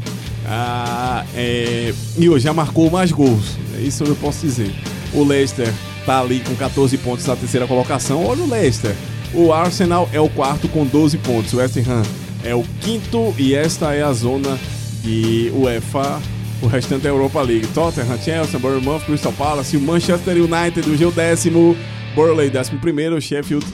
Ah, 0.47 1.25
é, 1.35 1.93
e 2.19 2.29
hoje 2.29 2.45
já 2.45 2.53
marcou 2.53 2.91
mais 2.91 3.13
gols, 3.13 3.57
é 3.77 3.81
isso 3.81 4.05
eu 4.05 4.17
posso 4.17 4.45
dizer. 4.45 4.73
O 5.13 5.23
Leicester 5.23 5.73
tá 6.07 6.21
ali 6.21 6.41
com 6.41 6.55
14 6.55 6.97
pontos 6.99 7.27
na 7.27 7.37
terceira 7.37 7.67
colocação. 7.67 8.25
Olha 8.25 8.43
o 8.43 8.49
Leicester. 8.49 8.95
O 9.35 9.53
Arsenal 9.53 10.09
é 10.13 10.21
o 10.21 10.29
quarto 10.29 10.69
com 10.69 10.85
12 10.85 11.19
pontos. 11.19 11.53
O 11.53 11.59
West 11.59 11.77
Ham 11.77 12.03
é 12.45 12.55
o 12.55 12.65
quinto 12.81 13.35
e 13.39 13.55
esta 13.55 13.95
é 13.95 14.03
a 14.03 14.13
zona 14.13 14.59
de 15.03 15.51
UEFA, 15.55 16.21
o 16.61 16.67
restante 16.67 17.03
da 17.03 17.09
Europa 17.09 17.41
League. 17.43 17.67
Tottenham, 17.69 18.19
Chelsea, 18.19 18.59
Bournemouth, 18.59 19.01
Crystal 19.01 19.33
Palace, 19.33 19.77
o 19.77 19.81
Manchester 19.81 20.37
United, 20.37 21.05
o 21.05 21.11
décimo, 21.11 21.77
Burley 22.15 22.51
décimo 22.51 22.79
primeiro, 22.81 23.21
Sheffield 23.21 23.65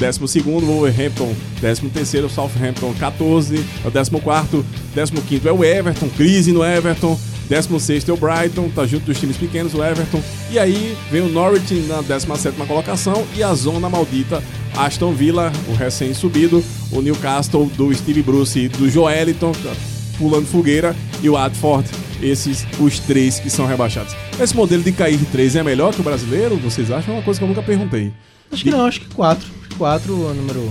décimo 0.00 0.26
segundo, 0.26 0.64
Wolverhampton 0.64 1.32
décimo 1.60 1.90
terceiro, 1.90 2.28
Southampton 2.30 2.94
14, 2.98 3.62
é 3.84 3.86
o 3.86 3.90
décimo 3.90 4.18
quarto, 4.20 4.64
décimo 4.94 5.20
quinto 5.20 5.46
é 5.46 5.52
o 5.52 5.62
Everton, 5.62 6.08
crise 6.16 6.52
no 6.52 6.64
Everton, 6.64 7.20
décimo 7.50 7.78
sexto 7.78 8.10
é 8.10 8.14
o 8.14 8.16
Brighton, 8.16 8.70
tá 8.70 8.86
junto 8.86 9.04
dos 9.04 9.20
times 9.20 9.36
pequenos, 9.36 9.74
o 9.74 9.84
Everton, 9.84 10.22
e 10.50 10.58
aí 10.58 10.96
vem 11.10 11.20
o 11.20 11.28
Norwich 11.28 11.74
na 11.86 12.00
décima 12.00 12.36
sétima 12.36 12.64
colocação 12.64 13.26
e 13.36 13.42
a 13.42 13.52
zona 13.52 13.90
maldita 13.90 14.42
Aston 14.74 15.12
Villa, 15.12 15.52
o 15.68 15.74
recém-subido, 15.74 16.64
o 16.90 17.02
Newcastle 17.02 17.66
do 17.76 17.92
Steve 17.94 18.22
Bruce 18.22 18.58
e 18.58 18.68
do 18.68 18.88
Joeliton, 18.88 19.52
tá 19.52 19.74
pulando 20.16 20.46
fogueira, 20.46 20.96
e 21.22 21.28
o 21.28 21.34
Watford, 21.34 21.88
esses 22.22 22.66
os 22.78 22.98
três 23.00 23.38
que 23.38 23.50
são 23.50 23.66
rebaixados. 23.66 24.14
Esse 24.40 24.56
modelo 24.56 24.82
de 24.82 24.92
cair 24.92 25.18
de 25.18 25.26
três 25.26 25.56
é 25.56 25.62
melhor 25.62 25.92
que 25.92 26.00
o 26.00 26.04
brasileiro? 26.04 26.56
Vocês 26.56 26.90
acham? 26.90 27.14
É 27.14 27.16
uma 27.18 27.22
coisa 27.22 27.38
que 27.38 27.44
eu 27.44 27.48
nunca 27.48 27.62
perguntei. 27.62 28.12
Acho 28.50 28.64
que 28.64 28.70
não, 28.70 28.84
acho 28.84 29.00
que 29.00 29.14
4. 29.14 29.59
4 29.80 30.12
é 30.12 30.14
o 30.14 30.34
número. 30.34 30.70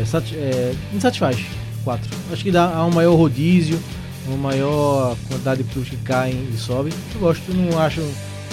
É, 0.00 0.04
sati- 0.06 0.34
é, 0.34 0.74
me 0.90 0.98
satisfaz. 0.98 1.36
4. 1.84 2.08
Acho 2.32 2.42
que 2.42 2.50
dá 2.50 2.82
um 2.86 2.90
maior 2.90 3.14
rodízio, 3.16 3.78
uma 4.26 4.38
maior 4.38 5.14
quantidade 5.28 5.62
de 5.62 5.70
clubes 5.70 5.90
que 5.90 5.96
caem 5.98 6.48
e 6.50 6.56
sobem. 6.56 6.90
Eu 7.14 7.20
gosto, 7.20 7.52
não 7.52 7.78
acho. 7.78 8.00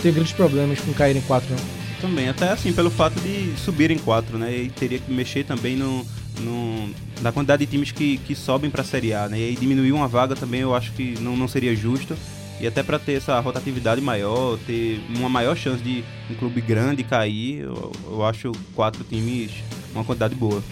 Tenho 0.01 0.13
grandes 0.13 0.33
problemas 0.33 0.77
com 0.81 0.91
cair 0.91 1.15
em 1.15 1.21
4, 1.21 1.47
não. 1.55 1.81
Também, 2.01 2.27
até 2.27 2.49
assim, 2.51 2.73
pelo 2.73 2.89
fato 2.91 3.17
de 3.21 3.53
subirem 3.63 3.97
quatro, 3.97 4.37
né? 4.37 4.53
E 4.53 4.69
teria 4.71 4.99
que 4.99 5.09
mexer 5.13 5.45
também 5.45 5.77
no, 5.77 6.05
no- 6.41 6.89
na 7.21 7.31
quantidade 7.31 7.65
de 7.65 7.71
times 7.71 7.91
que, 7.93 8.17
que 8.17 8.35
sobem 8.35 8.69
pra 8.69 8.83
Série 8.83 9.13
A, 9.13 9.29
né? 9.29 9.39
E 9.39 9.55
diminuir 9.55 9.93
uma 9.93 10.07
vaga 10.09 10.35
também 10.35 10.59
eu 10.59 10.75
acho 10.75 10.91
que 10.91 11.15
não, 11.21 11.37
não 11.37 11.47
seria 11.47 11.73
justo. 11.73 12.17
E 12.61 12.67
até 12.67 12.83
pra 12.83 12.99
ter 12.99 13.13
essa 13.13 13.39
rotatividade 13.39 13.99
maior, 13.99 14.57
ter 14.67 15.01
uma 15.17 15.27
maior 15.27 15.57
chance 15.57 15.81
de 15.81 16.03
um 16.29 16.35
clube 16.35 16.61
grande 16.61 17.03
cair, 17.03 17.61
eu, 17.61 17.91
eu 18.05 18.23
acho 18.23 18.51
quatro 18.75 19.03
times 19.03 19.51
uma 19.95 20.03
quantidade 20.03 20.35
boa. 20.35 20.63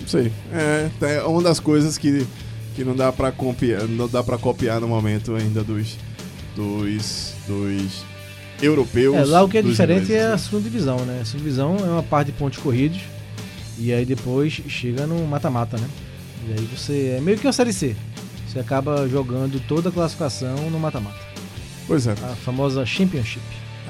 Não 0.00 0.06
sei. 0.06 0.30
É, 0.52 0.88
é 1.00 1.22
uma 1.24 1.42
das 1.42 1.58
coisas 1.58 1.98
que, 1.98 2.24
que 2.76 2.84
não 2.84 2.94
dá 2.94 3.10
pra 3.10 3.32
copiar, 3.32 3.88
não 3.88 4.08
dá 4.08 4.22
para 4.22 4.38
copiar 4.38 4.80
no 4.80 4.86
momento 4.86 5.34
ainda 5.34 5.64
dos 5.64 5.98
dos 6.54 7.34
dos 7.46 8.04
europeus. 8.62 9.16
É, 9.16 9.24
lá 9.24 9.42
o 9.42 9.48
que 9.48 9.58
é 9.58 9.62
diferente 9.62 10.04
ingleses, 10.04 10.24
é 10.24 10.32
a 10.32 10.38
segunda 10.38 10.62
divisão, 10.62 10.98
né? 11.04 11.18
A 11.22 11.24
segunda 11.24 11.44
divisão 11.44 11.76
é 11.76 11.90
uma 11.90 12.02
parte 12.04 12.30
de 12.30 12.38
pontos 12.38 12.58
corridos 12.60 13.00
e 13.76 13.92
aí 13.92 14.04
depois 14.04 14.60
chega 14.68 15.08
no 15.08 15.26
mata-mata, 15.26 15.76
né? 15.76 15.88
E 16.48 16.52
aí 16.52 16.68
você. 16.72 17.16
É 17.18 17.20
meio 17.20 17.36
que 17.36 17.46
uma 17.46 17.52
série 17.52 17.72
C. 17.72 17.96
Você 18.50 18.58
acaba 18.58 19.08
jogando 19.08 19.60
toda 19.68 19.88
a 19.90 19.92
classificação 19.92 20.70
no 20.70 20.78
mata-mata. 20.80 21.18
Pois 21.86 22.06
é. 22.06 22.12
A 22.12 22.34
famosa 22.44 22.84
Championship. 22.84 23.42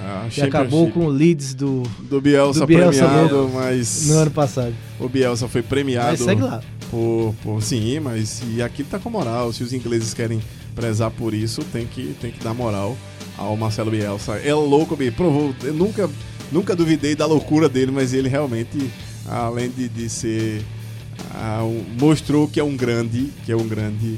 A 0.03 0.29
que 0.31 0.41
acabou 0.41 0.91
com 0.91 1.01
o 1.07 1.09
Leeds 1.09 1.53
do, 1.55 1.83
do 2.09 2.21
Bielsa, 2.21 2.61
do 2.61 2.67
Bielsa 2.67 3.05
premiado, 3.07 3.37
no- 3.43 3.49
mas 3.55 4.07
no 4.07 4.15
ano 4.19 4.31
passado. 4.31 4.75
o 4.99 5.09
Bielsa 5.09 5.47
foi 5.47 5.63
premiado. 5.63 6.09
Mas 6.09 6.21
segue 6.21 6.41
lá. 6.43 6.63
Por, 6.91 7.35
por 7.43 7.63
sim, 7.63 8.01
mas 8.01 8.43
e 8.55 8.63
aqui 8.63 8.83
tá 8.83 8.99
com 8.99 9.11
moral. 9.11 9.53
Se 9.53 9.63
os 9.63 9.73
ingleses 9.75 10.15
querem 10.15 10.41
prezar 10.75 11.11
por 11.11 11.35
isso, 11.35 11.63
tem 11.65 11.87
que, 11.87 12.15
tem 12.21 12.31
que 12.31 12.43
dar 12.43 12.55
moral 12.55 12.97
ao 13.37 13.55
Marcelo 13.57 13.91
Bielsa. 13.91 14.37
É 14.37 14.55
louco, 14.55 14.97
me 14.97 15.11
provou. 15.11 15.55
Eu 15.63 15.75
nunca, 15.75 16.09
nunca 16.51 16.75
duvidei 16.75 17.15
da 17.15 17.27
loucura 17.27 17.69
dele, 17.69 17.93
mas 17.93 18.15
ele 18.15 18.29
realmente, 18.29 18.91
além 19.29 19.69
de, 19.71 19.87
de 19.89 20.09
ser. 20.09 20.63
ah, 21.35 21.63
um- 21.63 21.85
mostrou 22.01 22.49
que 22.49 22.59
é 22.59 22.65
um 22.65 22.75
grande. 22.77 23.31
Que 23.45 23.53
é 23.53 23.57
um 23.57 23.69
grande. 23.69 24.17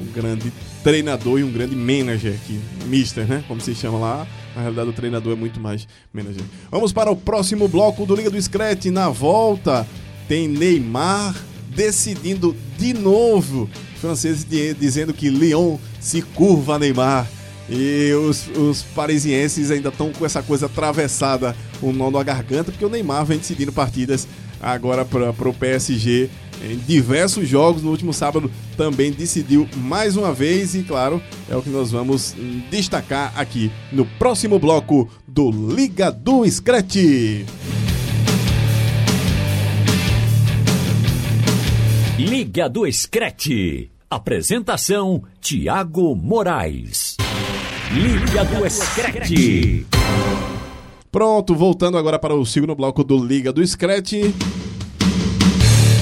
Um 0.00 0.12
grande 0.12 0.52
treinador 0.82 1.38
e 1.38 1.44
um 1.44 1.52
grande 1.52 1.76
manager 1.76 2.34
que 2.46 2.58
mister, 2.86 3.26
né? 3.26 3.44
Como 3.46 3.60
se 3.60 3.74
chama 3.74 3.98
lá. 3.98 4.26
Na 4.54 4.62
realidade, 4.62 4.88
o 4.90 4.92
treinador 4.92 5.32
é 5.32 5.36
muito 5.36 5.60
mais 5.60 5.86
manager. 6.12 6.42
Vamos 6.70 6.92
para 6.92 7.10
o 7.10 7.16
próximo 7.16 7.68
bloco 7.68 8.04
do 8.06 8.14
Liga 8.14 8.30
do 8.30 8.40
Scratch. 8.40 8.86
Na 8.86 9.08
volta, 9.08 9.86
tem 10.28 10.48
Neymar 10.48 11.34
decidindo 11.74 12.56
de 12.78 12.92
novo. 12.94 13.68
Di- 14.48 14.74
dizendo 14.74 15.12
que 15.14 15.28
Lyon 15.30 15.76
se 16.00 16.22
curva 16.22 16.74
a 16.74 16.78
Neymar. 16.78 17.26
E 17.70 18.12
os, 18.14 18.48
os 18.56 18.82
parisienses 18.82 19.70
ainda 19.70 19.88
estão 19.88 20.12
com 20.12 20.26
essa 20.26 20.42
coisa 20.42 20.66
atravessada, 20.66 21.56
o 21.80 21.92
nó 21.92 22.10
na 22.10 22.22
garganta, 22.22 22.72
porque 22.72 22.84
o 22.84 22.88
Neymar 22.90 23.24
vem 23.24 23.38
decidindo 23.38 23.72
partidas 23.72 24.26
agora 24.60 25.04
para 25.04 25.48
o 25.48 25.54
PSG 25.54 26.28
em 26.62 26.76
diversos 26.76 27.48
jogos. 27.48 27.82
No 27.82 27.90
último 27.90 28.12
sábado 28.12 28.50
também 28.76 29.10
decidiu 29.10 29.68
mais 29.76 30.16
uma 30.16 30.32
vez, 30.32 30.74
e 30.74 30.82
claro, 30.82 31.22
é 31.48 31.56
o 31.56 31.62
que 31.62 31.70
nós 31.70 31.90
vamos 31.90 32.34
destacar 32.70 33.32
aqui 33.36 33.70
no 33.90 34.04
próximo 34.04 34.58
bloco 34.58 35.08
do 35.26 35.50
Liga 35.50 36.10
do 36.10 36.48
Scratch. 36.48 36.96
Liga 42.18 42.68
do 42.68 42.90
Screte. 42.90 43.90
Apresentação: 44.08 45.22
Tiago 45.40 46.14
Moraes. 46.14 47.16
Liga 47.92 48.44
do 48.44 48.70
Screte. 48.70 49.86
Pronto, 51.10 51.54
voltando 51.54 51.98
agora 51.98 52.18
para 52.18 52.34
o 52.34 52.46
segundo 52.46 52.74
bloco 52.74 53.02
do 53.02 53.22
Liga 53.22 53.52
do 53.52 53.66
Scratch. 53.66 54.12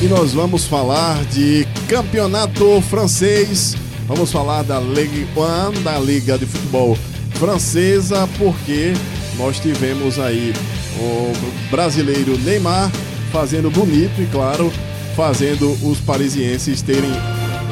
E 0.03 0.07
nós 0.07 0.33
vamos 0.33 0.65
falar 0.65 1.23
de 1.27 1.67
campeonato 1.87 2.81
francês. 2.81 3.77
Vamos 4.07 4.33
falar 4.33 4.63
da 4.63 4.81
Ligue 4.81 5.27
1, 5.37 5.83
da 5.83 5.99
Liga 5.99 6.39
de 6.39 6.47
Futebol 6.47 6.97
Francesa, 7.35 8.27
porque 8.39 8.95
nós 9.37 9.61
tivemos 9.61 10.19
aí 10.19 10.55
o 10.99 11.71
brasileiro 11.71 12.39
Neymar 12.39 12.91
fazendo 13.31 13.71
bonito 13.71 14.23
e, 14.23 14.27
claro, 14.33 14.73
fazendo 15.15 15.71
os 15.87 16.01
parisienses 16.01 16.81
terem 16.81 17.13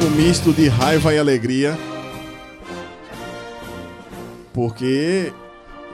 um 0.05 0.11
misto 0.11 0.53
de 0.53 0.69
raiva 0.69 1.15
e 1.15 1.19
alegria. 1.19 1.79
Porque 4.53 5.33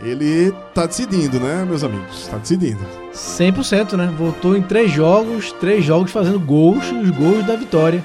ele 0.02 0.52
tá 0.74 0.87
decidindo, 0.87 1.38
né, 1.38 1.64
meus 1.64 1.85
amigos? 1.85 2.26
Tá 2.28 2.37
decidindo. 2.38 2.80
100%, 3.12 3.92
né? 3.92 4.12
Voltou 4.18 4.57
em 4.57 4.62
três 4.62 4.90
jogos, 4.90 5.52
três 5.52 5.85
jogos 5.85 6.11
fazendo 6.11 6.38
gols, 6.40 6.90
os 6.90 7.11
gols 7.11 7.44
da 7.46 7.57
vitória 7.57 8.04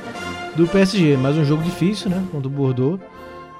do 0.55 0.67
PSG. 0.67 1.17
Mais 1.17 1.35
um 1.35 1.43
jogo 1.43 1.63
difícil, 1.63 2.09
né? 2.09 2.23
Contra 2.31 2.47
o 2.47 2.51
Bordeaux. 2.51 2.99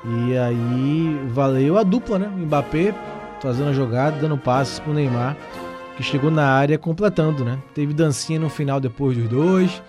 E 0.05 0.37
aí 0.37 1.19
valeu 1.29 1.77
a 1.77 1.83
dupla, 1.83 2.19
né? 2.19 2.31
O 2.33 2.39
Mbappé 2.39 2.93
fazendo 3.41 3.69
a 3.69 3.73
jogada, 3.73 4.17
dando 4.19 4.37
passes 4.37 4.79
pro 4.79 4.93
Neymar, 4.93 5.35
que 5.97 6.03
chegou 6.03 6.29
na 6.29 6.45
área 6.45 6.77
completando, 6.77 7.43
né? 7.43 7.57
Teve 7.73 7.93
dancinha 7.93 8.39
no 8.39 8.49
final 8.49 8.79
depois 8.79 9.17
dos 9.17 9.27
dois. 9.27 9.81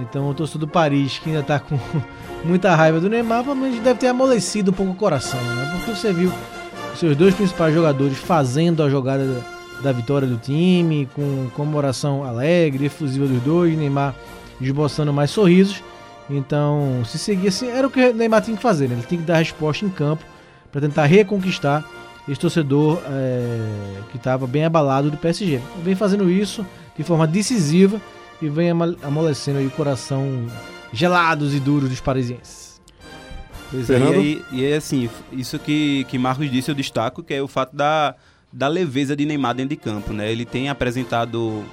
Então 0.00 0.28
o 0.28 0.34
torcedor 0.34 0.66
do 0.66 0.68
Paris, 0.68 1.18
que 1.18 1.30
ainda 1.30 1.42
tá 1.42 1.60
com 1.60 1.78
muita 2.44 2.74
raiva 2.74 2.98
do 2.98 3.08
Neymar, 3.08 3.44
provavelmente 3.44 3.80
deve 3.80 4.00
ter 4.00 4.08
amolecido 4.08 4.70
um 4.70 4.74
pouco 4.74 4.92
o 4.92 4.96
coração, 4.96 5.40
né? 5.40 5.70
Porque 5.72 5.98
você 5.98 6.12
viu 6.12 6.32
seus 6.96 7.16
dois 7.16 7.34
principais 7.34 7.74
jogadores 7.74 8.18
fazendo 8.18 8.82
a 8.82 8.88
jogada 8.90 9.42
da- 9.82 9.92
vitória 9.92 10.26
do 10.26 10.36
time, 10.36 11.08
com 11.14 11.48
comemoração 11.54 12.24
alegre, 12.24 12.86
efusiva 12.86 13.26
dos 13.26 13.40
dois, 13.42 13.76
Neymar 13.76 14.14
esboçando 14.60 15.12
mais 15.12 15.30
sorrisos. 15.30 15.82
Então, 16.30 17.02
se 17.04 17.18
seguir 17.18 17.48
assim, 17.48 17.68
era 17.68 17.86
o 17.86 17.90
que 17.90 18.00
o 18.08 18.14
Neymar 18.14 18.40
tinha 18.42 18.56
que 18.56 18.62
fazer, 18.62 18.88
né? 18.88 18.94
Ele 18.94 19.02
tem 19.06 19.18
que 19.18 19.24
dar 19.24 19.38
resposta 19.38 19.84
em 19.84 19.90
campo 19.90 20.24
para 20.72 20.80
tentar 20.80 21.04
reconquistar 21.04 21.84
esse 22.26 22.40
torcedor 22.40 23.02
é, 23.06 23.58
que 24.10 24.16
estava 24.16 24.46
bem 24.46 24.64
abalado 24.64 25.10
do 25.10 25.16
PSG. 25.18 25.60
Vem 25.82 25.94
fazendo 25.94 26.30
isso 26.30 26.64
de 26.96 27.02
forma 27.04 27.26
decisiva 27.26 28.00
e 28.40 28.48
vem 28.48 28.70
amolecendo 29.02 29.60
o 29.60 29.70
coração 29.70 30.46
gelados 30.92 31.54
e 31.54 31.60
duros 31.60 31.90
dos 31.90 32.00
parisienses. 32.00 32.63
Pois 33.74 33.90
é, 33.90 34.20
e, 34.20 34.44
e 34.52 34.64
é 34.64 34.76
assim, 34.76 35.10
isso 35.32 35.58
que, 35.58 36.04
que 36.04 36.16
Marcos 36.16 36.48
disse 36.48 36.70
eu 36.70 36.76
destaco, 36.76 37.24
que 37.24 37.34
é 37.34 37.42
o 37.42 37.48
fato 37.48 37.74
da, 37.74 38.14
da 38.52 38.68
leveza 38.68 39.16
de 39.16 39.26
Neymar 39.26 39.52
dentro 39.52 39.70
de 39.70 39.76
campo, 39.76 40.12
né? 40.12 40.30
Ele 40.30 40.44
tem 40.44 40.68
apresentado 40.68 41.64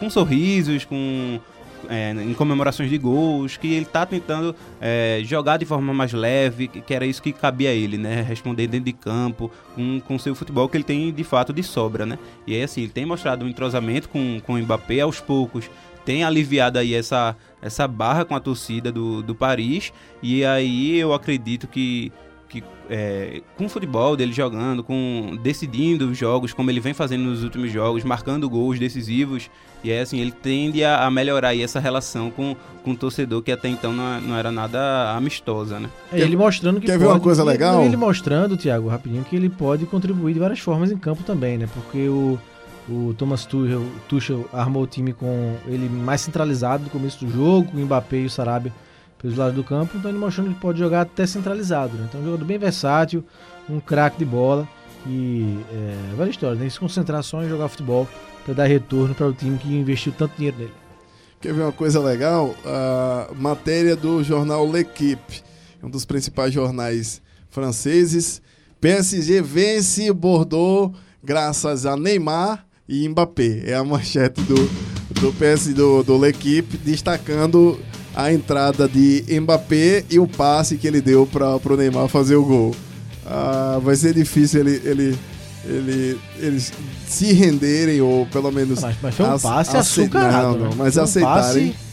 com 0.00 0.08
sorrisos, 0.08 0.86
com 0.86 1.38
é, 1.86 2.12
em 2.12 2.32
comemorações 2.32 2.88
de 2.88 2.96
gols, 2.96 3.58
que 3.58 3.74
ele 3.74 3.84
tá 3.84 4.06
tentando 4.06 4.56
é, 4.80 5.20
jogar 5.22 5.58
de 5.58 5.66
forma 5.66 5.92
mais 5.92 6.14
leve, 6.14 6.66
que, 6.66 6.94
era 6.94 7.04
isso 7.04 7.22
que 7.22 7.30
cabia 7.30 7.68
a 7.68 7.74
ele, 7.74 7.98
né? 7.98 8.22
Responder 8.22 8.66
dentro 8.66 8.86
de 8.86 8.94
campo, 8.94 9.52
com 9.74 10.00
com 10.00 10.18
seu 10.18 10.34
futebol 10.34 10.66
que 10.66 10.78
ele 10.78 10.84
tem 10.84 11.12
de 11.12 11.24
fato 11.24 11.52
de 11.52 11.62
sobra, 11.62 12.06
né? 12.06 12.18
E 12.46 12.54
aí 12.54 12.62
assim, 12.62 12.84
ele 12.84 12.92
tem 12.92 13.04
mostrado 13.04 13.44
um 13.44 13.48
entrosamento 13.48 14.08
com, 14.08 14.40
com 14.46 14.54
o 14.54 14.58
Mbappé 14.58 15.00
aos 15.00 15.20
poucos, 15.20 15.68
tem 16.04 16.24
aliviado 16.24 16.78
aí 16.78 16.94
essa, 16.94 17.36
essa 17.64 17.88
barra 17.88 18.24
com 18.24 18.36
a 18.36 18.40
torcida 18.40 18.92
do, 18.92 19.22
do 19.22 19.34
Paris, 19.34 19.90
e 20.22 20.44
aí 20.44 20.98
eu 20.98 21.14
acredito 21.14 21.66
que, 21.66 22.12
que 22.46 22.62
é, 22.90 23.40
com 23.56 23.64
o 23.64 23.68
futebol 23.70 24.14
dele 24.14 24.32
jogando, 24.32 24.84
com 24.84 25.38
decidindo 25.42 26.10
os 26.10 26.18
jogos, 26.18 26.52
como 26.52 26.70
ele 26.70 26.78
vem 26.78 26.92
fazendo 26.92 27.22
nos 27.24 27.42
últimos 27.42 27.72
jogos, 27.72 28.04
marcando 28.04 28.48
gols 28.50 28.78
decisivos, 28.78 29.50
e 29.82 29.90
é 29.90 30.00
assim, 30.02 30.20
ele 30.20 30.30
tende 30.30 30.84
a, 30.84 31.04
a 31.06 31.10
melhorar 31.10 31.48
aí 31.48 31.62
essa 31.62 31.80
relação 31.80 32.30
com, 32.30 32.54
com 32.82 32.90
o 32.90 32.96
torcedor 32.96 33.40
que 33.42 33.50
até 33.50 33.68
então 33.68 33.92
não, 33.94 34.20
não 34.20 34.36
era 34.36 34.52
nada 34.52 35.14
amistosa, 35.16 35.80
né? 35.80 35.88
É 36.12 36.20
ele 36.20 36.36
mostrando 36.36 36.80
que 36.80 36.86
quer 36.86 36.92
pode, 36.92 37.04
ver 37.04 37.10
uma 37.10 37.20
coisa 37.20 37.42
ele- 37.42 37.50
legal? 37.50 37.82
Ele 37.82 37.96
mostrando, 37.96 38.56
Thiago, 38.58 38.88
rapidinho, 38.88 39.24
que 39.24 39.34
ele 39.34 39.48
pode 39.48 39.86
contribuir 39.86 40.34
de 40.34 40.38
várias 40.40 40.58
formas 40.60 40.92
em 40.92 40.98
campo 40.98 41.22
também, 41.22 41.56
né? 41.56 41.66
Porque 41.72 42.08
o, 42.08 42.38
o 42.88 43.14
Thomas 43.14 43.44
Tuchel, 43.46 43.82
Tuchel 44.08 44.48
armou 44.52 44.82
o 44.82 44.86
time 44.86 45.12
com 45.12 45.56
ele 45.66 45.88
mais 45.88 46.20
centralizado 46.20 46.84
no 46.84 46.90
começo 46.90 47.24
do 47.24 47.30
jogo, 47.30 47.70
com 47.70 47.78
o 47.78 47.80
Mbappé 47.80 48.18
e 48.18 48.26
o 48.26 48.30
Sarabia 48.30 48.72
pelos 49.18 49.38
lados 49.38 49.54
do 49.54 49.64
campo, 49.64 49.96
então 49.96 50.10
ele 50.10 50.18
mostrando 50.18 50.52
que 50.52 50.60
pode 50.60 50.78
jogar 50.78 51.00
até 51.00 51.26
centralizado, 51.26 51.96
né? 51.96 52.06
Então 52.06 52.20
um 52.20 52.24
jogador 52.24 52.44
bem 52.44 52.58
versátil, 52.58 53.24
um 53.70 53.80
craque 53.80 54.18
de 54.18 54.24
bola 54.26 54.68
e 55.06 55.58
é, 55.72 56.14
várias 56.14 56.36
histórias, 56.36 56.60
que 56.60 56.70
se 56.70 56.78
concentrar 56.78 57.22
só 57.22 57.42
em 57.42 57.48
jogar 57.48 57.68
futebol 57.68 58.06
para 58.44 58.52
dar 58.52 58.66
retorno 58.66 59.14
para 59.14 59.26
o 59.26 59.32
time 59.32 59.56
que 59.56 59.74
investiu 59.74 60.12
tanto 60.12 60.36
dinheiro 60.36 60.58
nele. 60.58 60.74
Quer 61.40 61.54
ver 61.54 61.62
uma 61.62 61.72
coisa 61.72 62.00
legal? 62.00 62.54
A 62.66 63.28
matéria 63.34 63.96
do 63.96 64.22
jornal 64.22 64.70
L'Equipe, 64.70 65.42
um 65.82 65.88
dos 65.88 66.04
principais 66.04 66.52
jornais 66.52 67.22
franceses. 67.48 68.42
PSG 68.78 69.40
vence 69.40 70.12
Bordeaux 70.12 70.94
graças 71.22 71.86
a 71.86 71.96
Neymar 71.96 72.66
e 72.88 73.08
Mbappé. 73.08 73.62
É 73.66 73.74
a 73.74 73.84
manchete 73.84 74.40
do, 74.42 74.54
do 75.20 75.32
PS 75.32 75.68
do, 75.74 76.02
do 76.02 76.18
L'Equipe, 76.18 76.76
destacando 76.78 77.78
a 78.14 78.32
entrada 78.32 78.88
de 78.88 79.24
Mbappé 79.40 80.04
e 80.10 80.18
o 80.18 80.26
passe 80.26 80.76
que 80.76 80.86
ele 80.86 81.00
deu 81.00 81.26
para 81.26 81.56
o 81.56 81.76
Neymar 81.76 82.08
fazer 82.08 82.36
o 82.36 82.44
gol. 82.44 82.74
Ah, 83.26 83.80
vai 83.82 83.96
ser 83.96 84.14
difícil 84.14 84.60
ele, 84.60 84.80
ele, 84.84 85.18
ele, 85.64 86.20
eles 86.38 86.72
se 87.06 87.32
renderem, 87.32 88.00
ou 88.00 88.26
pelo 88.26 88.52
menos. 88.52 88.80
Mas, 88.80 88.96
mas 89.02 89.14
foi 89.14 89.26
um 89.26 89.38
passe 89.38 89.76
açucarado. 89.76 90.58
Não, 90.58 90.58
não, 90.58 90.70
né? 90.70 90.74
mas 90.76 90.96
um 90.96 91.02
aceitarem. 91.02 91.72
passe, 91.72 91.84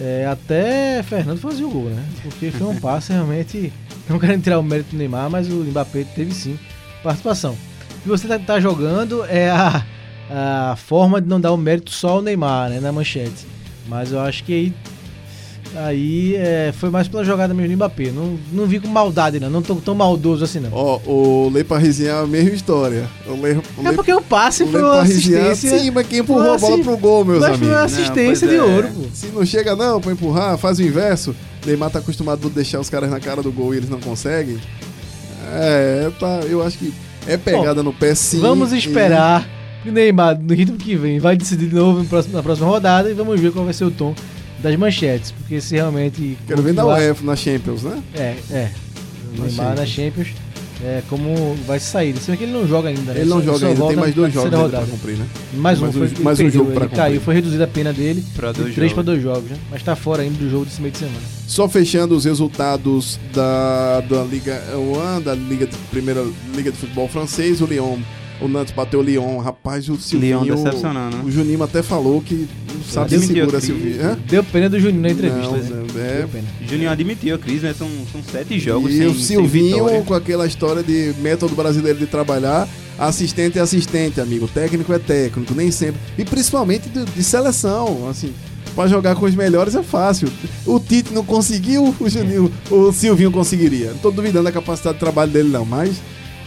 é, 0.00 0.26
até 0.26 1.02
Fernando 1.02 1.38
fazia 1.38 1.66
o 1.66 1.70
gol, 1.70 1.84
né? 1.84 2.04
Porque 2.22 2.50
foi 2.50 2.66
um 2.66 2.76
passe 2.76 3.12
realmente. 3.12 3.72
Não 4.06 4.18
querendo 4.18 4.42
tirar 4.42 4.58
o 4.58 4.62
mérito 4.62 4.90
do 4.90 4.98
Neymar, 4.98 5.30
mas 5.30 5.48
o 5.48 5.64
Mbappé 5.64 6.04
teve 6.14 6.34
sim 6.34 6.58
participação. 7.02 7.52
O 7.52 8.02
que 8.02 8.08
você 8.08 8.28
tá, 8.28 8.38
tá 8.38 8.60
jogando 8.60 9.24
é 9.24 9.48
a, 9.48 9.82
a 10.30 10.76
forma 10.76 11.20
de 11.20 11.28
não 11.28 11.40
dar 11.40 11.52
o 11.52 11.56
mérito 11.56 11.90
só 11.90 12.10
ao 12.10 12.22
Neymar, 12.22 12.70
né? 12.70 12.80
Na 12.80 12.92
manchete. 12.92 13.46
Mas 13.88 14.12
eu 14.12 14.20
acho 14.20 14.42
que 14.44 14.52
aí. 14.52 14.74
Aí 15.76 16.36
é, 16.36 16.72
foi 16.78 16.88
mais 16.88 17.08
pela 17.08 17.24
jogada 17.24 17.52
mesmo 17.52 17.70
do 17.70 17.74
Mbappé. 17.76 18.12
Não, 18.12 18.38
não 18.52 18.64
vi 18.64 18.78
com 18.78 18.86
maldade, 18.86 19.40
não. 19.40 19.50
Não 19.50 19.60
tô 19.60 19.74
tão 19.76 19.92
maldoso 19.94 20.44
assim, 20.44 20.60
não. 20.60 20.70
Ó, 20.72 21.00
o 21.04 21.50
Le 21.52 21.64
Parisien 21.64 22.10
é 22.10 22.12
a 22.12 22.26
mesma 22.26 22.50
história. 22.54 23.08
O 23.26 23.32
Le, 23.32 23.54
o 23.76 23.86
É 23.86 23.90
Le- 23.90 23.96
porque 23.96 24.12
o 24.14 24.22
passe 24.22 24.62
o 24.62 24.68
foi 24.68 24.80
uma 24.80 25.00
assistência. 25.02 25.76
Sim, 25.78 25.90
mas 25.90 26.06
quem 26.06 26.20
empurrou 26.20 26.52
a 26.52 26.58
bola 26.58 26.78
pro 26.78 26.96
gol, 26.96 27.24
meus 27.24 27.40
mas 27.40 27.58
foi 27.58 27.66
uma 27.68 27.78
amigos? 27.80 27.98
assistência 27.98 28.46
Não, 28.46 28.54
de 28.54 28.60
é. 28.60 28.62
ouro, 28.62 28.88
pô. 28.88 29.02
Se 29.12 29.26
não 29.26 29.44
chega 29.44 29.74
não 29.74 30.00
pra 30.00 30.12
empurrar, 30.12 30.56
faz 30.58 30.78
o 30.78 30.82
inverso. 30.82 31.34
Neymar 31.66 31.90
tá 31.90 31.98
acostumado 31.98 32.46
a 32.46 32.50
deixar 32.50 32.78
os 32.78 32.88
caras 32.88 33.10
na 33.10 33.18
cara 33.18 33.42
do 33.42 33.50
gol 33.50 33.74
e 33.74 33.78
eles 33.78 33.90
não 33.90 33.98
conseguem. 33.98 34.58
É, 35.52 36.08
tá, 36.20 36.40
eu 36.48 36.62
acho 36.64 36.78
que 36.78 36.94
é 37.26 37.36
pegada 37.36 37.82
no 37.82 37.92
pé 37.92 38.14
sim. 38.14 38.38
Vamos 38.40 38.72
e- 38.72 38.78
esperar 38.78 39.44
o 39.88 39.92
Neymar, 39.92 40.38
no 40.40 40.54
ritmo 40.54 40.76
que 40.76 40.96
vem, 40.96 41.18
vai 41.18 41.36
decidir 41.36 41.68
de 41.68 41.74
novo 41.74 42.06
na 42.32 42.42
próxima 42.42 42.68
rodada 42.68 43.10
e 43.10 43.14
vamos 43.14 43.40
ver 43.40 43.52
qual 43.52 43.64
vai 43.64 43.74
ser 43.74 43.84
o 43.84 43.90
tom 43.90 44.14
das 44.62 44.74
manchetes. 44.76 45.30
Porque 45.32 45.60
se 45.60 45.74
realmente. 45.74 46.36
Quero 46.46 46.62
ver 46.62 46.72
na 46.74 46.82
continuar- 46.82 47.00
UEFA, 47.08 47.24
na 47.24 47.36
Champions, 47.36 47.82
né? 47.82 48.02
É, 48.14 48.34
é. 48.50 48.70
O 49.36 49.40
Na 49.40 49.46
Neymar 49.46 49.76
na 49.76 49.86
Champions. 49.86 50.28
É 50.82 51.02
como 51.08 51.54
vai 51.66 51.78
sair. 51.78 52.14
Se 52.16 52.26
bem 52.30 52.36
que 52.36 52.44
ele 52.44 52.52
não 52.52 52.66
joga 52.66 52.88
ainda, 52.90 53.12
né? 53.14 53.20
Ele 53.20 53.30
não 53.30 53.38
Só- 53.38 53.52
joga 53.54 53.68
ainda, 53.68 53.86
tem 53.86 53.96
mais 53.96 54.14
dois 54.14 54.34
jogos 54.34 54.52
ainda 54.52 54.68
pra 54.68 54.86
cumprir, 54.86 55.16
né? 55.16 55.26
Mais 55.54 55.78
um, 55.78 55.82
Mais 55.82 55.94
um- 55.94 55.98
foi, 55.98 56.06
ele 56.08 56.22
mais 56.22 56.40
um 56.40 56.50
jogo 56.50 56.72
pra 56.72 56.84
ele 56.84 56.94
caiu, 56.94 57.04
cumprir. 57.12 57.20
foi 57.24 57.34
reduzida 57.36 57.64
a 57.64 57.68
pena 57.68 57.92
dele 57.92 58.22
Pra 58.36 58.52
de 58.52 58.60
dois 58.60 58.74
três 58.74 58.90
jogos. 58.90 58.92
para 58.92 59.02
dois 59.14 59.22
jogos, 59.22 59.50
né? 59.50 59.56
Mas 59.70 59.82
tá 59.82 59.94
fora 59.96 60.22
ainda 60.22 60.36
do 60.36 60.50
jogo 60.50 60.64
desse 60.66 60.80
meio 60.82 60.92
de 60.92 60.98
semana. 60.98 61.16
Só 61.46 61.68
fechando 61.68 62.14
os 62.14 62.24
resultados 62.26 63.18
da, 63.32 64.00
da 64.00 64.24
Liga 64.24 64.60
1, 64.76 65.22
da 65.22 65.34
Liga 65.34 65.66
de 65.66 65.76
Primeira 65.90 66.22
Liga 66.54 66.70
de 66.72 66.76
Futebol 66.76 67.08
francês, 67.08 67.62
o 67.62 67.66
Lyon, 67.66 67.98
o 68.40 68.48
Nantes 68.48 68.74
bateu 68.74 69.00
o 69.00 69.02
Lyon, 69.02 69.38
rapaz, 69.38 69.88
o 69.88 69.96
Silvinho, 69.96 70.42
Lyon 70.42 70.56
decepcionando, 70.56 71.16
né? 71.16 71.22
o 71.24 71.30
Juninho 71.30 71.62
até 71.62 71.82
falou 71.82 72.20
que 72.20 72.48
não 72.74 72.82
sabe 72.82 73.18
se 73.18 73.26
segura 73.28 73.60
Silvinho. 73.60 74.04
Hã? 74.04 74.18
Deu 74.28 74.42
pena 74.44 74.68
do 74.68 74.78
Juninho 74.80 75.02
na 75.02 75.10
entrevista. 75.10 75.50
Não, 75.50 75.56
né? 75.56 75.86
não, 75.94 76.02
é. 76.02 76.18
Deu 76.18 76.28
pena. 76.28 76.44
Juninho 76.68 76.90
admitiu 76.90 77.36
a 77.36 77.38
crise, 77.38 77.64
né? 77.64 77.74
São, 77.74 77.88
são 78.10 78.22
sete 78.22 78.58
jogos 78.58 78.92
E 78.92 78.98
sem, 78.98 79.06
o 79.06 79.14
sem 79.14 79.22
Silvinho 79.22 79.84
vitória. 79.84 80.02
com 80.02 80.14
aquela 80.14 80.46
história 80.46 80.82
de 80.82 81.14
método 81.20 81.54
brasileiro 81.54 81.98
de 81.98 82.06
trabalhar, 82.06 82.68
assistente 82.98 83.58
é 83.58 83.62
assistente, 83.62 84.20
amigo, 84.20 84.48
técnico 84.48 84.92
é 84.92 84.98
técnico, 84.98 85.54
nem 85.54 85.70
sempre. 85.70 86.00
E 86.18 86.24
principalmente 86.24 86.88
de, 86.88 87.04
de 87.04 87.24
seleção, 87.24 88.08
assim, 88.08 88.32
pra 88.74 88.88
jogar 88.88 89.14
com 89.14 89.26
os 89.26 89.34
melhores 89.34 89.74
é 89.74 89.82
fácil. 89.82 90.28
O 90.66 90.80
Tite 90.80 91.14
não 91.14 91.24
conseguiu, 91.24 91.94
o 91.98 92.08
Juninho, 92.08 92.52
o 92.70 92.92
Silvinho 92.92 93.30
conseguiria. 93.30 93.90
Não 93.90 93.98
tô 93.98 94.10
duvidando 94.10 94.44
da 94.44 94.52
capacidade 94.52 94.94
de 94.94 95.00
trabalho 95.00 95.30
dele 95.30 95.48
não, 95.48 95.64
mas 95.64 95.96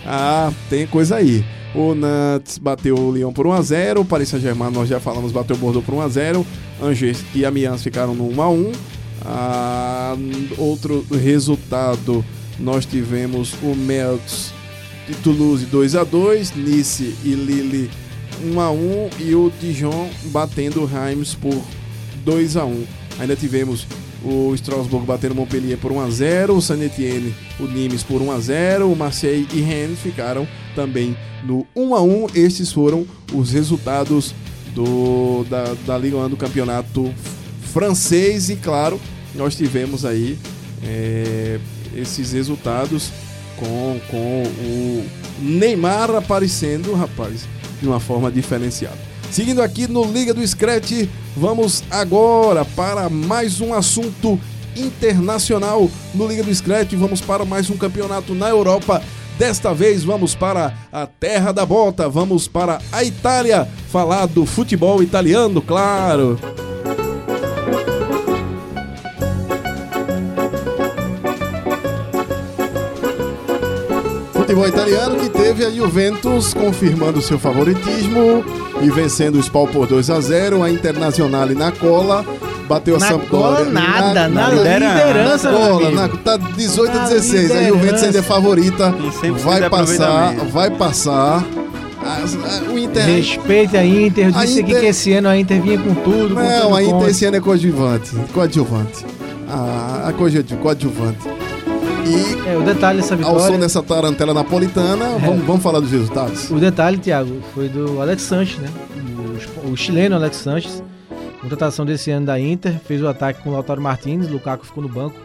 ah, 0.05 0.51
tem 0.69 0.85
coisa 0.85 1.15
aí. 1.15 1.43
O 1.77 1.93
Nantes 1.93 2.57
bateu 2.57 2.97
o 2.97 3.11
Lyon 3.11 3.31
por 3.31 3.45
1x0, 3.45 3.99
o 3.99 4.05
Paris 4.05 4.29
Saint-Germain, 4.29 4.71
nós 4.71 4.89
já 4.89 4.99
falamos, 4.99 5.31
bateu 5.31 5.55
o 5.55 5.59
Bordeaux 5.59 5.85
por 5.85 5.93
1x0, 5.93 6.43
Angers 6.81 7.23
e 7.35 7.45
Amiens 7.45 7.83
ficaram 7.83 8.15
no 8.15 8.29
1x1. 8.29 8.75
Ah, 9.23 10.15
outro 10.57 11.05
resultado, 11.11 12.25
nós 12.59 12.83
tivemos 12.83 13.53
o 13.61 13.75
Melts 13.75 14.51
de 15.07 15.13
Toulouse 15.17 15.67
2x2, 15.67 16.55
Nice 16.55 17.15
e 17.23 17.35
Lille 17.35 17.91
1x1 18.43 19.11
e 19.19 19.35
o 19.35 19.51
Dijon 19.61 20.09
batendo 20.31 20.81
o 20.81 20.85
Reims 20.85 21.35
por 21.35 21.61
2x1. 22.25 22.85
Ainda 23.19 23.35
tivemos 23.35 23.85
o 24.27 24.53
Strasbourg 24.55 25.05
batendo 25.05 25.35
Montpellier 25.35 25.77
por 25.77 25.91
1x0, 25.91 26.49
o 26.49 26.61
Saint 26.61 26.81
Etienne, 26.81 27.33
o 27.59 27.63
Nimes 27.63 28.03
por 28.03 28.21
1x0, 28.21 28.91
o 28.91 28.95
Marseille 28.95 29.47
e 29.53 29.61
Rennes 29.61 29.99
ficaram 29.99 30.47
também 30.75 31.15
no 31.43 31.65
1x1. 31.75 32.35
Estes 32.35 32.71
foram 32.71 33.05
os 33.33 33.51
resultados 33.51 34.35
do, 34.73 35.45
da, 35.49 35.73
da 35.85 35.97
Liga 35.97 36.17
1 36.17 36.29
do 36.29 36.37
campeonato 36.37 37.13
francês 37.71 38.49
e 38.49 38.55
claro, 38.55 38.99
nós 39.33 39.55
tivemos 39.55 40.03
aí 40.03 40.37
é, 40.83 41.59
esses 41.95 42.31
resultados 42.31 43.11
com, 43.55 43.99
com 44.09 44.43
o 44.43 45.05
Neymar 45.39 46.11
aparecendo, 46.11 46.93
rapaz, 46.93 47.47
de 47.79 47.87
uma 47.87 47.99
forma 47.99 48.31
diferenciada. 48.31 49.06
Seguindo 49.31 49.61
aqui 49.61 49.87
no 49.87 50.03
Liga 50.03 50.33
do 50.33 50.45
Scratch, 50.45 51.07
vamos 51.35 51.83
agora 51.91 52.65
para 52.65 53.09
mais 53.09 53.61
um 53.61 53.73
assunto 53.73 54.39
internacional 54.75 55.89
no 56.13 56.27
Liga 56.27 56.43
do 56.43 56.53
Scratch. 56.53 56.93
Vamos 56.93 57.21
para 57.21 57.45
mais 57.45 57.69
um 57.69 57.77
campeonato 57.77 58.33
na 58.33 58.49
Europa. 58.49 59.01
Desta 59.37 59.73
vez 59.73 60.03
vamos 60.03 60.33
para 60.33 60.73
a 60.91 61.05
terra 61.05 61.51
da 61.51 61.65
bota, 61.65 62.09
vamos 62.09 62.47
para 62.47 62.79
a 62.91 63.03
Itália 63.03 63.67
falar 63.91 64.25
do 64.25 64.45
futebol 64.45 65.03
italiano, 65.03 65.61
claro. 65.61 66.39
Futebol 74.47 74.67
italiano 74.69 75.15
que 75.17 75.27
teve 75.29 75.65
a 75.65 75.69
Juventus 75.69 76.53
confirmando 76.53 77.21
seu 77.21 77.37
favoritismo 77.37 78.45
e 78.81 78.89
vencendo 78.89 79.35
o 79.35 79.43
Spal 79.43 79.67
por 79.67 79.85
2 79.87 80.09
a 80.09 80.21
0 80.21 80.63
a 80.63 80.69
Internazionale 80.71 81.53
na 81.53 81.69
cola 81.69 82.23
bateu 82.65 82.95
a 82.95 82.99
Na 82.99 83.07
Sampdoria 83.09 83.29
cola 83.29 83.65
nada, 83.65 84.29
na, 84.29 84.49
liderança, 84.49 85.09
liderança, 85.09 85.51
na 85.51 85.57
cola, 85.57 85.91
na, 85.91 86.07
tá 86.07 86.37
18 86.37 86.91
a 86.91 86.95
Na 87.01 87.07
16 87.09 87.51
a 87.51 87.63
Juventus 87.63 88.03
ainda 88.03 88.19
é 88.19 88.21
favorita 88.21 88.93
Com 88.93 89.09
100% 89.27 89.31
vai 89.33 89.69
passar 89.69 90.33
vai 90.49 90.69
passar 90.71 91.45
As- 92.23 92.35
a- 92.35 92.71
o 92.71 92.79
Inter. 92.79 93.03
Respeite 93.05 93.75
a 93.75 93.85
Inter. 93.85 94.27
Eu 94.29 94.35
A 94.39 94.45
disse 94.45 94.61
aqui 94.61 94.69
Inter- 94.71 94.79
que 94.81 94.87
esse 94.87 95.11
ano 95.11 95.27
a 95.27 95.37
Inter 95.37 95.61
vinha 95.61 95.77
com 95.77 95.93
tudo. 95.93 96.35
com 96.35 96.41
Não, 96.41 96.61
tudo 96.61 96.75
a 96.75 96.83
Inter 96.83 97.09
esse 97.09 97.25
ano 97.25 97.35
é 97.35 97.41
coadjuvante. 97.41 98.11
Coadjuvante. 98.33 99.05
A, 99.49 100.05
a 100.07 100.13
coadju- 100.13 100.43
coadjuvante. 100.61 101.17
E 102.07 102.49
É, 102.49 102.57
o 102.57 102.63
detalhe 102.63 103.01
dessa 103.01 103.15
ao 103.15 103.21
som 103.21 103.33
vitória. 103.33 103.57
dessa 103.59 103.83
tarantela 103.83 104.33
napolitana, 104.33 105.17
vamos, 105.19 105.45
vamos 105.45 105.61
falar 105.63 105.79
dos 105.79 105.91
resultados. 105.91 106.49
O 106.49 106.57
detalhe, 106.59 106.97
Thiago, 106.97 107.41
foi 107.53 107.67
do 107.67 108.01
Alex 108.01 108.21
Sanches, 108.21 108.57
né? 108.59 108.69
O, 109.65 109.71
o 109.71 109.77
chileno 109.77 110.15
Alex 110.15 110.37
Sanches. 110.37 110.81
Contratação 111.41 111.85
desse 111.85 112.09
ano 112.11 112.25
da 112.25 112.39
Inter. 112.39 112.79
Fez 112.85 113.01
o 113.01 113.07
ataque 113.07 113.41
com 113.43 113.49
o 113.49 113.53
Lautaro 113.53 113.81
Martins. 113.81 114.27
Lukaku 114.29 114.65
ficou 114.65 114.81
no 114.81 114.89
banco 114.89 115.15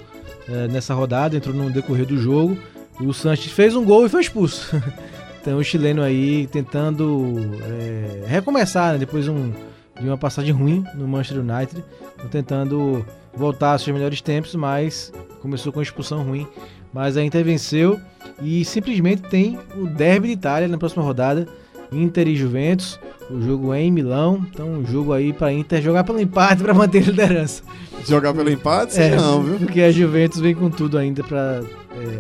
eh, 0.49 0.69
nessa 0.69 0.93
rodada, 0.95 1.37
entrou 1.37 1.55
no 1.55 1.71
decorrer 1.71 2.05
do 2.07 2.19
jogo. 2.19 2.57
O 3.01 3.13
Sanches 3.15 3.53
fez 3.53 3.75
um 3.77 3.85
gol 3.85 4.05
e 4.07 4.09
foi 4.09 4.21
expulso. 4.21 4.77
então 5.41 5.59
o 5.59 5.65
chileno 5.65 6.03
aí 6.03 6.47
tentando 6.49 7.37
eh, 7.63 8.25
recomeçar, 8.27 8.93
né? 8.93 8.99
Depois 8.99 9.29
um, 9.29 9.53
de 10.01 10.07
uma 10.07 10.19
passagem 10.19 10.53
ruim 10.53 10.85
no 10.95 11.07
Manchester 11.07 11.41
United. 11.41 11.83
Tentando 12.31 13.05
voltar 13.35 13.73
aos 13.73 13.83
seus 13.83 13.95
melhores 13.95 14.21
tempos, 14.21 14.55
mas 14.55 15.13
começou 15.41 15.73
com 15.73 15.79
uma 15.79 15.85
expulsão 15.85 16.23
ruim. 16.23 16.47
Mas 16.93 17.17
a 17.17 17.25
Inter 17.25 17.45
venceu 17.45 17.99
e 18.41 18.65
simplesmente 18.65 19.23
tem 19.23 19.59
o 19.77 19.87
Derby 19.87 20.29
de 20.29 20.35
Itália 20.35 20.69
na 20.69 20.79
próxima 20.79 21.03
rodada. 21.03 21.49
Inter 21.91 22.29
e 22.29 22.37
Juventus. 22.37 22.99
O 23.31 23.41
jogo 23.41 23.73
é 23.73 23.81
em 23.81 23.91
Milão. 23.91 24.47
Então, 24.51 24.69
um 24.69 24.87
jogo 24.87 25.13
aí 25.13 25.33
para 25.33 25.53
Inter 25.53 25.81
jogar 25.81 26.05
pelo 26.05 26.21
empate 26.21 26.63
para 26.63 26.75
manter 26.75 27.03
a 27.03 27.07
liderança. 27.07 27.63
Jogar 28.07 28.35
pelo 28.35 28.51
empate? 28.51 29.01
É, 29.01 29.17
não, 29.17 29.43
viu? 29.43 29.57
Porque 29.57 29.81
a 29.81 29.91
Juventus 29.91 30.41
vem 30.41 30.55
com 30.55 30.69
tudo 30.69 30.99
ainda 30.99 31.23
para 31.23 31.63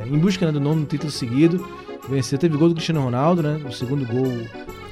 em 0.06 0.18
busca 0.18 0.46
né, 0.46 0.52
do 0.52 0.60
nono 0.60 0.84
título 0.84 1.10
seguido. 1.10 1.66
Venceu, 2.08 2.38
teve 2.38 2.56
gol 2.56 2.68
do 2.68 2.74
Cristiano 2.74 3.00
Ronaldo, 3.00 3.42
né? 3.42 3.60
O 3.66 3.72
segundo 3.72 4.04
gol 4.06 4.26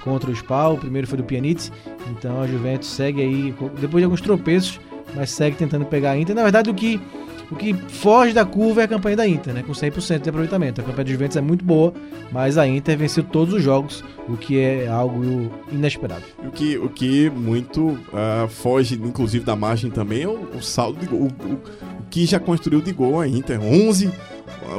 contra 0.02 0.30
o 0.30 0.34
Spal, 0.34 0.74
o 0.74 0.78
primeiro 0.78 1.06
foi 1.06 1.18
do 1.18 1.24
Pjanic. 1.24 1.70
Então 2.10 2.40
a 2.40 2.46
Juventus 2.46 2.88
segue 2.88 3.20
aí 3.20 3.54
depois 3.80 4.00
de 4.00 4.04
alguns 4.04 4.20
tropeços, 4.20 4.80
mas 5.14 5.30
segue 5.30 5.56
tentando 5.56 5.84
pegar 5.84 6.12
a 6.12 6.18
Inter. 6.18 6.34
Na 6.34 6.42
verdade, 6.42 6.70
o 6.70 6.74
que 6.74 7.00
o 7.50 7.56
que 7.56 7.74
foge 7.74 8.32
da 8.32 8.44
curva 8.44 8.82
é 8.82 8.84
a 8.84 8.88
campanha 8.88 9.16
da 9.16 9.26
Inter, 9.26 9.52
né? 9.52 9.64
Com 9.66 9.72
100% 9.72 10.20
de 10.22 10.28
aproveitamento. 10.28 10.80
A 10.80 10.84
campanha 10.84 11.04
da 11.04 11.10
Juventus 11.10 11.36
é 11.36 11.40
muito 11.40 11.64
boa, 11.64 11.92
mas 12.30 12.56
a 12.56 12.64
Inter 12.64 12.96
venceu 12.96 13.24
todos 13.24 13.52
os 13.52 13.60
jogos, 13.60 14.04
o 14.28 14.36
que 14.36 14.56
é 14.60 14.86
algo 14.86 15.50
inesperado. 15.72 16.22
O 16.46 16.50
que, 16.52 16.78
o 16.78 16.88
que 16.88 17.28
muito 17.28 17.98
ah, 18.14 18.46
foge, 18.48 18.94
inclusive, 18.94 19.44
da 19.44 19.56
margem 19.56 19.90
também 19.90 20.22
é 20.22 20.28
o, 20.28 20.38
o 20.56 20.62
saldo 20.62 21.00
de 21.00 21.06
gol. 21.06 21.22
O- 21.22 21.54
o 21.54 21.60
que 22.08 22.24
já 22.26 22.38
construiu 22.38 22.80
de 22.80 22.92
gol 22.92 23.18
a 23.20 23.26
Inter. 23.26 23.60
11, 23.60 24.10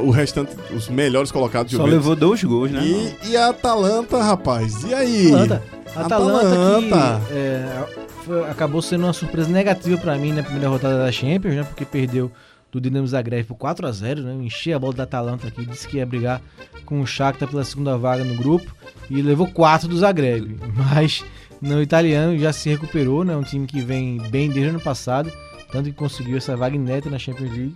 o 0.02 0.10
restante, 0.10 0.54
os 0.74 0.88
melhores 0.88 1.30
colocados. 1.30 1.70
Só 1.72 1.78
Juventus. 1.78 1.98
levou 1.98 2.16
dois 2.16 2.42
gols, 2.42 2.70
né? 2.70 2.82
E, 2.84 3.30
e 3.30 3.36
a 3.36 3.48
Atalanta, 3.50 4.22
rapaz? 4.22 4.82
E 4.84 4.94
aí? 4.94 5.26
Atalanta. 5.28 5.62
Atalanta, 5.94 6.46
Atalanta. 6.48 7.20
que 7.28 7.32
é, 7.34 7.86
foi- 8.24 8.48
acabou 8.50 8.80
sendo 8.80 9.04
uma 9.04 9.12
surpresa 9.12 9.48
negativa 9.50 9.98
pra 10.00 10.16
mim 10.16 10.32
na 10.32 10.42
primeira 10.42 10.68
rodada 10.68 10.98
da 10.98 11.12
Champions, 11.12 11.54
né? 11.54 11.64
Porque 11.64 11.84
perdeu 11.84 12.30
do 12.70 12.80
Dinamo 12.80 13.06
Zagreb 13.06 13.44
por 13.46 13.56
4 13.56 13.86
a 13.86 13.92
0 13.92 14.22
né? 14.22 14.32
Eu 14.32 14.42
enchi 14.42 14.72
a 14.72 14.78
bola 14.78 14.94
da 14.94 15.02
Atalanta 15.02 15.48
aqui, 15.48 15.66
disse 15.66 15.86
que 15.86 15.98
ia 15.98 16.06
brigar 16.06 16.40
com 16.86 17.00
o 17.02 17.06
Shakhtar 17.06 17.46
pela 17.48 17.62
segunda 17.64 17.98
vaga 17.98 18.24
no 18.24 18.34
grupo 18.34 18.74
e 19.10 19.20
levou 19.20 19.46
4 19.46 19.86
do 19.88 19.98
Zagreb. 19.98 20.56
Mas 20.94 21.22
no 21.60 21.82
italiano 21.82 22.38
já 22.38 22.50
se 22.52 22.70
recuperou, 22.70 23.22
né? 23.24 23.36
Um 23.36 23.42
time 23.42 23.66
que 23.66 23.82
vem 23.82 24.16
bem 24.30 24.48
desde 24.48 24.68
o 24.68 24.70
ano 24.70 24.80
passado, 24.80 25.30
tanto 25.70 25.90
que 25.90 25.94
conseguiu 25.94 26.38
essa 26.38 26.56
vaga 26.56 26.74
inédita 26.74 27.10
na 27.10 27.18
Champions 27.18 27.50
League. 27.50 27.74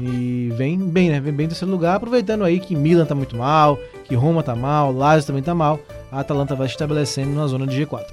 E 0.00 0.50
vem 0.56 0.78
bem, 0.78 1.10
né? 1.10 1.20
Vem 1.20 1.32
bem 1.32 1.44
em 1.46 1.48
terceiro 1.48 1.70
lugar, 1.72 1.96
aproveitando 1.96 2.44
aí 2.44 2.58
que 2.58 2.74
Milan 2.74 3.04
tá 3.04 3.14
muito 3.14 3.36
mal, 3.36 3.78
que 4.04 4.14
Roma 4.14 4.42
tá 4.42 4.56
mal, 4.56 4.92
Lazio 4.92 5.26
também 5.26 5.42
tá 5.42 5.54
mal. 5.54 5.78
A 6.10 6.20
Atalanta 6.20 6.54
vai 6.54 6.66
se 6.68 6.74
estabelecendo 6.74 7.30
na 7.34 7.46
zona 7.46 7.66
de 7.66 7.80
G4. 7.84 8.04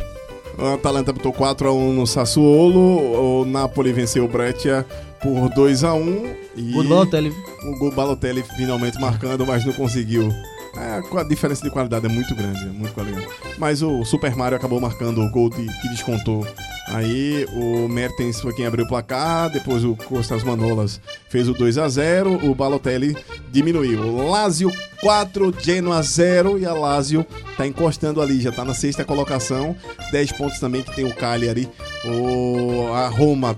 A 0.57 0.73
Atalanta 0.73 1.13
botou 1.13 1.31
4x1 1.31 1.93
no 1.93 2.05
Sassuolo. 2.05 3.41
O 3.41 3.45
Napoli 3.45 3.93
venceu 3.93 4.25
o 4.25 4.27
Breccia 4.27 4.85
por 5.21 5.49
2x1. 5.51 6.35
E 6.55 6.61
do 6.73 6.83
Balotelli. 6.83 7.33
o 7.81 7.91
Balotelli 7.91 8.43
finalmente 8.57 8.99
marcando, 8.99 9.45
mas 9.45 9.63
não 9.65 9.71
conseguiu. 9.73 10.29
É, 10.77 11.01
a 11.19 11.23
diferença 11.23 11.63
de 11.63 11.69
qualidade 11.71 12.05
é 12.05 12.09
muito 12.09 12.35
grande, 12.35 12.59
é 12.59 12.71
muito 12.71 12.93
qualidade. 12.93 13.25
Mas 13.57 13.81
o 13.81 14.03
Super 14.05 14.35
Mario 14.35 14.57
acabou 14.57 14.79
marcando 14.79 15.21
o 15.21 15.29
gol 15.31 15.49
de- 15.49 15.65
que 15.81 15.89
descontou. 15.89 16.45
Aí 16.89 17.45
o 17.53 17.87
Mertens 17.87 18.41
foi 18.41 18.53
quem 18.53 18.65
abriu 18.65 18.83
o 18.83 18.87
placar, 18.87 19.49
depois 19.49 19.83
o 19.83 19.95
Costas 19.95 20.43
Manolas 20.43 20.99
fez 21.29 21.47
o 21.47 21.53
2 21.53 21.77
a 21.77 21.87
0 21.87 22.49
o 22.49 22.55
Balotelli 22.55 23.15
diminuiu. 23.51 24.27
Lazio 24.27 24.71
4, 24.99 25.53
Genoa 25.59 26.01
0 26.01 26.57
e 26.57 26.65
a 26.65 26.73
Lazio 26.73 27.25
tá 27.55 27.67
encostando 27.67 28.21
ali, 28.21 28.41
já 28.41 28.51
tá 28.51 28.65
na 28.65 28.73
sexta 28.73 29.05
colocação, 29.05 29.75
10 30.11 30.31
pontos 30.33 30.59
também 30.59 30.81
que 30.81 30.95
tem 30.95 31.05
o 31.05 31.15
Cagliari. 31.15 31.69
O, 32.05 32.91
a 32.93 33.07
Roma 33.07 33.55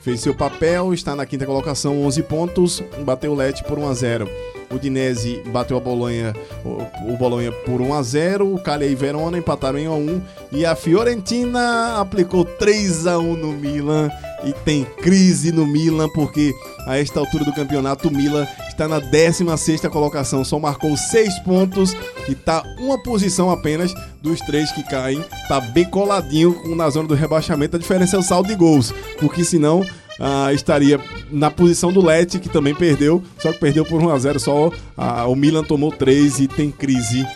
fez 0.00 0.20
seu 0.20 0.34
papel, 0.34 0.94
está 0.94 1.14
na 1.14 1.26
quinta 1.26 1.44
colocação, 1.44 2.02
11 2.02 2.22
pontos, 2.22 2.82
bateu 3.04 3.32
o 3.32 3.34
Lecce 3.34 3.62
por 3.62 3.78
1 3.78 3.88
a 3.88 3.94
0. 3.94 4.53
O 4.70 4.78
Dinese 4.78 5.42
bateu 5.46 5.76
a 5.76 5.80
Bolonha, 5.80 6.34
o, 6.64 7.12
o 7.12 7.16
Bolonha 7.16 7.52
por 7.52 7.80
1 7.80 7.94
a 7.94 8.02
0. 8.02 8.54
O 8.54 8.58
Cagliari 8.58 8.92
e 8.92 8.96
Verona 8.96 9.38
empataram 9.38 9.78
em 9.78 9.88
1 9.88 9.92
a 9.92 9.96
1 9.96 10.22
e 10.52 10.66
a 10.66 10.74
Fiorentina 10.74 11.98
aplicou 11.98 12.44
3 12.44 13.06
a 13.06 13.18
1 13.18 13.36
no 13.36 13.52
Milan. 13.52 14.10
E 14.44 14.52
tem 14.52 14.84
crise 14.84 15.52
no 15.52 15.66
Milan 15.66 16.08
porque 16.14 16.52
a 16.86 16.98
esta 16.98 17.18
altura 17.18 17.44
do 17.44 17.52
campeonato 17.54 18.08
o 18.08 18.10
Milan 18.10 18.46
está 18.68 18.88
na 18.88 19.00
16ª 19.00 19.88
colocação, 19.88 20.44
só 20.44 20.58
marcou 20.58 20.96
6 20.96 21.38
pontos 21.40 21.96
e 22.28 22.32
está 22.32 22.62
uma 22.78 23.02
posição 23.02 23.50
apenas 23.50 23.94
dos 24.20 24.40
três 24.40 24.70
que 24.72 24.82
caem, 24.82 25.24
tá 25.48 25.60
bem 25.60 25.84
coladinho 25.84 26.60
na 26.74 26.90
zona 26.90 27.08
do 27.08 27.14
rebaixamento, 27.14 27.76
a 27.76 27.78
diferença 27.78 28.16
é 28.16 28.18
o 28.18 28.22
saldo 28.22 28.48
de 28.48 28.54
gols, 28.54 28.92
porque 29.18 29.44
senão 29.44 29.86
ah, 30.20 30.52
estaria 30.52 31.00
na 31.30 31.50
posição 31.50 31.92
do 31.92 32.04
Leti, 32.04 32.38
que 32.38 32.48
também 32.48 32.74
perdeu, 32.74 33.22
só 33.38 33.52
que 33.52 33.58
perdeu 33.58 33.84
por 33.84 34.00
1x0 34.00 34.38
só. 34.38 34.70
ah, 34.96 35.26
o 35.26 35.34
Milan 35.34 35.64
tomou 35.64 35.90
3 35.90 36.40
e 36.40 36.48
tem 36.48 36.70
crise. 36.70 37.26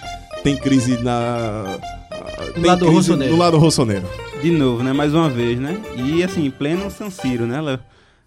Tem 0.43 0.57
crise 0.57 0.99
na. 1.03 1.79
ah, 2.11 2.53
tem 2.55 2.64
lado 2.64 2.81
crise 2.81 2.95
rossoneiro. 2.95 3.33
No 3.35 3.38
lado 3.38 3.59
rossoneiro. 3.59 4.07
De 4.41 4.51
novo, 4.51 4.83
né? 4.83 4.93
Mais 4.93 5.12
uma 5.14 5.29
vez, 5.29 5.59
né? 5.59 5.77
E 5.97 6.23
assim, 6.23 6.49
pleno 6.51 6.91
San 6.91 7.11
Siro, 7.11 7.45
né, 7.47 7.61
Léo? 7.61 7.81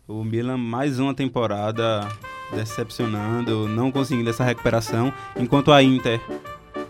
O 0.07 0.25
Milan 0.25 0.57
mais 0.57 0.99
uma 0.99 1.13
temporada 1.13 2.05
decepcionando, 2.53 3.67
não 3.69 3.89
conseguindo 3.91 4.29
essa 4.29 4.43
recuperação, 4.43 5.13
enquanto 5.37 5.71
a 5.71 5.81
Inter 5.81 6.19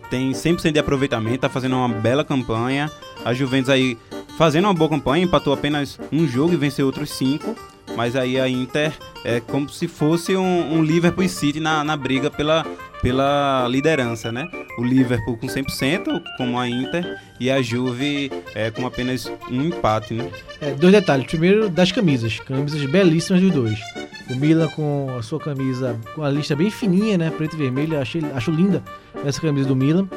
tem 0.10 0.32
100% 0.32 0.72
de 0.72 0.80
aproveitamento, 0.80 1.40
tá 1.40 1.50
fazendo 1.50 1.76
uma 1.76 1.88
bela 1.88 2.26
campanha. 2.26 2.92
A 3.24 3.34
Juventus 3.34 3.70
aí 3.70 3.98
fazendo 4.38 4.66
uma 4.66 4.74
boa 4.74 4.90
campanha, 4.90 5.24
empatou 5.24 5.54
apenas 5.54 6.00
um 6.12 6.28
jogo 6.28 6.54
e 6.54 6.58
venceu 6.58 6.86
outros 6.86 7.12
cinco. 7.12 7.56
Mas 7.96 8.16
aí 8.16 8.40
a 8.40 8.48
Inter 8.48 8.94
é 9.24 9.40
como 9.40 9.70
se 9.70 9.88
fosse 9.88 10.36
um, 10.36 10.74
um 10.74 10.84
Liverpool 10.84 11.28
City 11.28 11.60
na, 11.60 11.84
na 11.84 11.98
briga 11.98 12.32
pela, 12.32 12.66
pela 13.02 13.68
liderança, 13.68 14.32
né? 14.32 14.48
O 14.78 14.84
Liverpool 14.84 15.38
com 15.38 15.48
100%, 15.48 16.22
como 16.38 16.58
a 16.58 16.70
Inter, 16.70 17.20
e 17.40 17.52
a 17.52 17.62
Juve 17.62 18.32
é, 18.56 18.72
com 18.72 18.86
apenas 18.86 19.30
um 19.50 19.64
empate, 19.64 20.14
né? 20.14 20.30
É, 20.62 20.72
dois 20.72 20.94
detalhes. 20.94 21.28
Primeiro, 21.28 21.70
das 21.70 21.92
camisas. 21.92 22.40
Camisas 22.40 22.84
belíssimas 22.86 23.42
dos 23.42 23.52
dois. 23.52 23.80
O 24.30 24.36
Milan 24.36 24.70
com 24.70 25.14
a 25.18 25.22
sua 25.22 25.40
camisa 25.40 26.00
com 26.16 26.24
a 26.24 26.30
lista 26.30 26.56
bem 26.56 26.70
fininha, 26.70 27.18
né? 27.18 27.30
Preto 27.30 27.56
e 27.56 27.60
vermelho. 27.60 28.00
Achei, 28.00 28.22
acho 28.34 28.50
linda 28.52 28.82
essa 29.26 29.42
camisa 29.42 29.68
do 29.68 29.76
Milan. 29.76 30.08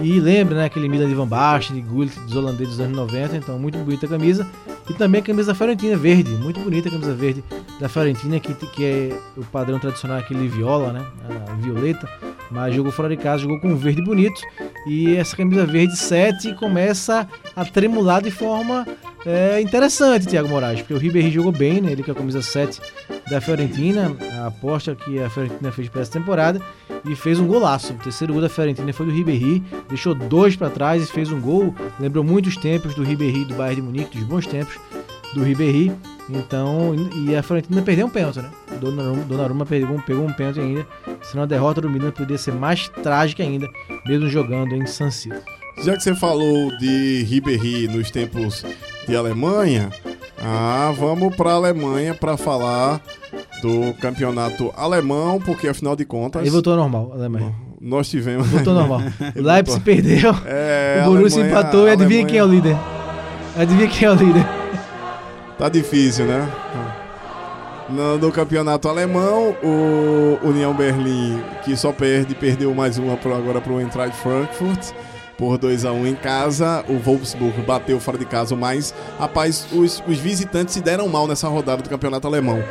E 0.00 0.20
lembra, 0.20 0.56
né? 0.56 0.64
Aquele 0.66 0.88
Milan 0.88 1.08
de 1.08 1.14
Van 1.14 1.26
Basten, 1.26 1.76
de 1.76 1.82
Gullit, 1.82 2.18
dos 2.20 2.36
holandeses 2.36 2.76
dos 2.76 2.80
anos 2.80 2.96
90. 2.96 3.36
Então, 3.36 3.58
muito 3.58 3.78
bonita 3.78 4.06
a 4.06 4.08
camisa. 4.08 4.46
E 4.88 4.94
também 4.94 5.20
a 5.20 5.24
camisa 5.24 5.54
Fiorentina 5.54 5.96
verde. 5.96 6.30
Muito 6.32 6.60
bonita 6.60 6.88
a 6.88 6.92
camisa 6.92 7.14
verde 7.14 7.42
da 7.80 7.88
Fiorentina, 7.88 8.38
que, 8.38 8.54
que 8.54 8.84
é 8.84 9.18
o 9.36 9.44
padrão 9.44 9.78
tradicional, 9.78 10.18
aquele 10.18 10.46
viola, 10.48 10.92
né? 10.92 11.06
A 11.48 11.54
violeta. 11.54 12.08
Mas 12.50 12.74
jogou 12.74 12.92
fora 12.92 13.08
de 13.08 13.16
casa, 13.16 13.42
jogou 13.42 13.60
com 13.60 13.74
verde 13.76 14.02
bonito. 14.02 14.40
E 14.86 15.16
essa 15.16 15.36
camisa 15.36 15.66
verde 15.66 15.96
7 15.96 16.54
começa 16.54 17.28
a 17.54 17.64
tremular 17.64 18.22
de 18.22 18.30
forma 18.30 18.86
é, 19.26 19.60
interessante, 19.60 20.26
Thiago 20.26 20.48
Moraes, 20.48 20.80
porque 20.80 20.94
o 20.94 20.98
Ribéry 20.98 21.30
jogou 21.30 21.52
bem, 21.52 21.80
né? 21.80 21.92
Ele 21.92 22.02
com 22.02 22.12
a 22.12 22.14
camisa 22.14 22.40
7 22.40 22.80
da 23.30 23.40
Fiorentina, 23.40 24.16
a 24.42 24.46
aposta 24.46 24.94
que 24.94 25.18
a 25.20 25.28
Fiorentina 25.28 25.70
fez 25.72 25.88
para 25.88 26.00
essa 26.02 26.12
temporada, 26.12 26.60
e 27.04 27.14
fez 27.14 27.38
um 27.38 27.46
golaço. 27.46 27.92
O 27.92 27.96
terceiro 27.96 28.32
gol 28.32 28.42
da 28.42 28.48
Fiorentina 28.48 28.92
foi 28.92 29.06
do 29.06 29.12
Ribéry, 29.12 29.62
deixou 29.88 30.14
dois 30.14 30.56
para 30.56 30.68
trás 30.70 31.02
e 31.02 31.06
fez 31.06 31.30
um 31.30 31.40
gol. 31.40 31.74
Lembrou 32.00 32.24
muitos 32.24 32.56
tempos 32.56 32.94
do 32.94 33.02
Ribéry 33.02 33.44
do 33.44 33.54
Bayern 33.54 33.76
de 33.76 33.82
Munique, 33.82 34.18
dos 34.18 34.26
bons 34.26 34.46
tempos 34.46 34.74
do 35.34 35.42
Ribéry. 35.44 35.92
Então, 36.30 36.94
e 37.26 37.34
a 37.34 37.42
Fiorentina 37.42 37.80
perdeu 37.82 38.06
um 38.06 38.10
pênalti, 38.10 38.40
né? 38.40 38.50
Donnarumma, 39.28 39.64
pegou, 39.64 39.96
um- 39.96 40.00
pegou 40.00 40.26
um 40.26 40.32
pênalti 40.32 40.60
ainda. 40.60 40.86
Senão 41.22 41.44
a 41.44 41.46
derrota 41.46 41.80
do 41.80 41.88
Milan 41.88 42.10
poderia 42.10 42.36
ser 42.38 42.52
mais 42.52 42.88
trágica 43.02 43.42
ainda, 43.42 43.68
mesmo 44.06 44.28
jogando 44.28 44.74
em 44.74 44.86
San 44.86 45.10
Siro. 45.10 45.36
Já 45.84 45.96
que 45.96 46.02
você 46.02 46.14
falou 46.14 46.76
de 46.78 47.22
Ribéry 47.22 47.88
nos 47.88 48.10
tempos 48.10 48.64
de 49.06 49.16
Alemanha, 49.16 49.90
ah, 50.42 50.92
vamos 50.96 51.34
para 51.36 51.50
a 51.50 51.54
Alemanha 51.54 52.14
para 52.14 52.36
falar 52.36 53.00
do 53.60 53.92
campeonato 54.00 54.72
alemão, 54.76 55.40
porque 55.40 55.68
afinal 55.68 55.96
de 55.96 56.04
contas. 56.04 56.42
Aí 56.42 56.50
voltou 56.50 56.76
normal, 56.76 57.10
Alemanha. 57.14 57.52
nós 57.80 58.08
tivemos. 58.08 58.46
Voltou 58.48 58.74
normal. 58.74 59.00
Leipzig 59.34 59.80
perdeu. 59.80 60.34
É, 60.46 61.02
o 61.06 61.10
Borussia 61.10 61.42
Alemanha- 61.42 61.60
empatou 61.60 61.88
e 61.88 61.90
adivinha 61.90 62.22
Alemanha- 62.22 62.26
quem 62.26 62.38
é 62.38 62.44
o 62.44 62.46
líder? 62.46 62.76
Adivinha 63.58 63.88
quem 63.88 64.08
é 64.08 64.10
o 64.10 64.14
líder? 64.14 64.46
Tá 65.58 65.68
difícil, 65.68 66.24
né? 66.26 66.48
No, 67.88 68.18
no 68.18 68.30
campeonato 68.30 68.86
alemão, 68.88 69.56
o 69.62 70.38
União 70.46 70.74
Berlim, 70.74 71.42
que 71.64 71.74
só 71.76 71.90
perde, 71.90 72.34
perdeu 72.34 72.72
mais 72.74 72.98
uma 72.98 73.14
agora 73.14 73.60
para 73.60 73.72
o 73.72 73.80
Eintracht 73.80 74.14
Frankfurt 74.18 74.92
por 75.38 75.56
2 75.56 75.84
a 75.84 75.92
1 75.92 76.06
em 76.08 76.14
casa. 76.14 76.84
O 76.88 76.98
Wolfsburg 76.98 77.62
bateu 77.62 77.98
fora 78.00 78.18
de 78.18 78.26
casa, 78.26 78.54
mas, 78.56 78.92
rapaz, 79.18 79.66
os, 79.72 80.02
os 80.06 80.18
visitantes 80.18 80.74
se 80.74 80.80
deram 80.82 81.08
mal 81.08 81.26
nessa 81.26 81.48
rodada 81.48 81.82
do 81.82 81.88
campeonato 81.88 82.26
alemão. 82.26 82.62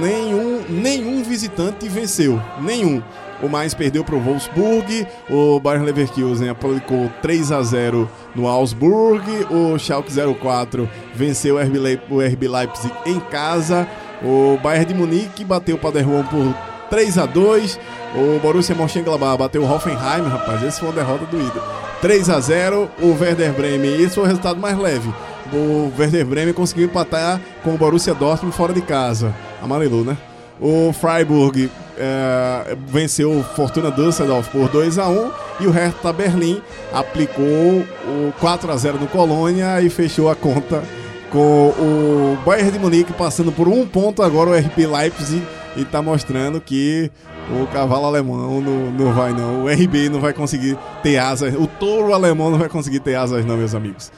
Nenhum, 0.00 0.64
nenhum 0.70 1.22
visitante 1.22 1.86
venceu, 1.88 2.40
nenhum. 2.60 3.02
O 3.42 3.48
mais 3.48 3.74
perdeu 3.74 4.04
para 4.04 4.14
o 4.14 4.20
Wolfsburg, 4.20 5.06
o 5.30 5.58
Bayern 5.60 5.86
Leverkusen 5.86 6.48
aplicou 6.48 7.10
3 7.22 7.52
a 7.52 7.62
0 7.62 8.08
no 8.34 8.46
Augsburg, 8.46 9.22
o 9.50 9.78
Schalke 9.78 10.12
04 10.12 10.88
venceu 11.14 11.56
o 11.56 12.20
RB, 12.20 12.48
Leipzig 12.48 12.92
em 13.06 13.18
casa, 13.18 13.88
o 14.22 14.58
Bayern 14.62 14.86
de 14.86 14.94
Munique 14.94 15.42
bateu 15.42 15.76
o 15.76 15.78
Paderborn 15.78 16.28
por 16.28 16.54
3 16.90 17.18
a 17.18 17.26
2 17.26 17.78
o 18.14 18.40
Borussia 18.40 18.74
Mönchengladbach 18.74 19.38
bateu 19.38 19.62
o 19.62 19.72
Hoffenheim, 19.72 20.28
rapaz, 20.28 20.62
esse 20.62 20.80
foi 20.80 20.88
uma 20.88 20.94
derrota 20.94 21.24
doída. 21.26 21.62
3 22.02 22.28
a 22.30 22.40
0 22.40 22.90
o 23.00 23.16
Werder 23.18 23.52
Bremen, 23.52 24.02
esse 24.02 24.16
foi 24.16 24.24
o 24.24 24.26
resultado 24.26 24.58
mais 24.58 24.76
leve. 24.76 25.12
O 25.52 25.92
Werder 25.96 26.26
Bremen 26.26 26.52
conseguiu 26.52 26.86
empatar 26.86 27.40
com 27.62 27.74
o 27.74 27.78
Borussia 27.78 28.14
Dortmund 28.14 28.56
fora 28.56 28.72
de 28.72 28.82
casa. 28.82 29.34
Amarelou, 29.62 30.04
né? 30.04 30.16
O 30.60 30.92
Freiburg 30.92 31.70
eh, 31.96 32.76
venceu 32.86 33.30
o 33.30 33.42
Fortuna 33.42 33.90
Düsseldorf 33.90 34.50
por 34.50 34.68
2 34.68 34.98
a 34.98 35.08
1 35.08 35.30
e 35.60 35.66
o 35.66 35.70
Hertha 35.70 36.12
Berlim 36.12 36.60
aplicou 36.92 37.44
o 37.44 38.32
4 38.40 38.70
a 38.70 38.76
0 38.76 38.98
no 38.98 39.06
Colônia 39.06 39.80
e 39.80 39.88
fechou 39.88 40.28
a 40.28 40.34
conta 40.34 40.82
com 41.30 41.68
o 41.78 42.38
Bayern 42.44 42.72
de 42.72 42.78
Munique 42.78 43.12
passando 43.12 43.52
por 43.52 43.68
um 43.68 43.86
ponto 43.86 44.22
agora 44.22 44.50
o 44.50 44.54
RB 44.54 44.86
Leipzig 44.86 45.42
e 45.76 45.84
tá 45.84 46.00
mostrando 46.02 46.60
que 46.60 47.10
o 47.50 47.66
cavalo 47.68 48.06
alemão 48.06 48.60
não, 48.60 48.90
não 48.90 49.12
vai 49.12 49.32
não, 49.32 49.64
o 49.64 49.68
RB 49.68 50.08
não 50.08 50.20
vai 50.20 50.32
conseguir 50.32 50.76
ter 51.02 51.18
asas, 51.18 51.54
o 51.54 51.66
touro 51.66 52.12
alemão 52.12 52.50
não 52.50 52.58
vai 52.58 52.68
conseguir 52.68 53.00
ter 53.00 53.14
asas 53.14 53.44
não, 53.44 53.56
meus 53.56 53.74
amigos. 53.74 54.10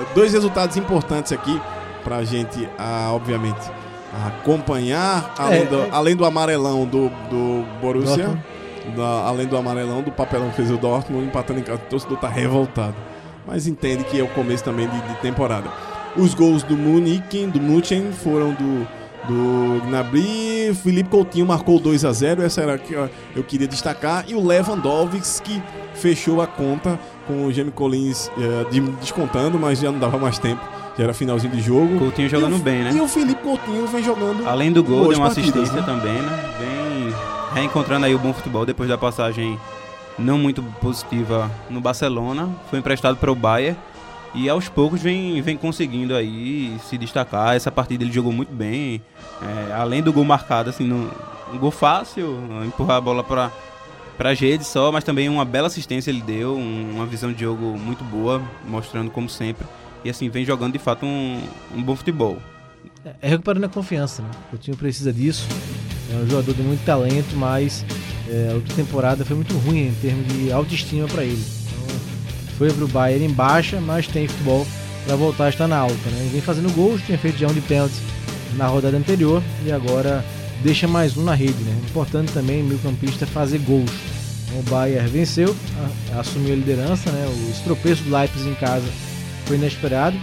É, 0.00 0.14
Dois 0.14 0.32
resultados 0.32 0.76
importantes 0.76 1.32
aqui 1.32 1.60
pra 2.04 2.22
gente, 2.24 2.68
ah, 2.78 3.10
obviamente, 3.12 3.60
acompanhar, 4.26 5.34
além, 5.38 5.60
É, 5.62 5.64
do, 5.64 5.76
é. 5.76 5.88
além 5.90 6.16
do 6.16 6.24
amarelão 6.24 6.84
do, 6.86 7.08
do 7.30 7.64
Borussia, 7.80 8.16
Dortmund. 8.26 8.42
da- 8.96 9.22
além 9.26 9.46
do 9.46 9.56
amarelão 9.56 10.02
do 10.02 10.10
papelão 10.10 10.50
que 10.50 10.56
fez 10.56 10.70
o 10.70 10.76
Dortmund, 10.76 11.26
empatando 11.26 11.60
em 11.60 11.62
casa, 11.62 11.80
o 11.86 11.90
torcedor 11.90 12.18
tá 12.18 12.28
revoltado. 12.28 12.94
Mas 13.46 13.66
entende 13.66 14.04
que 14.04 14.18
é 14.20 14.22
o 14.22 14.28
começo 14.28 14.62
também 14.64 14.88
de, 14.88 15.00
de 15.00 15.14
temporada. 15.20 15.68
Os 16.16 16.34
gols 16.34 16.62
do 16.62 16.76
Munichen, 16.76 17.48
do 17.50 17.60
Munchen 17.60 18.10
foram 18.12 18.52
do, 18.52 18.86
do 19.28 19.80
Gnabry, 19.86 20.74
Felipe 20.82 21.10
Coutinho 21.10 21.46
marcou 21.46 21.78
2 21.78 22.04
a 22.04 22.12
0 22.12 22.42
essa 22.42 22.60
era 22.62 22.74
a 22.74 22.78
que 22.78 22.94
eu 22.94 23.44
queria 23.46 23.68
destacar, 23.68 24.24
e 24.28 24.34
o 24.34 24.44
Lewandowski 24.46 25.62
fechou 25.94 26.40
a 26.40 26.46
conta 26.46 26.98
com 27.26 27.46
o 27.46 27.52
Jamie 27.52 27.70
Collins 27.72 28.30
de- 28.70 28.80
descontando, 28.80 29.58
mas 29.58 29.78
já 29.80 29.90
não 29.92 29.98
dava 29.98 30.18
mais 30.18 30.38
tempo, 30.38 30.60
já 30.96 31.04
era 31.04 31.12
finalzinho 31.14 31.52
de 31.52 31.60
jogo. 31.60 31.98
Coutinho 31.98 32.28
jogando 32.28 32.56
o- 32.56 32.58
bem, 32.58 32.82
né? 32.82 32.92
E 32.94 33.00
o 33.00 33.06
Felipe 33.08 33.42
Coutinho 33.42 33.86
vem 33.86 34.02
jogando 34.02 34.46
Além 34.48 34.72
do 34.72 34.82
gol, 34.82 35.08
deu 35.08 35.18
uma 35.18 35.26
partidas, 35.26 35.50
assistência 35.50 35.80
né? 35.80 35.82
também, 35.86 36.14
né? 36.14 36.54
Vem 36.58 37.14
reencontrando 37.54 38.06
aí 38.06 38.14
o 38.14 38.18
bom 38.18 38.32
futebol 38.32 38.64
depois 38.64 38.88
da 38.88 38.96
passagem 38.96 39.58
não 40.18 40.38
muito 40.38 40.62
positiva 40.80 41.50
no 41.68 41.80
Barcelona. 41.80 42.48
Foi 42.70 42.78
emprestado 42.78 43.16
para 43.16 43.30
o 43.30 43.34
Bayern 43.34 43.76
e 44.34 44.48
aos 44.48 44.68
poucos 44.68 45.00
vem, 45.02 45.40
vem 45.42 45.56
conseguindo 45.56 46.14
aí 46.14 46.76
se 46.88 46.96
destacar. 46.96 47.54
Essa 47.56 47.70
partida 47.70 48.04
ele 48.04 48.12
jogou 48.12 48.32
muito 48.32 48.52
bem. 48.52 49.02
É, 49.42 49.72
além 49.72 50.02
do 50.02 50.12
gol 50.12 50.24
marcado, 50.24 50.70
assim, 50.70 50.84
no, 50.84 51.10
um 51.52 51.58
gol 51.58 51.70
fácil, 51.70 52.38
empurrar 52.64 52.96
a 52.96 53.00
bola 53.00 53.24
para 53.24 53.50
para 54.16 54.34
rede 54.34 54.64
só, 54.66 54.92
mas 54.92 55.02
também 55.02 55.30
uma 55.30 55.46
bela 55.46 55.68
assistência 55.68 56.10
ele 56.10 56.20
deu, 56.20 56.54
um- 56.54 56.90
uma 56.96 57.06
visão 57.06 57.32
de 57.32 57.40
jogo 57.40 57.78
muito 57.78 58.04
boa, 58.04 58.42
mostrando 58.68 59.10
como 59.10 59.30
sempre. 59.30 59.66
E 60.04 60.10
assim, 60.10 60.28
vem 60.28 60.44
jogando 60.44 60.74
de 60.74 60.78
fato 60.78 61.06
um, 61.06 61.40
um 61.74 61.82
bom 61.82 61.96
futebol. 61.96 62.36
É 63.22 63.28
recuperando 63.30 63.64
a 63.64 63.68
confiança, 63.70 64.20
né? 64.20 64.28
O 64.52 64.58
time 64.58 64.76
precisa 64.76 65.10
disso. 65.10 65.46
É 66.12 66.16
um 66.16 66.28
jogador 66.28 66.52
de 66.52 66.60
muito 66.62 66.84
talento, 66.84 67.34
mas 67.34 67.82
é, 68.28 68.50
a 68.52 68.56
outra 68.56 68.74
temporada 68.76 69.24
foi 69.24 69.34
muito 69.36 69.54
ruim 69.56 69.86
em 69.88 69.94
termos 70.02 70.26
de 70.28 70.52
autoestima 70.52 71.08
para 71.08 71.24
ele. 71.24 71.42
Foi 72.60 72.70
pro 72.70 72.86
Bayern 72.86 73.24
em 73.24 73.30
baixa, 73.30 73.80
mas 73.80 74.06
tem 74.06 74.28
futebol 74.28 74.66
para 75.06 75.16
voltar 75.16 75.46
a 75.46 75.48
estar 75.48 75.66
na 75.66 75.78
alta, 75.78 76.10
né? 76.10 76.28
Vem 76.30 76.42
fazendo 76.42 76.70
gols, 76.74 77.00
tinha 77.00 77.16
feito 77.16 77.38
já 77.38 77.48
um 77.48 77.54
de 77.54 77.62
pênalti 77.62 77.94
na 78.54 78.66
rodada 78.66 78.98
anterior 78.98 79.42
e 79.64 79.72
agora 79.72 80.22
deixa 80.62 80.86
mais 80.86 81.16
um 81.16 81.24
na 81.24 81.32
rede, 81.32 81.58
né? 81.64 81.74
Importante 81.88 82.32
também, 82.32 82.62
meio 82.62 82.78
campista, 82.80 83.26
fazer 83.26 83.60
gols. 83.60 83.90
Então, 84.44 84.60
o 84.60 84.62
Bayern 84.64 85.08
venceu, 85.08 85.56
assumiu 86.18 86.52
a 86.52 86.56
liderança, 86.56 87.10
né? 87.10 87.26
O 87.34 87.50
estropeço 87.50 88.02
do 88.02 88.14
Leipzig 88.14 88.50
em 88.50 88.54
casa 88.56 88.84
foi 89.46 89.56
inesperado, 89.56 90.18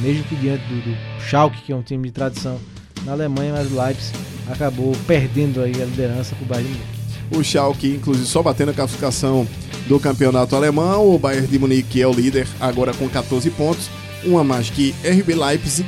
mesmo 0.00 0.24
que 0.24 0.36
diante 0.36 0.64
do, 0.68 0.80
do 0.80 0.96
Schalke, 1.20 1.60
que 1.60 1.72
é 1.72 1.76
um 1.76 1.82
time 1.82 2.08
de 2.08 2.12
tradição 2.14 2.58
na 3.04 3.12
Alemanha, 3.12 3.52
mas 3.52 3.70
o 3.70 3.78
Leipzig 3.78 4.16
acabou 4.50 4.96
perdendo 5.06 5.60
aí 5.60 5.74
a 5.74 5.84
liderança 5.84 6.34
para 6.36 6.44
o 6.44 6.48
Bayern. 6.48 6.80
O 7.30 7.44
Schalke, 7.44 7.88
inclusive, 7.88 8.26
só 8.26 8.42
batendo 8.42 8.70
a 8.70 8.74
classificação 8.74 9.46
do 9.92 10.00
campeonato 10.00 10.56
alemão. 10.56 11.14
O 11.14 11.18
Bayern 11.18 11.46
de 11.46 11.58
Munique 11.58 12.00
é 12.00 12.06
o 12.06 12.12
líder, 12.12 12.48
agora 12.58 12.94
com 12.94 13.06
14 13.10 13.50
pontos. 13.50 13.90
Um 14.24 14.38
a 14.38 14.44
mais 14.44 14.70
que 14.70 14.94
RB 15.04 15.34
Leipzig, 15.34 15.86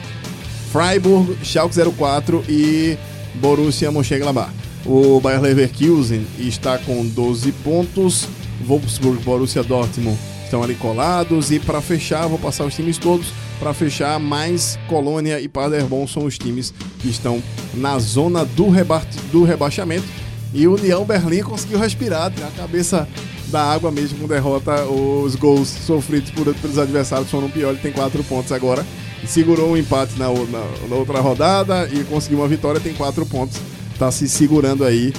Freiburg, 0.70 1.38
Schalke 1.42 1.74
04 1.74 2.44
e 2.46 2.98
Borussia 3.36 3.90
Mönchengladbach. 3.90 4.52
O 4.84 5.18
Bayer 5.20 5.40
Leverkusen 5.40 6.26
está 6.38 6.76
com 6.76 7.06
12 7.06 7.50
pontos. 7.52 8.28
Wolfsburg, 8.66 9.22
Borussia 9.24 9.62
Dortmund 9.62 10.18
estão 10.44 10.62
ali 10.62 10.74
colados. 10.74 11.50
E 11.50 11.58
para 11.58 11.80
fechar, 11.80 12.26
vou 12.26 12.38
passar 12.38 12.66
os 12.66 12.74
times 12.74 12.98
todos. 12.98 13.28
Para 13.58 13.72
fechar, 13.72 14.20
mais 14.20 14.78
Colônia 14.86 15.40
e 15.40 15.48
Paderborn 15.48 16.06
são 16.06 16.26
os 16.26 16.36
times 16.36 16.74
que 16.98 17.08
estão 17.08 17.42
na 17.72 17.98
zona 17.98 18.44
do, 18.44 18.68
reba 18.68 19.02
do 19.32 19.44
rebaixamento. 19.44 20.04
E 20.52 20.68
o 20.68 20.74
União 20.74 21.04
Berlim 21.06 21.42
conseguiu 21.42 21.78
respirar, 21.78 22.26
a 22.26 22.60
cabeça 22.60 23.08
da 23.54 23.62
água 23.62 23.92
mesmo 23.92 24.18
com 24.18 24.26
derrota. 24.26 24.84
Os 24.84 25.36
gols 25.36 25.68
sofridos 25.68 26.30
por, 26.32 26.52
pelos 26.56 26.76
adversários 26.76 27.30
foram 27.30 27.48
pior. 27.48 27.70
Ele 27.70 27.78
tem 27.78 27.92
quatro 27.92 28.22
pontos 28.24 28.50
agora. 28.50 28.84
Segurou 29.26 29.70
um 29.70 29.76
empate 29.76 30.18
na, 30.18 30.26
na- 30.28 30.88
na 30.88 30.96
outra 30.96 31.20
rodada 31.20 31.88
e 31.92 32.02
conseguiu 32.04 32.38
uma 32.40 32.48
vitória, 32.48 32.80
tem 32.80 32.92
quatro 32.92 33.24
pontos. 33.24 33.58
Tá 33.96 34.10
se 34.10 34.28
segurando 34.28 34.84
aí 34.84 35.14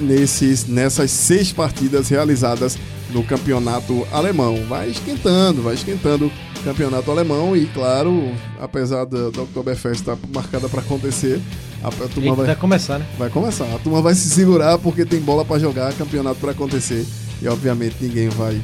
nesses, 0.00 0.66
nessas 0.66 1.10
seis 1.10 1.52
partidas 1.52 2.08
realizadas 2.08 2.78
no 3.10 3.22
campeonato 3.22 4.06
alemão. 4.10 4.64
Vai 4.66 4.88
esquentando, 4.88 5.60
vai 5.62 5.74
esquentando 5.74 6.26
o 6.26 6.64
campeonato 6.64 7.10
alemão 7.10 7.54
e, 7.54 7.66
claro, 7.66 8.32
apesar 8.58 9.04
da, 9.04 9.28
da 9.30 9.42
Oktoberfest 9.42 10.00
estar 10.00 10.16
marcada 10.34 10.66
para 10.68 10.80
acontecer, 10.80 11.40
a, 11.84 11.88
a 11.88 12.08
turma 12.08 12.34
vai, 12.34 12.46
vai 12.46 12.56
começar, 12.56 12.98
né? 12.98 13.06
vai 13.18 13.28
começar. 13.28 13.66
A 13.66 13.78
turma 13.78 14.00
vai 14.00 14.14
se 14.14 14.30
segurar 14.30 14.78
porque 14.78 15.04
tem 15.04 15.20
bola 15.20 15.44
para 15.44 15.60
jogar, 15.60 15.92
campeonato 15.92 16.40
para 16.40 16.50
acontecer 16.52 17.04
e, 17.42 17.48
obviamente, 17.48 17.96
ninguém 18.00 18.28
vai, 18.28 18.60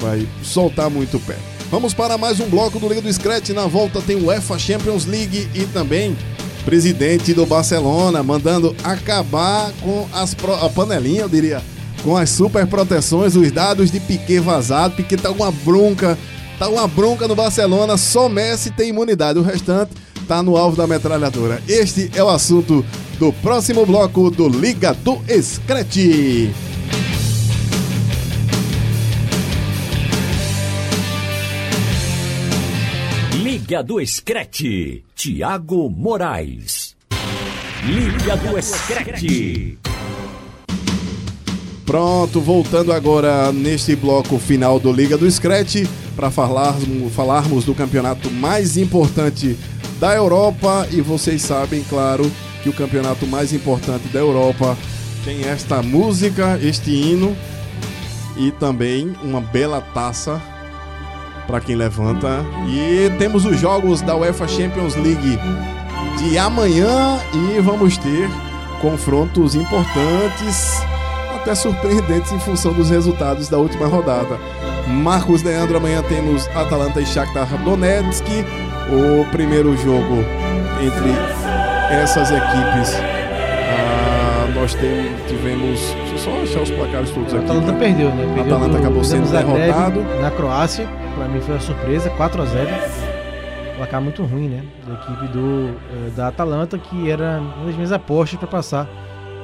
vai 0.00 0.26
soltar 0.42 0.90
muito 0.90 1.16
o 1.16 1.20
pé. 1.20 1.36
Vamos 1.70 1.92
para 1.94 2.16
mais 2.16 2.38
um 2.40 2.48
bloco 2.48 2.78
do 2.78 2.88
Liga 2.88 3.00
do 3.02 3.12
Scratch. 3.12 3.50
Na 3.50 3.66
volta 3.66 4.00
tem 4.00 4.16
o 4.16 4.26
UEFA 4.26 4.58
Champions 4.58 5.04
League 5.04 5.48
e 5.54 5.64
também 5.66 6.16
presidente 6.64 7.32
do 7.32 7.46
Barcelona 7.46 8.22
mandando 8.22 8.74
acabar 8.82 9.72
com 9.80 10.06
as 10.12 10.34
pro- 10.34 10.54
a 10.54 10.68
panelinha, 10.68 11.22
eu 11.22 11.28
diria, 11.28 11.62
com 12.02 12.16
as 12.16 12.30
super 12.30 12.66
proteções, 12.66 13.36
os 13.36 13.50
dados 13.52 13.90
de 13.90 14.00
Piquet 14.00 14.40
vazado. 14.40 14.94
Piquet 14.94 15.16
tá 15.22 15.30
uma 15.30 15.50
bronca, 15.50 16.18
tá 16.58 16.68
uma 16.68 16.86
bronca 16.88 17.26
no 17.28 17.34
Barcelona, 17.36 17.96
só 17.96 18.28
Messi 18.28 18.70
tem 18.70 18.90
imunidade, 18.90 19.38
o 19.38 19.42
restante 19.42 19.92
tá 20.26 20.42
no 20.42 20.56
alvo 20.56 20.76
da 20.76 20.86
metralhadora. 20.88 21.62
Este 21.68 22.10
é 22.14 22.22
o 22.22 22.28
assunto 22.28 22.84
do 23.18 23.32
próximo 23.32 23.86
bloco 23.86 24.30
do 24.30 24.48
Liga 24.48 24.92
do 24.92 25.20
Scratch. 25.40 25.96
Liga 33.66 33.82
do 33.82 34.06
Screte, 34.06 35.02
Tiago 35.16 35.90
Moraes. 35.90 36.94
Liga 37.84 38.36
do 38.36 38.62
Screte. 38.62 39.76
Pronto, 41.84 42.40
voltando 42.40 42.92
agora 42.92 43.50
neste 43.50 43.96
bloco 43.96 44.38
final 44.38 44.78
do 44.78 44.92
Liga 44.92 45.18
do 45.18 45.28
Scratch 45.28 45.84
para 46.14 46.30
falarmos, 46.30 47.12
falarmos 47.12 47.64
do 47.64 47.74
campeonato 47.74 48.30
mais 48.30 48.76
importante 48.76 49.58
da 49.98 50.14
Europa 50.14 50.86
e 50.92 51.00
vocês 51.00 51.42
sabem, 51.42 51.82
claro, 51.88 52.30
que 52.62 52.68
o 52.68 52.72
campeonato 52.72 53.26
mais 53.26 53.52
importante 53.52 54.06
da 54.12 54.20
Europa 54.20 54.78
tem 55.24 55.42
esta 55.42 55.82
música, 55.82 56.56
este 56.62 56.92
hino 56.92 57.36
e 58.36 58.52
também 58.52 59.12
uma 59.24 59.40
bela 59.40 59.80
taça 59.80 60.40
para 61.46 61.60
quem 61.60 61.74
levanta. 61.76 62.44
E 62.68 63.10
temos 63.18 63.44
os 63.44 63.58
jogos 63.58 64.00
da 64.02 64.16
UEFA 64.16 64.46
Champions 64.48 64.94
League 64.96 65.38
de 66.18 66.38
amanhã 66.38 67.18
e 67.34 67.60
vamos 67.60 67.96
ter 67.96 68.28
confrontos 68.80 69.54
importantes, 69.54 70.80
até 71.34 71.54
surpreendentes 71.54 72.32
em 72.32 72.38
função 72.40 72.72
dos 72.72 72.90
resultados 72.90 73.48
da 73.48 73.58
última 73.58 73.86
rodada. 73.86 74.38
Marcos 74.86 75.42
Leandro, 75.42 75.76
amanhã 75.78 76.02
temos 76.02 76.46
Atalanta 76.54 77.00
e 77.00 77.06
Shakhtar 77.06 77.46
Donetsk, 77.64 78.24
o 78.90 79.24
primeiro 79.30 79.76
jogo 79.76 80.24
entre 80.80 81.10
essas 81.94 82.30
equipes. 82.30 82.94
Ah, 83.78 84.46
nós 84.54 84.74
tem, 84.74 85.10
tivemos. 85.26 85.80
Deixa 85.80 86.12
eu 86.14 86.18
só 86.18 86.42
achar 86.42 86.60
os 86.62 86.70
placares 86.70 87.10
todos 87.10 87.34
aqui. 87.34 87.44
Atalanta 87.44 87.72
pra- 87.72 87.80
perdeu, 87.80 88.08
né? 88.10 88.32
Perdeu 88.34 88.54
Atalanta 88.56 88.78
acabou 88.78 89.04
sendo 89.04 89.30
derrotado. 89.30 90.00
Na 90.20 90.30
Croácia, 90.30 90.88
pra 91.16 91.26
mim 91.26 91.40
foi 91.40 91.54
uma 91.54 91.60
surpresa, 91.60 92.10
4x0. 92.10 93.76
Placar 93.76 94.00
muito 94.00 94.22
ruim, 94.22 94.48
né? 94.48 94.64
Da 94.86 94.94
equipe 94.94 95.28
do, 95.28 95.70
eh, 95.90 96.10
da 96.14 96.28
Atalanta, 96.28 96.78
que 96.78 97.10
era 97.10 97.40
uma 97.40 97.66
das 97.66 97.74
minhas 97.74 97.92
apostas 97.92 98.38
para 98.38 98.48
passar 98.48 98.86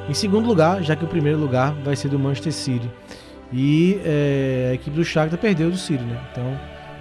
em 0.09 0.15
segundo 0.15 0.47
lugar, 0.47 0.83
já 0.83 0.95
que 0.95 1.05
o 1.05 1.09
primeiro 1.09 1.39
lugar 1.39 1.73
vai 1.85 1.97
ser 1.97 2.09
do 2.09 2.19
Manchester 2.19 2.53
City. 2.53 2.91
E 3.53 4.01
eh, 4.05 4.69
a 4.71 4.75
equipe 4.75 4.95
do 4.95 5.05
Shakhtar 5.05 5.39
perdeu 5.39 5.71
do 5.71 5.77
City, 5.77 6.03
né? 6.05 6.19
Então, 6.31 6.59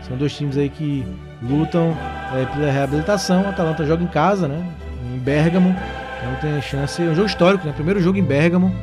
são 0.07 0.17
dois 0.17 0.33
times 0.35 0.57
aí 0.57 0.69
que 0.69 1.05
lutam 1.41 1.95
eh, 2.33 2.45
pela 2.53 2.71
reabilitação. 2.71 3.45
A 3.45 3.49
Atalanta 3.49 3.85
joga 3.85 4.03
em 4.03 4.07
casa, 4.07 4.47
né? 4.47 4.65
Em 5.13 5.19
Bergamo. 5.19 5.75
Então 6.17 6.35
tem 6.41 6.61
chance. 6.61 7.01
É 7.01 7.05
um 7.05 7.15
jogo 7.15 7.27
histórico, 7.27 7.65
né? 7.65 7.73
Primeiro 7.73 8.01
jogo 8.01 8.17
em 8.17 8.23
Bergamo 8.23 8.73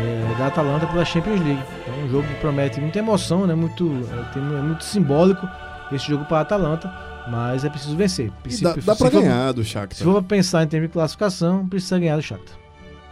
é, 0.00 0.38
da 0.38 0.46
Atalanta 0.46 0.86
pela 0.86 1.04
Champions 1.04 1.40
League. 1.40 1.62
Um 2.10 2.12
jogo 2.12 2.26
que 2.28 2.34
promete 2.40 2.80
muita 2.80 2.98
emoção, 2.98 3.46
né? 3.46 3.54
Muito, 3.54 3.88
é, 4.10 4.32
tem- 4.34 4.42
é 4.42 4.60
muito 4.62 4.82
simbólico 4.82 5.48
esse 5.92 6.06
jogo 6.08 6.24
para 6.24 6.38
a 6.38 6.40
Atalanta, 6.40 6.92
mas 7.30 7.64
é 7.64 7.70
preciso 7.70 7.96
vencer. 7.96 8.32
Se- 8.48 8.64
dá, 8.64 8.74
se 8.74 8.80
dá 8.80 8.96
for- 8.96 9.10
ganhar 9.10 9.52
do 9.52 9.62
Se 9.62 9.70
Shakhtar. 9.70 10.04
for 10.04 10.14
pra 10.14 10.22
pensar 10.36 10.64
em 10.64 10.66
termos 10.66 10.88
de 10.88 10.92
classificação, 10.92 11.68
precisa 11.68 11.98
ganhar 12.00 12.16
do 12.16 12.22
Shakhtar. 12.22 12.56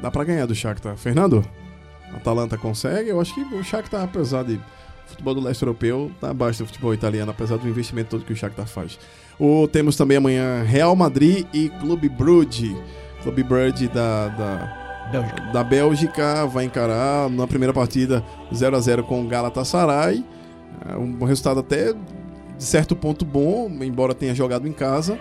Dá 0.00 0.10
pra 0.10 0.24
ganhar 0.24 0.46
do 0.46 0.54
Shakhtar. 0.54 0.96
Fernando? 0.96 1.44
Atalanta 2.12 2.56
consegue? 2.58 3.10
Eu 3.10 3.20
acho 3.20 3.34
que 3.34 3.40
o 3.54 3.62
Shakhtar, 3.62 4.02
apesar 4.02 4.42
de 4.42 4.58
futebol 5.06 5.34
do 5.34 5.40
leste 5.42 5.62
europeu, 5.62 6.10
tá 6.20 6.30
abaixo 6.30 6.60
do 6.62 6.66
futebol 6.66 6.92
italiano, 6.92 7.30
apesar 7.30 7.56
do 7.56 7.68
investimento 7.68 8.10
todo 8.10 8.24
que 8.24 8.32
o 8.32 8.36
Shakhtar 8.36 8.66
faz. 8.66 8.98
O, 9.38 9.68
temos 9.68 9.94
também 9.96 10.16
amanhã 10.16 10.62
Real 10.64 10.96
Madrid 10.96 11.46
e 11.52 11.68
Clube 11.68 12.08
Brugge. 12.08 12.76
Clube 13.22 13.42
Brugge 13.44 13.86
da, 13.88 14.28
da, 14.28 14.87
Bélgica. 15.10 15.42
da 15.52 15.64
Bélgica 15.64 16.46
vai 16.46 16.64
encarar 16.64 17.28
na 17.30 17.46
primeira 17.46 17.72
partida 17.72 18.22
0 18.54 18.76
a 18.76 18.80
0 18.80 19.02
com 19.04 19.22
o 19.22 19.26
Galatasaray. 19.28 20.24
É 20.88 20.96
Um 20.96 21.24
resultado 21.24 21.60
até 21.60 21.92
de 21.92 22.64
certo 22.64 22.94
ponto 22.96 23.24
bom, 23.24 23.68
embora 23.82 24.14
tenha 24.14 24.34
jogado 24.34 24.66
em 24.68 24.72
casa. 24.72 25.18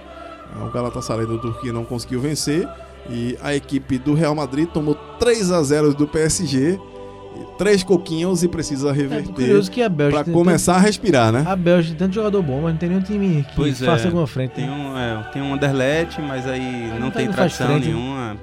É, 0.59 0.63
O 0.63 0.71
Galatasaray 0.71 1.25
da 1.27 1.37
Turquia 1.37 1.71
não 1.73 1.83
conseguiu 1.85 2.19
vencer. 2.19 2.67
E 3.09 3.37
a 3.41 3.55
equipe 3.55 3.97
do 3.97 4.13
Real 4.13 4.35
Madrid 4.35 4.67
tomou 4.67 4.93
3 5.19 5.51
a 5.51 5.63
0 5.63 5.93
do 5.93 6.07
PSG. 6.07 6.77
Três 7.57 7.83
coquinhos 7.83 8.43
e 8.43 8.47
precisa 8.47 8.89
É 8.89 8.91
reverter 8.91 9.31
curioso 9.33 9.69
que 9.71 9.81
a 9.81 9.89
Bélgica. 9.89 10.17
para 10.17 10.25
tem 10.25 10.33
começar 10.33 10.75
a 10.75 10.79
respirar, 10.79 11.31
né? 11.31 11.39
tanto- 11.39 11.51
A 11.51 11.55
Bélgica 11.55 11.95
tem 11.97 12.07
tanto 12.07 12.15
jogador 12.15 12.41
bom, 12.41 12.61
mas 12.61 12.71
não 12.73 12.77
tem 12.79 12.89
nenhum 12.89 13.01
time 13.01 13.43
que 13.49 13.55
Pois 13.55 13.81
é. 13.81 13.85
faça 13.85 14.05
alguma 14.07 14.25
frente. 14.27 14.51
Tem 14.55 14.65
né? 14.67 14.71
um, 14.71 14.97
é, 14.97 15.23
tem 15.31 15.41
um 15.41 15.53
Anderlecht, 15.53 16.19
mas 16.21 16.47
aí 16.47 16.89
não, 16.93 16.99
Não 16.99 17.11
tem 17.11 17.27
tradição 17.31 17.67
frente, 17.67 17.87
né? 17.87 17.93
nenhuma. 17.93 18.37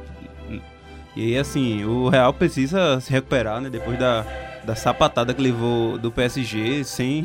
E 1.16 1.36
assim, 1.36 1.84
o 1.84 2.08
Real 2.08 2.32
precisa 2.32 3.00
se 3.00 3.10
recuperar, 3.10 3.60
né? 3.60 3.70
Depois 3.70 3.98
da, 3.98 4.26
da 4.64 4.74
sapatada 4.74 5.32
que 5.32 5.40
levou 5.40 5.96
do 5.96 6.10
PSG, 6.10 6.82
sem, 6.82 7.24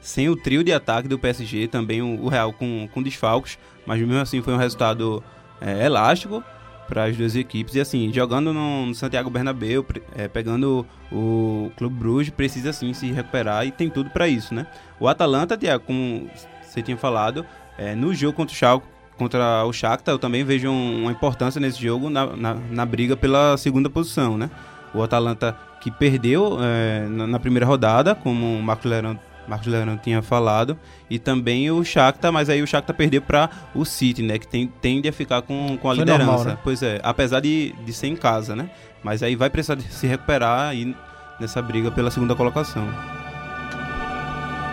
sem 0.00 0.28
o 0.28 0.36
trio 0.36 0.62
de 0.62 0.72
ataque 0.72 1.08
do 1.08 1.18
PSG, 1.18 1.68
também 1.68 2.02
o, 2.02 2.22
o 2.24 2.28
Real 2.28 2.52
com, 2.52 2.88
com 2.92 3.02
desfalques, 3.02 3.58
mas 3.86 3.98
mesmo 4.00 4.18
assim 4.18 4.42
foi 4.42 4.52
um 4.52 4.58
resultado 4.58 5.22
é, 5.60 5.86
elástico 5.86 6.44
para 6.86 7.04
as 7.04 7.16
duas 7.16 7.34
equipes. 7.34 7.76
E 7.76 7.80
assim, 7.80 8.12
jogando 8.12 8.52
no, 8.52 8.86
no 8.86 8.94
Santiago 8.94 9.30
Bernabéu, 9.30 9.86
é, 10.14 10.28
pegando 10.28 10.84
o 11.10 11.70
Clube 11.78 11.96
Bruges, 11.96 12.30
precisa 12.30 12.72
sim 12.72 12.92
se 12.92 13.10
recuperar 13.10 13.66
e 13.66 13.70
tem 13.70 13.88
tudo 13.88 14.10
para 14.10 14.28
isso, 14.28 14.52
né? 14.52 14.66
O 14.98 15.08
Atalanta, 15.08 15.56
Tiago, 15.56 15.84
como 15.86 16.28
você 16.62 16.82
tinha 16.82 16.96
falado, 16.96 17.46
é, 17.78 17.94
no 17.94 18.12
jogo 18.12 18.34
contra 18.36 18.52
o 18.52 18.56
Schalke, 18.56 18.86
contra 19.20 19.64
o 19.64 19.72
Shakhtar, 19.72 20.14
eu 20.14 20.18
também 20.18 20.42
vejo 20.42 20.68
um- 20.68 21.02
uma 21.02 21.12
importância 21.12 21.60
nesse 21.60 21.80
jogo 21.80 22.08
na, 22.10 22.26
na, 22.34 22.54
na 22.54 22.86
briga 22.86 23.16
pela 23.16 23.56
segunda 23.56 23.88
posição, 23.88 24.36
né? 24.38 24.50
O 24.94 25.02
Atalanta 25.02 25.56
que 25.80 25.90
perdeu 25.90 26.58
é, 26.60 27.06
na, 27.08 27.26
na 27.26 27.38
primeira 27.38 27.64
rodada, 27.66 28.14
como 28.14 28.58
o 28.58 28.62
Marcos 28.62 28.90
Leirão, 28.90 29.18
Marcos 29.48 29.66
Leirão 29.68 29.96
tinha 29.96 30.20
falado, 30.22 30.76
e 31.08 31.18
também 31.18 31.70
o 31.70 31.82
Shakhtar, 31.84 32.32
mas 32.32 32.48
aí 32.50 32.62
o 32.62 32.66
Shakhtar 32.66 32.94
perdeu 32.96 33.22
para 33.22 33.48
o 33.74 33.84
City, 33.84 34.22
né? 34.22 34.38
Que 34.38 34.46
tem, 34.48 34.66
tende 34.66 35.08
a 35.08 35.12
ficar 35.12 35.42
com, 35.42 35.76
com 35.80 35.88
a 35.90 35.94
Foi 35.94 36.00
liderança. 36.04 36.24
normal, 36.26 36.44
né? 36.46 36.58
Pois 36.64 36.82
é, 36.82 37.00
apesar 37.02 37.40
de, 37.40 37.72
de 37.84 37.92
ser 37.92 38.08
em 38.08 38.16
casa, 38.16 38.56
né? 38.56 38.68
Mas 39.02 39.22
aí 39.22 39.36
vai 39.36 39.48
precisar 39.50 39.74
de 39.76 39.84
se 39.84 40.06
recuperar 40.06 40.68
aí 40.70 40.94
nessa 41.38 41.62
briga 41.62 41.90
pela 41.90 42.10
segunda 42.10 42.34
colocação. 42.34 42.86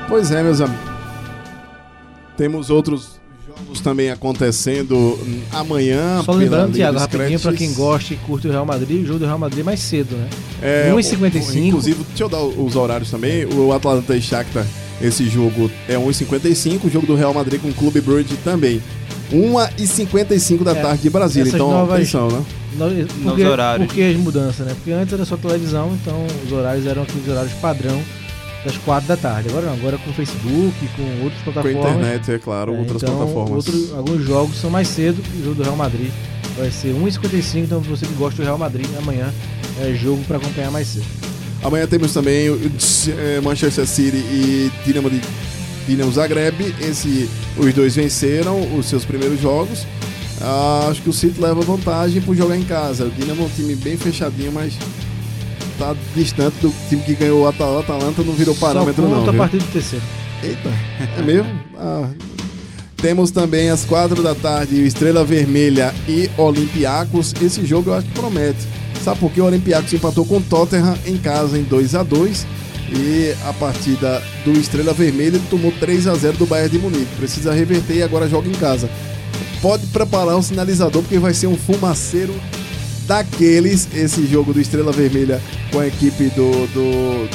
Pois 0.08 0.32
é, 0.32 0.42
meus 0.44 0.62
amigos. 0.62 0.86
Temos 2.36 2.70
outros 2.70 3.17
jogos 3.60 3.82
também 3.82 4.10
acontecendo 4.12 5.18
amanhã. 5.52 6.22
Só 6.24 6.32
lembrando, 6.34 6.74
Thiago, 6.74 6.98
rapidinho, 7.00 7.40
Scratches. 7.40 7.60
quem 7.68 7.74
gosta 7.76 8.14
e 8.14 8.18
curte 8.18 8.48
o 8.48 8.52
Real 8.52 8.66
Madrid, 8.66 9.04
o 9.04 9.06
jogo 9.06 9.20
do 9.20 9.26
Real 9.26 9.40
Madrid 9.40 9.60
é 9.60 9.64
mais 9.64 9.80
cedo, 9.80 10.16
né? 10.16 10.28
É, 10.62 10.92
1h55. 10.94 11.56
o- 11.64 11.68
Inclusive, 11.68 12.04
deixa 12.10 12.24
eu 12.24 12.30
dar 12.30 12.42
os 12.42 12.76
horários 12.76 13.10
também. 13.12 13.46
O 13.46 13.72
Atlanta 13.74 14.16
e 14.16 14.22
Shakhtar, 14.22 14.66
esse 15.02 15.28
jogo 15.30 15.70
é 15.88 15.98
1h55. 15.98 16.88
O 16.88 16.90
jogo 16.90 17.06
do 17.08 17.16
Real 17.16 17.34
Madrid 17.34 17.62
com 17.62 17.70
o 17.70 17.74
Clube 17.74 18.02
Brugge 18.02 18.36
também. 18.44 18.82
1h55 19.32 20.64
da 20.64 20.72
É, 20.72 20.76
tarde 20.82 21.02
de 21.04 21.10
Brasília. 21.10 21.52
Então, 21.54 21.70
novas- 21.72 21.96
atenção, 21.96 22.30
né? 22.30 22.44
No- 22.78 23.08
Porque, 23.32 23.44
horários. 23.44 23.88
porque 23.88 24.02
as 24.02 24.16
mudanças, 24.18 24.66
né? 24.66 24.74
Porque 24.76 24.92
antes 24.92 25.12
era 25.14 25.26
só 25.26 25.36
televisão, 25.36 25.92
então 26.02 26.26
os 26.46 26.52
horários 26.52 26.86
eram 26.86 27.02
aqueles 27.04 27.28
horários 27.28 27.54
padrão 27.54 28.00
das 28.66 28.78
quatro 28.78 29.08
da 29.08 29.16
tarde. 29.18 29.50
Agora 29.50 29.68
não, 29.68 29.74
agora 29.74 29.98
com 29.98 30.10
o 30.10 30.14
Facebook, 30.14 30.74
com 30.96 31.24
outras 31.24 31.42
Com 31.44 31.50
a 31.50 31.54
plataformas. 31.54 31.92
internet, 31.98 32.32
é 32.32 32.40
claro, 32.40 32.74
É, 32.76 32.80
outras 32.80 33.04
então, 33.04 33.16
plataformas. 33.18 33.68
outro- 33.68 33.96
alguns 33.96 34.24
jogos 34.26 34.58
são 34.60 34.70
mais 34.70 34.88
cedo 34.88 35.22
o 35.40 35.44
jogo 35.44 35.56
do 35.56 35.64
Real 35.64 35.76
Madrid 35.76 36.10
vai 36.58 36.72
ser 36.72 36.94
1h55, 36.96 37.66
então 37.66 37.80
você 37.82 38.06
que 38.08 38.14
gosta 38.14 38.42
do 38.42 38.46
Real 38.46 38.58
Madrid, 38.58 38.88
amanhã 38.98 39.32
é 39.80 39.94
jogo 39.94 40.24
para 40.28 40.38
acompanhar 40.38 40.72
mais 40.72 40.88
cedo. 40.88 41.06
Amanhã 41.64 41.86
temos 41.88 42.12
também 42.14 42.50
o 42.50 42.60
eh, 43.10 43.40
Manchester 43.42 43.86
City 43.86 44.18
e 44.18 44.72
Dinamo 44.86 45.08
de 45.10 45.22
Dinamo 45.88 46.12
Zagreb. 46.12 46.74
Esse, 46.80 47.30
os 47.58 47.74
dois 47.74 47.96
venceram 47.96 48.76
os 48.76 48.88
seus 48.88 49.06
primeiros 49.06 49.40
jogos. 49.40 49.86
Ah, 50.42 50.88
acho 50.90 51.02
que 51.02 51.10
o 51.10 51.14
City 51.14 51.40
leva 51.40 51.62
vantagem 51.62 52.22
por 52.22 52.36
jogar 52.36 52.58
em 52.58 52.64
casa. 52.64 53.06
O 53.06 53.10
Dinamo 53.12 53.44
é 53.44 53.46
um 53.46 53.50
time 53.50 53.76
bem 53.76 53.98
fechadinho, 53.98 54.52
mas 54.52 54.74
tá 55.78 55.96
distante 56.16 56.56
do 56.62 56.74
time 56.90 57.02
que 57.04 57.14
ganhou 57.16 57.42
o 57.44 57.48
Atal- 57.48 57.80
Atalanta, 57.80 58.24
não 58.24 58.34
virou 58.34 58.56
parâmetro 58.56 59.04
Só 59.04 59.10
não. 59.10 59.18
conta 59.20 59.30
a 59.30 59.32
viu? 59.32 59.40
partir 59.40 59.58
do 59.58 59.72
terceiro. 59.72 60.04
Eita, 60.44 60.70
é 61.18 61.22
mesmo? 61.22 61.52
Ah. 61.78 62.10
Temos 62.98 63.30
também 63.32 63.70
às 63.70 63.86
quatro 63.86 64.24
da 64.24 64.34
tarde 64.34 64.76
o 64.82 64.86
Estrela 64.86 65.24
Vermelha 65.24 65.94
e 66.08 66.30
Olympiacos. 66.38 67.34
Esse 67.42 67.64
jogo 67.66 67.92
eu 67.92 67.94
acho 67.96 68.08
que 68.08 68.14
promete. 68.14 68.58
Sabe 69.04 69.20
por 69.20 69.32
quê? 69.32 69.40
O 69.40 69.46
Olympiacos 69.46 69.94
empatou 69.94 70.26
com 70.26 70.38
o 70.38 70.42
Tottenham 70.42 70.98
em 71.06 71.18
casa 71.18 71.58
em 71.58 71.64
2 71.64 71.94
a 71.96 72.02
2 72.04 72.46
E 72.92 73.34
a 73.48 73.54
partida 73.54 74.22
do 74.44 74.52
Estrela 74.54 74.94
Vermelha 74.94 75.36
ele 75.38 75.44
tomou 75.50 75.72
3 75.80 76.08
a 76.08 76.16
0 76.16 76.38
do 76.38 76.46
Bayern 76.48 76.72
de 76.72 76.80
Munique. 76.80 77.16
Precisa 77.18 77.54
reverter 77.54 77.98
e 77.98 78.04
agora 78.04 78.28
joga 78.28 78.48
em 78.50 78.54
casa. 78.54 78.90
Pode 79.62 79.86
preparar 79.88 80.36
um 80.36 80.42
sinalizador 80.42 81.02
porque 81.04 81.20
vai 81.20 81.34
ser 81.34 81.48
um 81.48 81.58
fumaceiro 81.58 82.34
daqueles 83.08 83.88
esse 83.96 84.26
jogo 84.28 84.54
do 84.54 84.60
Estrela 84.60 84.92
Vermelha 84.92 85.42
com 85.72 85.80
a 85.80 85.88
equipe 85.88 86.26
do, 86.30 86.68
do, 86.68 87.28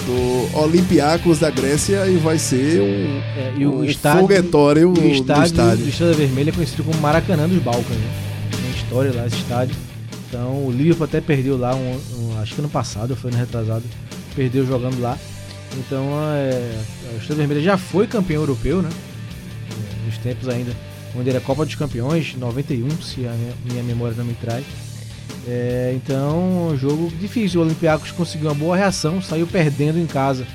do 0.53 0.59
Olympiacos 0.59 1.39
da 1.39 1.51
Grécia 1.51 2.07
e 2.07 2.17
vai 2.19 2.39
ser 2.39 2.81
um, 2.81 3.21
É, 3.37 3.55
e 3.57 3.67
o 3.67 3.79
um 3.79 3.85
estádio, 3.85 4.21
foguetório 4.21 4.91
o 4.93 5.07
estádio, 5.13 5.45
estádio. 5.45 5.85
do 5.85 5.89
Estrela 5.89 6.13
Vermelha 6.13 6.51
é 6.51 6.53
conhecido 6.53 6.85
como 6.85 6.99
Maracanã 7.01 7.49
dos 7.49 7.63
Balcãs, 7.63 7.97
né? 7.97 8.11
Tem 8.51 8.71
história 8.83 9.13
lá 9.15 9.27
esse 9.27 9.37
estádio. 9.37 9.75
Então 10.29 10.67
o 10.67 10.71
Liverpool 10.71 11.05
até 11.05 11.21
perdeu 11.21 11.57
lá, 11.59 11.75
um, 11.75 12.01
um- 12.19 12.39
acho 12.41 12.55
que 12.55 12.61
ano 12.61 12.69
passado, 12.71 13.17
foi 13.17 13.31
ano 13.31 13.39
retrasado, 13.41 13.85
perdeu 14.37 14.67
jogando 14.67 15.01
lá. 15.01 15.17
Então 15.79 16.05
é, 16.35 16.71
a 17.13 17.17
Estrela 17.17 17.39
Vermelha 17.39 17.63
já 17.63 17.79
foi 17.79 18.07
campeão 18.07 18.43
europeu, 18.43 18.83
né? 18.83 18.91
Nos 20.07 20.19
tempos 20.19 20.49
ainda, 20.49 20.73
onde 21.19 21.31
era 21.31 21.41
Copa 21.41 21.65
dos 21.65 21.75
Campeões, 21.75 22.35
91, 22.39 22.89
se 23.01 23.27
a 23.27 23.33
minha, 23.33 23.53
minha 23.71 23.83
memória 23.83 24.15
não 24.17 24.25
me 24.25 24.35
traz. 24.35 24.65
É, 25.47 25.93
então, 25.97 26.69
um 26.69 26.77
jogo 26.77 27.11
difícil. 27.19 27.61
O 27.61 27.65
Olympiacos 27.65 28.11
conseguiu 28.13 28.49
uma 28.49 28.55
boa 28.55 28.77
reação, 28.77 29.21
saiu 29.21 29.47
perdendo 29.47 29.99
em 29.99 30.07
casa 30.07 30.47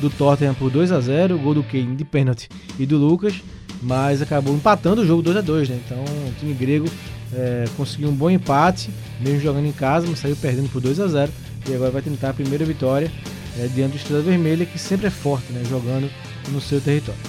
do 0.00 0.10
Tottenham 0.10 0.54
por 0.54 0.70
2 0.70 0.92
a 0.92 1.00
0 1.00 1.38
gol 1.38 1.54
do 1.54 1.62
Kane 1.62 1.96
de 1.96 2.04
pênalti 2.04 2.48
e 2.78 2.84
do 2.84 2.96
Lucas, 2.96 3.42
mas 3.82 4.20
acabou 4.20 4.54
empatando 4.54 5.02
o 5.02 5.06
jogo 5.06 5.22
2 5.22 5.36
a 5.36 5.40
2 5.40 5.68
né? 5.68 5.80
Então, 5.84 5.98
o 6.02 6.32
time 6.38 6.52
grego 6.52 6.86
é, 7.32 7.64
conseguiu 7.76 8.08
um 8.08 8.14
bom 8.14 8.30
empate, 8.30 8.90
mesmo 9.20 9.40
jogando 9.40 9.66
em 9.66 9.72
casa, 9.72 10.06
mas 10.08 10.18
saiu 10.18 10.36
perdendo 10.36 10.68
por 10.68 10.80
2 10.80 11.00
a 11.00 11.08
0 11.08 11.32
e 11.68 11.74
agora 11.74 11.90
vai 11.90 12.02
tentar 12.02 12.30
a 12.30 12.34
primeira 12.34 12.64
vitória 12.64 13.10
é, 13.58 13.66
diante 13.68 13.92
do 13.92 13.96
Estrela 13.96 14.22
Vermelha, 14.22 14.66
que 14.66 14.78
sempre 14.78 15.06
é 15.06 15.10
forte, 15.10 15.52
né, 15.52 15.62
jogando 15.68 16.10
no 16.50 16.60
seu 16.60 16.80
território. 16.80 17.20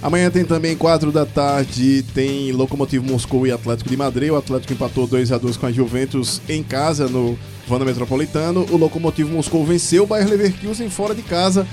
Amanhã 0.00 0.30
tem 0.30 0.44
também 0.44 0.76
4 0.76 1.10
da 1.10 1.26
tarde, 1.26 2.04
tem 2.14 2.52
Locomotivo 2.52 3.04
Moscou 3.04 3.46
e 3.46 3.52
Atlético 3.52 3.90
de 3.90 3.96
Madrid. 3.96 4.30
O 4.30 4.36
Atlético 4.36 4.72
empatou 4.72 5.08
2 5.08 5.32
a 5.32 5.38
2 5.38 5.56
com 5.56 5.66
a 5.66 5.72
Juventus 5.72 6.40
em 6.48 6.62
casa 6.62 7.08
no 7.08 7.36
Vanda 7.66 7.84
Metropolitano. 7.84 8.64
O 8.70 8.76
Locomotivo 8.76 9.30
Moscou 9.30 9.66
venceu 9.66 10.04
o 10.04 10.06
Bayer 10.06 10.28
Leverkusen 10.28 10.88
fora 10.88 11.14
de 11.16 11.22
casa 11.22 11.66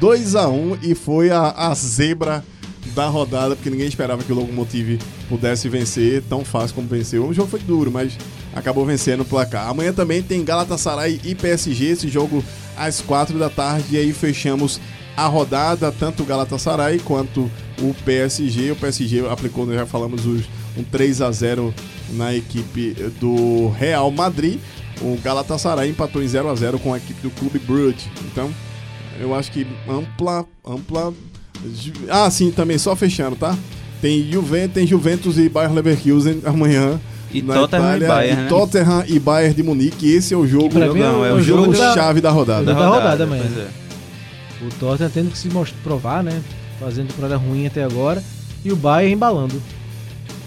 2 0.00 0.34
a 0.36 0.48
1 0.48 0.78
e 0.82 0.94
foi 0.94 1.30
a, 1.30 1.50
a 1.50 1.74
zebra 1.74 2.42
da 2.94 3.08
rodada, 3.08 3.54
porque 3.54 3.68
ninguém 3.68 3.88
esperava 3.88 4.22
que 4.22 4.32
o 4.32 4.34
Locomotive 4.34 4.98
pudesse 5.28 5.68
vencer 5.68 6.22
tão 6.28 6.44
fácil 6.44 6.76
como 6.76 6.88
venceu. 6.88 7.26
O 7.26 7.34
jogo 7.34 7.48
foi 7.48 7.60
duro, 7.60 7.90
mas 7.90 8.16
acabou 8.54 8.86
vencendo 8.86 9.20
o 9.20 9.24
placar. 9.24 9.68
Amanhã 9.68 9.92
também 9.92 10.22
tem 10.22 10.42
Galatasaray 10.42 11.20
e 11.24 11.34
PSG, 11.34 11.86
esse 11.86 12.08
jogo 12.08 12.42
às 12.76 13.02
4 13.02 13.38
da 13.38 13.50
tarde, 13.50 13.96
e 13.96 13.98
aí 13.98 14.12
fechamos 14.12 14.80
a 15.16 15.26
rodada, 15.26 15.90
tanto 15.92 16.22
o 16.22 16.26
Galatasaray 16.26 16.98
quanto 16.98 17.50
o 17.80 17.94
PSG. 18.04 18.70
O 18.72 18.76
PSG 18.76 19.26
aplicou, 19.30 19.64
nós 19.66 19.76
já 19.76 19.86
falamos, 19.86 20.26
os- 20.26 20.44
um 20.76 20.82
3 20.84 21.22
a 21.22 21.30
0 21.32 21.72
na 22.10 22.34
equipe 22.34 22.94
do 23.20 23.68
Real 23.78 24.10
Madrid. 24.10 24.58
O 25.00 25.16
Galatasaray 25.22 25.90
empatou 25.90 26.22
em 26.22 26.28
0 26.28 26.48
a 26.50 26.54
0 26.54 26.78
com 26.78 26.92
a 26.92 26.96
equipe 26.98 27.20
do 27.22 27.30
Clube 27.30 27.58
Brugge. 27.58 28.10
Então, 28.30 28.50
eu 29.20 29.34
acho 29.34 29.50
que 29.52 29.66
ampla, 29.88 30.44
ampla. 30.66 31.12
Ah, 32.08 32.30
sim, 32.30 32.50
também 32.50 32.76
só 32.78 32.94
fechando, 32.94 33.36
tá? 33.36 33.56
Tem 34.00 34.30
Juventus, 34.30 34.74
tem 34.74 34.86
Juventus 34.86 35.38
e 35.38 35.48
Bayern 35.48 35.74
Leverkusen 35.74 36.42
amanhã. 36.44 37.00
E 37.32 37.42
na 37.42 37.54
Tottenham 37.54 37.82
e 37.82 37.96
Itália, 37.96 38.08
Bayern, 38.08 38.40
e 38.40 38.42
né? 38.44 38.48
Tottenham 38.48 39.04
e 39.08 39.18
Bayern 39.18 39.54
de 39.54 39.62
Munique. 39.62 40.10
Esse 40.14 40.32
é 40.34 40.36
o 40.36 40.46
jogo, 40.46 40.70
Jogão, 40.78 41.24
é 41.24 41.32
o 41.32 41.40
jogo 41.42 41.64
jogo 41.64 41.76
da- 41.78 41.94
chave 41.94 42.20
da 42.20 42.30
rodada. 42.30 42.72
Da 42.74 42.86
rodada 42.88 43.24
amanhã. 43.24 43.42
pois 43.46 43.58
é. 43.66 43.85
O 44.62 44.68
Tottenham 44.80 45.10
tendo 45.12 45.30
que 45.30 45.38
se 45.38 45.48
mostrar, 45.48 45.78
provar, 45.82 46.22
né? 46.22 46.40
Fazendo 46.80 47.08
temporada 47.08 47.36
ruim 47.36 47.66
até 47.66 47.82
agora. 47.84 48.22
E 48.64 48.72
o 48.72 48.76
Bayern 48.76 49.12
embalando. 49.14 49.60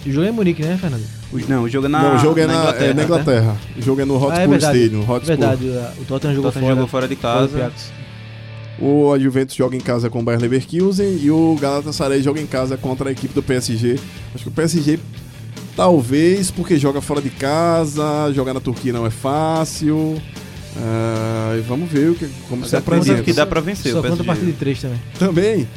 E 0.06 0.10
o 0.10 0.14
jogo 0.14 0.26
é 0.26 0.30
em 0.30 0.34
Munique, 0.34 0.62
né, 0.64 0.78
Fernando? 0.80 1.04
O- 1.32 1.40
Não, 1.50 1.64
o 1.64 1.70
jogo 1.70 1.86
é 1.86 1.90
na, 1.90 2.02
Não, 2.02 2.16
o 2.16 2.20
jogo 2.20 2.40
é 2.40 2.48
na, 2.48 2.54
Inglaterra. 2.54 2.86
é 2.86 2.94
na 2.94 3.04
Inglaterra. 3.04 3.58
O 3.78 3.82
jogo 3.82 4.02
é 4.02 4.06
no 4.06 4.16
Hotspur 4.16 4.34
Ah, 4.34 4.42
é 4.42 4.48
verdade. 4.48 4.78
Stadium. 4.78 5.02
Hotspur. 5.02 5.26
Verdade, 5.38 5.66
o 6.00 6.06
Tottenham 6.06 6.32
O 6.34 6.36
jogou 6.36 6.52
Tottenham 6.52 6.52
fora. 6.68 6.76
jogou 6.76 6.88
fora 6.88 7.08
de 7.08 7.16
fora 7.16 7.40
casa. 7.48 7.58
Ajax. 7.58 7.92
O 8.82 9.20
Juventus 9.20 9.56
joga 9.56 9.76
em 9.76 9.80
casa 9.82 10.10
com 10.10 10.22
o 10.22 10.24
Bayer 10.24 10.40
Leverkusen 10.42 11.18
e 11.22 11.30
o 11.30 11.56
Galatasaray 11.62 12.22
joga 12.24 12.40
em 12.42 12.48
casa 12.48 12.78
contra 12.78 13.10
a 13.10 13.12
equipe 13.12 13.34
do 13.34 13.44
PSG. 13.44 14.00
Acho 14.34 14.44
que 14.46 14.50
o 14.50 14.54
PSG 14.54 14.98
talvez 15.76 16.50
porque 16.52 16.78
joga 16.78 17.02
fora 17.02 17.22
de 17.22 17.30
casa, 17.30 18.32
jogar 18.34 18.54
na 18.54 18.60
Turquia 18.60 18.94
não 18.94 19.06
é 19.06 19.10
fácil. 19.10 20.22
Ah, 20.78 21.56
e 21.58 21.62
vamos 21.62 21.90
ver 21.90 22.12
o 22.12 22.16
que, 22.16 22.28
como 22.48 22.62
Mas 22.62 22.70
se 22.70 22.76
acredito 22.76 23.02
apresenta. 23.04 23.24
que 23.24 23.34
dá 23.34 23.46
pra 23.46 23.60
vencer 23.62 23.92
Só 23.92 24.02
conta 24.02 24.22
a 24.22 24.26
partir 24.26 24.46
de 24.46 24.54
3 24.54 24.82
também. 24.82 25.02
Também. 25.18 25.68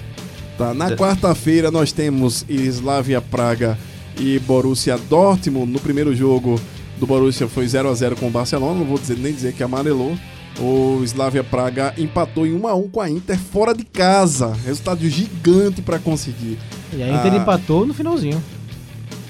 Tá, 0.59 0.75
na 0.75 0.91
É. 0.91 0.97
quarta-feira 0.97 1.71
nós 1.71 1.93
temos 1.93 2.45
Slavia 2.49 3.21
Praga 3.21 3.79
e 4.19 4.39
Borussia 4.41 4.99
Dortmund. 5.09 5.73
No 5.73 5.81
primeiro 5.81 6.15
jogo 6.15 6.61
do 7.01 7.07
Borussia 7.07 7.49
foi 7.49 7.67
0 7.67 7.89
a 7.89 7.95
0 7.95 8.17
com 8.17 8.29
o 8.29 8.31
Barcelona, 8.31 8.79
não 8.79 8.87
vou 8.87 8.99
dizer, 8.99 9.17
nem 9.19 9.33
dizer 9.33 9.55
que 9.55 9.63
amarelou. 9.63 10.17
O 10.61 11.01
Slavia 11.05 11.43
Praga 11.43 11.95
empatou 11.97 12.47
em 12.47 12.53
1 12.53 12.69
a 12.69 12.75
1 12.75 12.89
com 12.91 13.01
a 13.01 13.09
Inter 13.09 13.39
fora 13.39 13.73
de 13.75 13.85
casa. 13.85 14.55
Resultado 14.67 15.09
gigante 15.09 15.81
para 15.81 15.99
conseguir. 15.99 16.59
E 16.93 17.03
a 17.03 17.09
Inter 17.09 17.33
Ah. 17.33 17.37
empatou 17.39 17.87
no 17.87 17.95
finalzinho. 17.95 18.41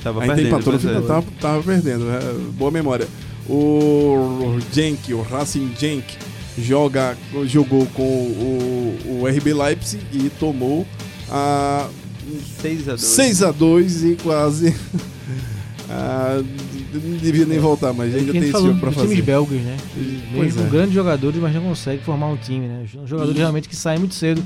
Tava 0.03 0.21
A 0.21 0.25
Inter 0.25 0.37
perdendo, 0.37 0.55
empatou 0.55 0.73
no 0.73 0.79
pois 0.81 0.93
é. 0.93 1.01
final, 1.01 1.03
tava, 1.23 1.27
tava 1.41 1.63
perdendo. 1.63 2.11
é, 2.11 2.35
boa 2.59 2.73
memória. 2.73 3.07
O 3.49 4.59
Genk, 4.73 5.13
o 5.13 5.23
Racing 5.23 5.73
Genk, 5.79 6.05
joga, 6.59 7.17
jogou 7.47 7.87
com 7.87 8.03
o, 8.03 9.21
o 9.23 9.27
RB 9.27 9.53
Leipzig 9.53 10.03
e 10.13 10.31
tomou 10.31 10.87
a 11.31 11.89
6 12.61 12.89
a 12.89 12.93
2 12.93 13.01
6 13.01 13.43
a 13.43 13.51
2 13.53 14.05
e 14.05 14.17
quase. 14.23 14.75
ah, 15.91 16.43
não 16.95 17.17
devia 17.17 17.45
nem 17.47 17.59
voltar, 17.59 17.93
mas 17.93 18.15
É 18.15 18.19
ainda 18.19 18.33
tem 18.33 18.43
esse 18.43 18.53
jogo 18.53 18.79
pra 18.79 18.91
dos 18.91 18.97
times 18.99 19.11
fazer. 19.11 19.23
belgas, 19.23 19.61
né? 19.61 19.77
Pois 20.35 20.55
Mesmo 20.55 20.67
é. 20.67 20.71
grandes 20.71 20.95
jogadores, 20.95 21.41
mas 21.41 21.55
não 21.55 21.63
consegue 21.63 22.03
formar 22.05 22.27
um 22.29 22.37
time, 22.37 22.67
né? 22.67 22.85
São 22.93 23.07
jogadores 23.07 23.37
realmente 23.39 23.69
que 23.69 23.77
saem 23.77 23.99
muito 23.99 24.15
cedo 24.15 24.43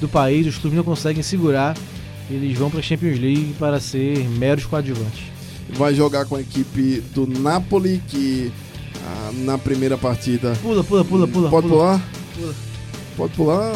do 0.00 0.08
país, 0.08 0.46
os 0.46 0.58
clubes 0.58 0.76
não 0.76 0.84
conseguem 0.84 1.22
segurar. 1.22 1.76
Eles 2.30 2.56
vão 2.58 2.70
para 2.70 2.80
a 2.80 2.82
Champions 2.82 3.18
League 3.18 3.54
para 3.58 3.78
ser 3.78 4.18
meros 4.30 4.64
coadjuvantes. 4.64 5.22
Vai 5.76 5.94
jogar 5.94 6.24
com 6.26 6.36
a 6.36 6.40
equipe 6.40 7.02
do 7.14 7.26
Napoli, 7.26 8.00
que 8.08 8.52
ah, 9.04 9.30
na 9.34 9.58
primeira 9.58 9.98
partida. 9.98 10.52
Pula, 10.62 10.84
pula, 10.84 11.04
pula, 11.04 11.26
pula. 11.26 11.50
Pode 11.50 11.68
pula. 11.68 11.80
pular? 11.80 12.02
Pula. 12.36 12.54
Pode 13.16 13.32
pular 13.34 13.72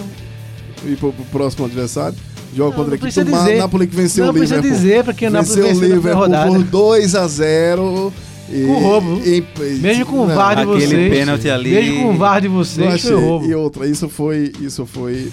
e 0.87 0.97
pro, 0.97 1.13
pro 1.13 1.25
próximo 1.27 1.65
adversário. 1.67 2.17
Joga 2.55 2.71
Não, 2.71 2.77
contra 2.77 2.83
a 2.83 2.87
não 2.87 2.95
equipe 2.95 3.03
precisa 3.03 3.25
do 3.25 3.33
dizer. 3.33 3.59
Napoli 3.59 3.87
que 3.87 3.97
venceu 3.97 4.25
Não 4.25 4.31
o 4.31 4.35
precisa 4.35 4.57
Liverpool. 4.57 4.81
dizer 4.81 5.05
para 5.05 5.13
quem 5.15 5.29
o 5.29 5.31
Napoli 5.31 5.61
venceu 5.63 5.77
o 5.77 5.93
Liverpool 5.95 6.47
por 6.47 6.65
2 6.65 7.15
a 7.15 7.27
0 7.29 8.13
e, 8.51 8.65
Com 8.67 8.79
roubo. 8.79 9.21
e- 9.25 9.45
Mesmo 9.81 10.07
com 10.07 10.21
o 10.21 10.27
não, 10.27 10.35
VAR 10.35 10.57
de 10.57 10.63
Aquele 10.63 10.87
vocês. 10.87 11.11
pênalti 11.13 11.51
ali. 11.51 11.71
Mesmo 11.71 12.03
com 12.03 12.15
o 12.15 12.17
VAR 12.17 12.41
de 12.41 12.49
Não 12.49 12.55
vocês, 12.57 12.95
achei. 12.95 13.11
foi 13.13 13.21
roubo. 13.21 13.45
E 13.47 13.55
outra, 13.55 13.87
isso 13.87 14.09
foi, 14.09 14.53
isso 14.61 14.87
foi 14.87 15.31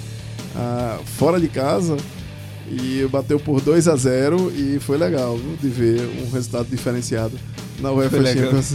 ah, 0.55 0.97
fora 1.17 1.39
de 1.39 1.47
casa 1.47 1.95
e 2.69 3.07
bateu 3.11 3.39
por 3.39 3.61
2 3.61 3.87
a 3.87 3.95
0 3.95 4.51
e 4.55 4.79
foi 4.79 4.97
legal 4.97 5.37
viu, 5.37 5.55
de 5.61 5.69
ver 5.69 6.01
um 6.25 6.31
resultado 6.31 6.67
diferenciado 6.69 7.37
na 7.79 7.91
UEFA. 7.91 8.25
Champions. 8.25 8.73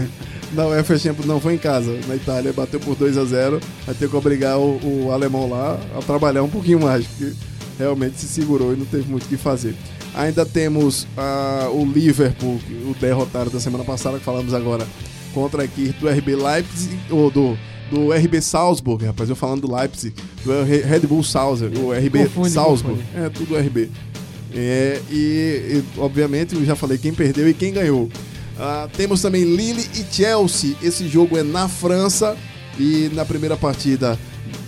Na 0.53 0.67
UEFA 0.67 0.99
Champions 0.99 1.27
não 1.27 1.41
foi 1.41 1.55
em 1.55 1.59
casa, 1.59 1.97
na 2.09 2.17
Itália 2.17 2.53
bateu 2.53 2.81
por 2.81 2.97
2 2.97 3.17
a 3.17 3.25
0 3.25 3.61
vai 3.87 3.95
ter 3.95 4.09
que 4.09 4.17
obrigar 4.17 4.59
o, 4.59 5.07
o 5.07 5.13
alemão 5.13 5.49
lá 5.49 5.79
a 5.97 6.03
trabalhar 6.03 6.43
um 6.43 6.49
pouquinho 6.49 6.81
mais, 6.81 7.07
porque 7.07 7.33
realmente 7.79 8.19
se 8.19 8.27
segurou 8.27 8.73
e 8.73 8.77
não 8.77 8.85
teve 8.85 9.09
muito 9.09 9.25
o 9.25 9.29
que 9.29 9.37
fazer. 9.37 9.75
Ainda 10.13 10.45
temos 10.45 11.07
ah, 11.17 11.69
o 11.73 11.85
Liverpool, 11.85 12.61
o 12.85 12.95
derrotado 13.01 13.49
da 13.49 13.61
semana 13.61 13.85
passada, 13.85 14.19
que 14.19 14.25
falamos 14.25 14.53
agora, 14.53 14.85
contra 15.33 15.63
a 15.63 15.65
equipe 15.65 15.99
do 16.01 16.09
RB 16.09 16.35
Leipzig, 16.35 16.99
ou 17.11 17.31
do, 17.31 17.57
do 17.91 18.13
RB 18.13 18.41
Salzburg, 18.41 19.05
rapaz, 19.05 19.29
eu 19.29 19.37
falando 19.37 19.63
do 19.67 19.75
Leipzig, 19.75 20.15
do 20.45 20.63
Re- 20.63 20.83
Red 20.83 21.01
Bull 21.01 21.23
Salzburg, 21.25 21.77
o 21.79 21.93
RB 21.93 22.25
Confunde, 22.25 22.51
Salzburg, 22.51 23.01
confunde. 23.03 23.25
é 23.25 23.29
tudo 23.29 23.57
RB. 23.57 23.91
É, 24.55 25.01
e, 25.11 25.15
e, 25.15 25.85
obviamente 25.99 26.55
eu 26.55 26.65
já 26.65 26.75
falei 26.75 26.99
quem 26.99 27.13
perdeu 27.13 27.49
e 27.49 27.55
quem 27.55 27.73
ganhou. 27.73 28.09
Ah, 28.59 28.89
temos 28.97 29.23
também 29.23 29.43
Lille 29.45 29.87
e 29.95 30.05
Chelsea. 30.15 30.75
Esse 30.83 31.09
jogo 31.09 31.39
é 31.39 31.43
na 31.43 31.69
França 31.69 32.37
e 32.79 33.11
na 33.15 33.25
primeira 33.25 33.57
partida 33.57 34.19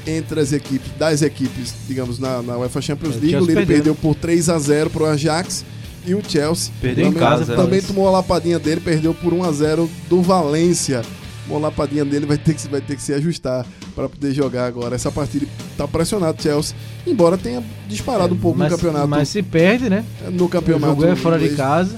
entre 0.07 0.41
as 0.41 0.53
equipes, 0.53 0.91
das 0.99 1.21
equipes, 1.23 1.75
digamos, 1.87 2.19
na, 2.19 2.43
na 2.43 2.57
UEFA 2.59 2.81
Champions 2.81 3.15
É, 3.15 3.19
o 3.19 3.21
League, 3.21 3.27
o 3.37 3.39
Chelsea 3.39 3.55
Lille 3.55 3.67
perdeu. 3.67 3.77
perdeu 3.77 3.95
por 3.97 4.15
3 4.15 4.49
a 4.49 4.59
0 4.59 4.91
pro 4.91 5.05
Ajax 5.07 5.65
e 6.07 6.15
o 6.15 6.23
Chelsea 6.27 6.73
Perdeu 6.81 7.07
em 7.07 7.13
também, 7.13 7.21
casa, 7.29 7.55
também 7.57 7.81
tomou 7.83 8.09
a 8.09 8.11
lapadinha 8.11 8.59
dele, 8.59 8.81
perdeu 8.81 9.13
por 9.15 9.33
1 9.33 9.45
a 9.45 9.53
0 9.53 9.91
do 10.09 10.21
Valência. 10.23 11.03
Uma 11.49 11.59
lapadinha 11.59 12.05
dele 12.05 12.25
vai 12.25 12.39
ter 12.39 12.55
que, 12.55 12.61
se- 12.61 12.69
vai 12.69 12.81
ter 12.81 12.95
que 12.97 13.03
se 13.03 13.13
ajustar 13.13 13.67
para 13.95 14.09
poder 14.09 14.33
jogar 14.33 14.67
agora. 14.67 14.95
Essa 14.95 15.11
partida 15.11 15.47
tá 15.77 15.89
pressionado 15.89 16.39
o 16.39 16.43
Chelsea, 16.43 16.75
embora 17.07 17.37
tenha 17.37 17.63
disparado 17.89 18.35
um 18.35 18.39
pouco 18.39 18.59
mas, 18.59 18.71
no 18.71 18.77
campeonato. 18.79 19.09
Mas 19.09 19.29
se 19.29 19.43
perde, 19.43 19.91
né? 19.91 20.05
no 20.31 20.45
O 20.45 20.49
campeonato 20.49 20.93
jogo 20.95 21.05
é 21.07 21.17
fora 21.17 21.37
de 21.39 21.45
inglês. 21.45 21.59
casa. 21.59 21.97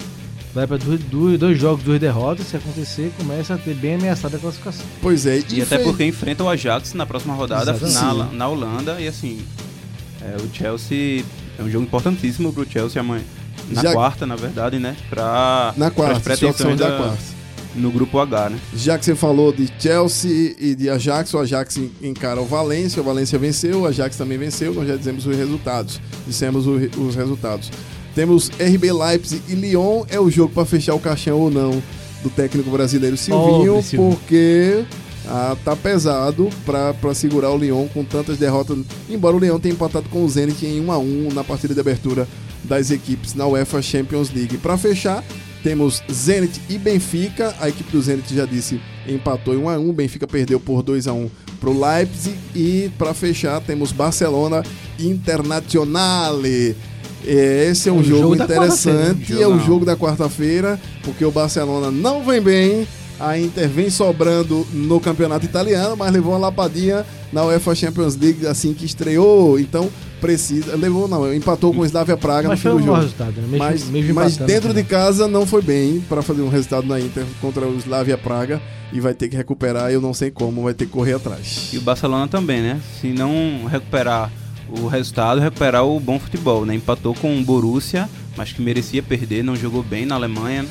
Vai 0.55 0.67
para 0.69 0.77
dois, 0.77 1.01
dois, 1.01 1.39
dois 1.39 1.59
jogos, 1.61 1.83
duas 1.85 1.99
derrotas. 2.01 2.47
Se 2.47 2.57
acontecer, 2.57 3.13
começa 3.19 3.55
a 3.55 3.59
ter 3.59 3.75
bem 3.75 3.97
ameaçada 3.97 4.37
a 4.37 4.41
classificação. 4.41 4.87
Pois 5.03 5.27
é, 5.27 5.43
E 5.51 5.61
até 5.61 5.79
fe- 5.79 5.85
porque 5.85 6.05
enfrenta 6.05 6.45
o 6.45 6.49
Ajax 6.49 6.95
na 6.95 7.05
próxima 7.05 7.35
rodada 7.35 7.73
na, 7.73 8.15
na 8.33 8.49
Holanda. 8.49 9.01
E 9.01 9.09
assim, 9.09 9.41
é, 10.23 10.37
o 10.41 10.49
Chelsea 10.57 11.25
é 11.59 11.63
um 11.63 11.69
jogo 11.69 11.85
importantíssimo 11.85 12.53
pro 12.53 12.65
Chelsea 12.71 13.01
amanhã. 13.01 13.25
Na 13.69 13.83
Já- 13.83 13.93
quarta, 13.93 14.27
na 14.27 14.37
verdade, 14.37 14.79
né? 14.79 14.97
Pra, 15.11 15.75
na 15.77 15.91
quarta, 15.91 16.15
jogos 16.15 16.39
são 16.39 16.53
pretensões 16.53 16.79
da 16.79 16.89
da- 16.89 16.97
quarta. 17.05 17.34
No 17.75 17.91
grupo 17.91 18.19
H, 18.19 18.51
né? 18.51 18.59
Já 18.77 18.97
que 18.99 19.05
você 19.05 19.15
falou 19.15 19.53
de 19.53 19.69
Chelsea 19.79 20.55
e 20.59 20.75
de 20.75 20.89
Ajax, 20.89 21.33
o 21.35 21.39
Ajax 21.39 21.77
en- 21.77 21.91
encara 22.03 22.41
o 22.41 22.45
Valência, 22.45 23.01
o 23.03 23.05
Valência 23.05 23.39
venceu, 23.39 23.81
o 23.81 23.87
Ajax 23.87 24.17
também 24.17 24.39
venceu, 24.39 24.73
nós 24.75 24.87
já 24.89 24.97
dizemos 24.97 25.27
os 25.27 25.37
resultados. 25.37 26.01
Dissemos 26.27 26.67
os 26.67 27.15
resultados. 27.15 27.71
Temos 28.15 28.49
RB 28.61 28.93
Leipzig 28.93 29.43
e 29.49 29.55
Lyon, 29.55 30.05
é 30.09 30.21
o 30.21 30.31
jogo 30.31 30.53
para 30.55 30.65
fechar 30.65 30.95
o 30.95 31.01
caixão 31.01 31.39
ou 31.41 31.51
não 31.51 31.83
do 32.23 32.31
técnico 32.31 32.71
brasileiro 32.71 33.17
Silvinho, 33.17 33.83
Silvinho. 33.83 34.11
porque 34.11 34.85
ah, 35.27 35.57
tá 35.65 35.75
pesado 35.75 36.49
para 36.65 37.13
segurar 37.15 37.51
o 37.51 37.57
Lyon 37.59 37.89
com 37.89 38.05
tantas 38.05 38.39
derrotas. 38.39 38.79
Embora 39.11 39.35
o 39.37 39.39
Lyon 39.39 39.59
tenha 39.59 39.75
empatado 39.75 40.09
com 40.09 40.25
o 40.25 40.29
Zenit 40.29 40.65
em 40.65 40.81
1 40.81 40.93
a 40.93 40.99
1 40.99 41.29
na 41.35 41.43
partida 41.43 41.75
de 41.75 41.81
abertura 41.81 42.29
das 42.63 42.91
equipes 42.91 43.35
na 43.35 43.47
UEFA 43.47 43.83
Champions 43.83 44.31
League. 44.33 44.57
Para 44.59 44.79
fechar, 44.79 45.23
temos 45.65 46.03
Zenit 46.13 46.61
e 46.69 46.77
Benfica. 46.79 47.55
A 47.59 47.69
equipe 47.71 47.91
do 47.91 48.01
Zenit 48.01 48.33
já 48.35 48.45
disse 48.45 48.79
empatou 49.09 49.55
em 49.55 49.57
1 49.57 49.69
a 49.71 49.79
1. 49.79 49.93
Benfica 49.95 50.27
perdeu 50.27 50.61
por 50.61 50.83
2 50.83 51.09
a 51.09 51.13
1 51.15 51.31
para 51.59 51.71
o 51.71 51.81
Leipzig 51.81 52.37
e 52.55 52.91
para 52.99 53.15
fechar 53.15 53.61
temos 53.63 53.91
Barcelona 53.91 54.63
Internazionale. 54.99 56.77
É, 57.27 57.69
Esse 57.71 57.89
é 57.89 57.93
um 57.93 58.01
O 58.01 58.05
jogo, 58.05 58.23
jogo 58.23 58.37
da 58.37 58.45
interessante, 58.45 59.33
é 59.33 59.37
o 59.47 59.53
Jogão. 59.53 59.61
jogo 59.67 59.85
da 59.87 59.97
quarta-feira, 59.97 60.79
porque 61.03 61.25
o 61.25 61.31
Barcelona 61.31 61.91
não 61.91 62.23
vem 62.23 62.43
bem 62.43 62.87
Inter 63.39 63.69
vem 63.69 63.91
sobrando 63.91 64.67
no 64.73 64.99
campeonato 65.01 65.45
italiano, 65.45 65.97
mas 65.97 66.13
levou 66.13 66.33
uma 66.33 66.39
lapadinha 66.39 67.05
na 67.33 67.45
UEFA 67.45 67.75
Champions 67.75 68.17
League 68.17 68.47
assim 68.47 68.75
que 68.75 68.85
estreou. 68.85 69.59
Então 69.59 69.89
precisa. 70.21 70.75
Levou, 70.77 71.07
não, 71.07 71.33
empatou 71.35 71.73
com 71.75 71.81
o 71.81 71.87
Slavia 71.87 72.17
Praga 72.17 72.49
Mas 72.49 72.63
no 72.63 72.63
fim 72.63 72.69
um 72.77 72.79
do 72.79 72.79
bom 72.81 72.87
jogo. 72.87 73.01
resultado, 73.03 73.33
né? 73.41 73.43
Mesmo- 73.43 73.59
mas 73.59 73.85
mesmo 73.89 74.15
mas 74.15 74.33
empatando 74.35 74.47
dentro 74.53 74.75
de 74.75 74.83
casa 74.83 75.29
não 75.29 75.47
foi 75.47 75.63
bem 75.63 76.01
para 76.09 76.23
fazer 76.23 76.43
um 76.43 76.49
resultado 76.49 76.87
na 76.87 76.99
Inter 76.99 77.25
contra 77.41 77.67
o 77.67 77.77
Slavia 77.79 78.17
Praga 78.19 78.61
e 78.93 79.01
vai 79.01 79.15
ter 79.15 79.29
que 79.29 79.37
recuperar. 79.37 79.91
Eu 79.91 80.01
não 80.01 80.15
sei 80.15 80.31
como, 80.31 80.63
vai 80.63 80.75
ter 80.75 80.87
que 80.87 80.93
correr 80.93 81.15
atrás. 81.15 81.71
E 81.73 81.79
o 81.79 81.81
Barcelona 81.83 82.27
também, 82.27 82.61
né? 82.63 82.81
Se 83.01 83.09
não 83.13 83.67
recuperar 83.71 84.31
o 84.69 84.87
resultado, 84.87 85.41
recuperar 85.41 85.85
o 85.85 86.01
bom 86.01 86.19
futebol, 86.19 86.65
né? 86.65 86.75
Empatou 86.75 87.15
com 87.15 87.39
o 87.39 87.43
Borussia, 87.45 88.09
mas 88.37 88.51
que 88.53 88.63
merecia 88.63 89.03
perder, 89.03 89.45
não 89.45 89.55
jogou 89.55 89.83
bem 89.83 90.07
na 90.07 90.15
Alemanha. 90.15 90.65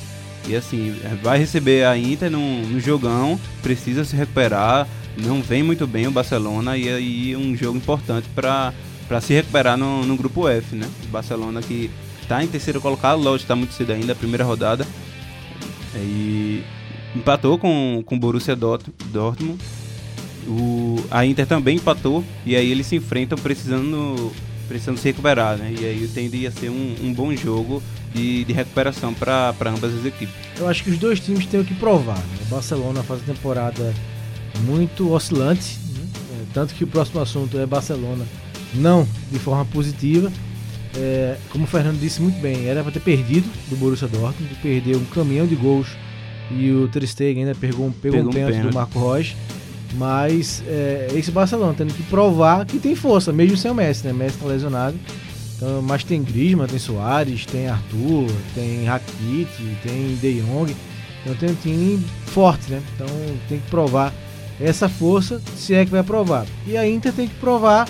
E 0.47 0.55
assim, 0.55 0.95
vai 1.21 1.37
receber 1.39 1.85
a 1.85 1.97
Inter 1.97 2.29
no, 2.29 2.39
no 2.67 2.79
jogão, 2.79 3.39
precisa 3.61 4.03
se 4.03 4.15
recuperar, 4.15 4.87
não 5.17 5.41
vem 5.41 5.63
muito 5.63 5.87
bem 5.87 6.05
o 6.07 6.11
Barcelona 6.11 6.77
e 6.77 6.89
aí 6.89 7.35
um 7.35 7.55
jogo 7.55 7.77
importante 7.77 8.27
para 8.35 8.73
se 9.21 9.33
recuperar 9.33 9.77
no, 9.77 10.05
no 10.05 10.17
grupo 10.17 10.47
F, 10.49 10.75
né? 10.75 10.89
O 11.05 11.07
Barcelona 11.07 11.61
que 11.61 11.89
está 12.21 12.43
em 12.43 12.47
terceiro 12.47 12.81
colocado, 12.81 13.21
lógico, 13.21 13.43
está 13.45 13.55
muito 13.55 13.73
cedo 13.73 13.91
ainda, 13.93 14.13
primeira 14.15 14.43
rodada. 14.43 14.85
E 15.95 16.63
empatou 17.15 17.57
com, 17.57 18.03
o 18.05 18.17
Borussia 18.19 18.55
Dort- 18.55 18.87
Dortmund. 19.05 19.59
O, 20.47 20.97
a 21.09 21.25
Inter 21.25 21.45
também 21.47 21.77
empatou 21.77 22.23
e 22.45 22.55
aí 22.55 22.69
eles 22.69 22.87
se 22.87 22.97
enfrentam 22.97 23.37
precisando, 23.37 24.31
precisando 24.68 24.97
se 24.97 25.03
recuperar, 25.09 25.57
né? 25.57 25.74
E 25.80 25.86
aí 25.86 26.09
tende 26.14 26.45
a 26.47 26.51
ser 26.51 26.70
um, 26.70 26.95
um 27.03 27.14
bom 27.14 27.36
jogo 27.36 27.82
de, 28.14 28.43
de 28.45 28.53
recuperação 28.53 29.14
para 29.14 29.53
ambas 29.68 29.93
as 29.97 30.05
equipes. 30.05 30.34
Eu 30.57 30.68
acho 30.68 30.84
que 30.84 30.89
os 30.91 30.97
dois 30.97 31.20
times 31.20 31.45
têm 31.45 31.59
o 31.59 31.66
que 31.66 31.74
provar. 31.74 32.18
né? 32.18 32.24
O 32.47 32.49
Barcelona 32.49 33.01
faz 33.03 33.22
uma 33.22 33.34
temporada 33.34 33.93
muito 34.66 35.11
oscilante, 35.11 35.78
né? 35.97 36.05
É, 36.32 36.43
tanto 36.53 36.74
que 36.76 36.84
o 36.84 36.88
próximo 36.88 37.20
assunto 37.22 37.57
é 37.57 37.66
Barcelona, 37.66 38.26
não 38.74 39.07
de 39.32 39.39
forma 39.39 39.66
positiva. 39.66 40.32
É, 40.95 41.38
como 41.49 41.64
o 41.64 41.68
Fernando 41.68 41.99
disse 41.99 42.22
muito 42.22 42.39
bem, 42.39 42.68
era 42.68 42.84
para 42.84 42.91
ter 42.91 42.99
perdido 42.99 43.49
do 43.68 43.76
Borussia 43.76 44.07
Dortmund, 44.07 44.53
perdeu 44.61 44.99
um 44.99 45.05
caminhão 45.05 45.47
de 45.47 45.55
gols 45.55 45.88
e 46.51 46.70
o 46.72 46.88
Ter 46.88 47.07
Stegen 47.07 47.45
ainda 47.45 47.55
pegou, 47.55 47.88
um- 47.88 47.91
pegou, 47.91 48.18
Pegou 48.20 48.26
um 48.28 48.30
um 48.30 48.32
pênalti 48.34 48.53
do 48.53 48.57
pênalti. 48.57 48.76
Marco 48.76 49.11
Reus. 49.14 49.36
Mas 49.95 50.63
é, 50.67 51.07
esse 51.13 51.31
Barcelona 51.31 51.73
tendo 51.77 51.93
que 51.93 52.03
provar 52.03 52.65
que 52.65 52.79
tem 52.79 52.95
força, 52.95 53.31
mesmo 53.31 53.57
sem 53.57 53.69
o 53.69 53.75
Messi, 53.75 54.05
né? 54.05 54.13
Messi 54.13 54.37
tá 54.37 54.47
lesionado. 54.47 54.97
Então, 55.55 55.81
mas 55.81 56.03
tem 56.03 56.23
Griezmann, 56.23 56.67
tem 56.67 56.79
Soares, 56.79 57.45
tem 57.45 57.67
Arthur, 57.67 58.27
tem 58.55 58.85
Rakitic, 58.85 59.81
tem 59.83 60.15
De 60.15 60.41
Jong. 60.41 60.75
Então 61.21 61.35
tem 61.35 61.51
um 61.51 61.55
time 61.55 62.05
forte, 62.25 62.71
né? 62.71 62.81
Então 62.95 63.07
tem 63.47 63.59
que 63.59 63.69
provar 63.69 64.13
essa 64.59 64.89
força, 64.89 65.41
se 65.55 65.73
é 65.73 65.85
que 65.85 65.91
vai 65.91 66.03
provar. 66.03 66.45
E 66.67 66.77
a 66.77 66.87
Inter 66.87 67.13
tem 67.13 67.27
que 67.27 67.35
provar 67.35 67.87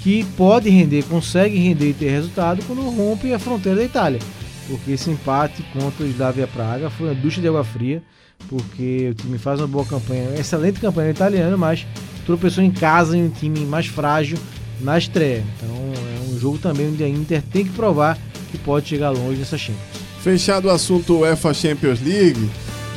que 0.00 0.24
pode 0.36 0.68
render, 0.68 1.02
consegue 1.04 1.58
render 1.58 1.90
e 1.90 1.94
ter 1.94 2.10
resultado 2.10 2.62
quando 2.66 2.82
rompe 2.82 3.32
a 3.32 3.38
fronteira 3.38 3.78
da 3.78 3.84
Itália. 3.84 4.20
Porque 4.68 4.92
esse 4.92 5.10
empate 5.10 5.62
contra 5.72 6.04
o 6.04 6.08
Slavia 6.08 6.46
Praga 6.46 6.90
foi 6.90 7.08
uma 7.08 7.14
ducha 7.14 7.40
de 7.40 7.48
água 7.48 7.64
fria, 7.64 8.02
porque 8.48 9.08
o 9.10 9.14
time 9.14 9.38
faz 9.38 9.60
uma 9.60 9.66
boa 9.66 9.84
campanha, 9.84 10.38
excelente 10.38 10.80
campanha 10.80 11.10
italiana, 11.10 11.56
mas 11.56 11.86
tropeçou 12.24 12.62
em 12.62 12.70
casa 12.70 13.16
em 13.16 13.24
um 13.24 13.30
time 13.30 13.60
mais 13.60 13.86
frágil 13.86 14.38
na 14.80 14.96
estreia. 14.96 15.44
Então 15.56 15.68
é 15.68 16.30
um 16.30 16.38
jogo 16.38 16.58
também 16.58 16.88
onde 16.88 17.02
a 17.02 17.08
Inter 17.08 17.42
tem 17.42 17.64
que 17.64 17.72
provar 17.72 18.18
que 18.50 18.58
pode 18.58 18.88
chegar 18.88 19.10
longe 19.10 19.38
nessa 19.38 19.58
Champions. 19.58 19.82
Fechado 20.22 20.68
o 20.68 20.70
assunto 20.70 21.18
UEFA 21.18 21.54
Champions 21.54 22.00
League, 22.00 22.50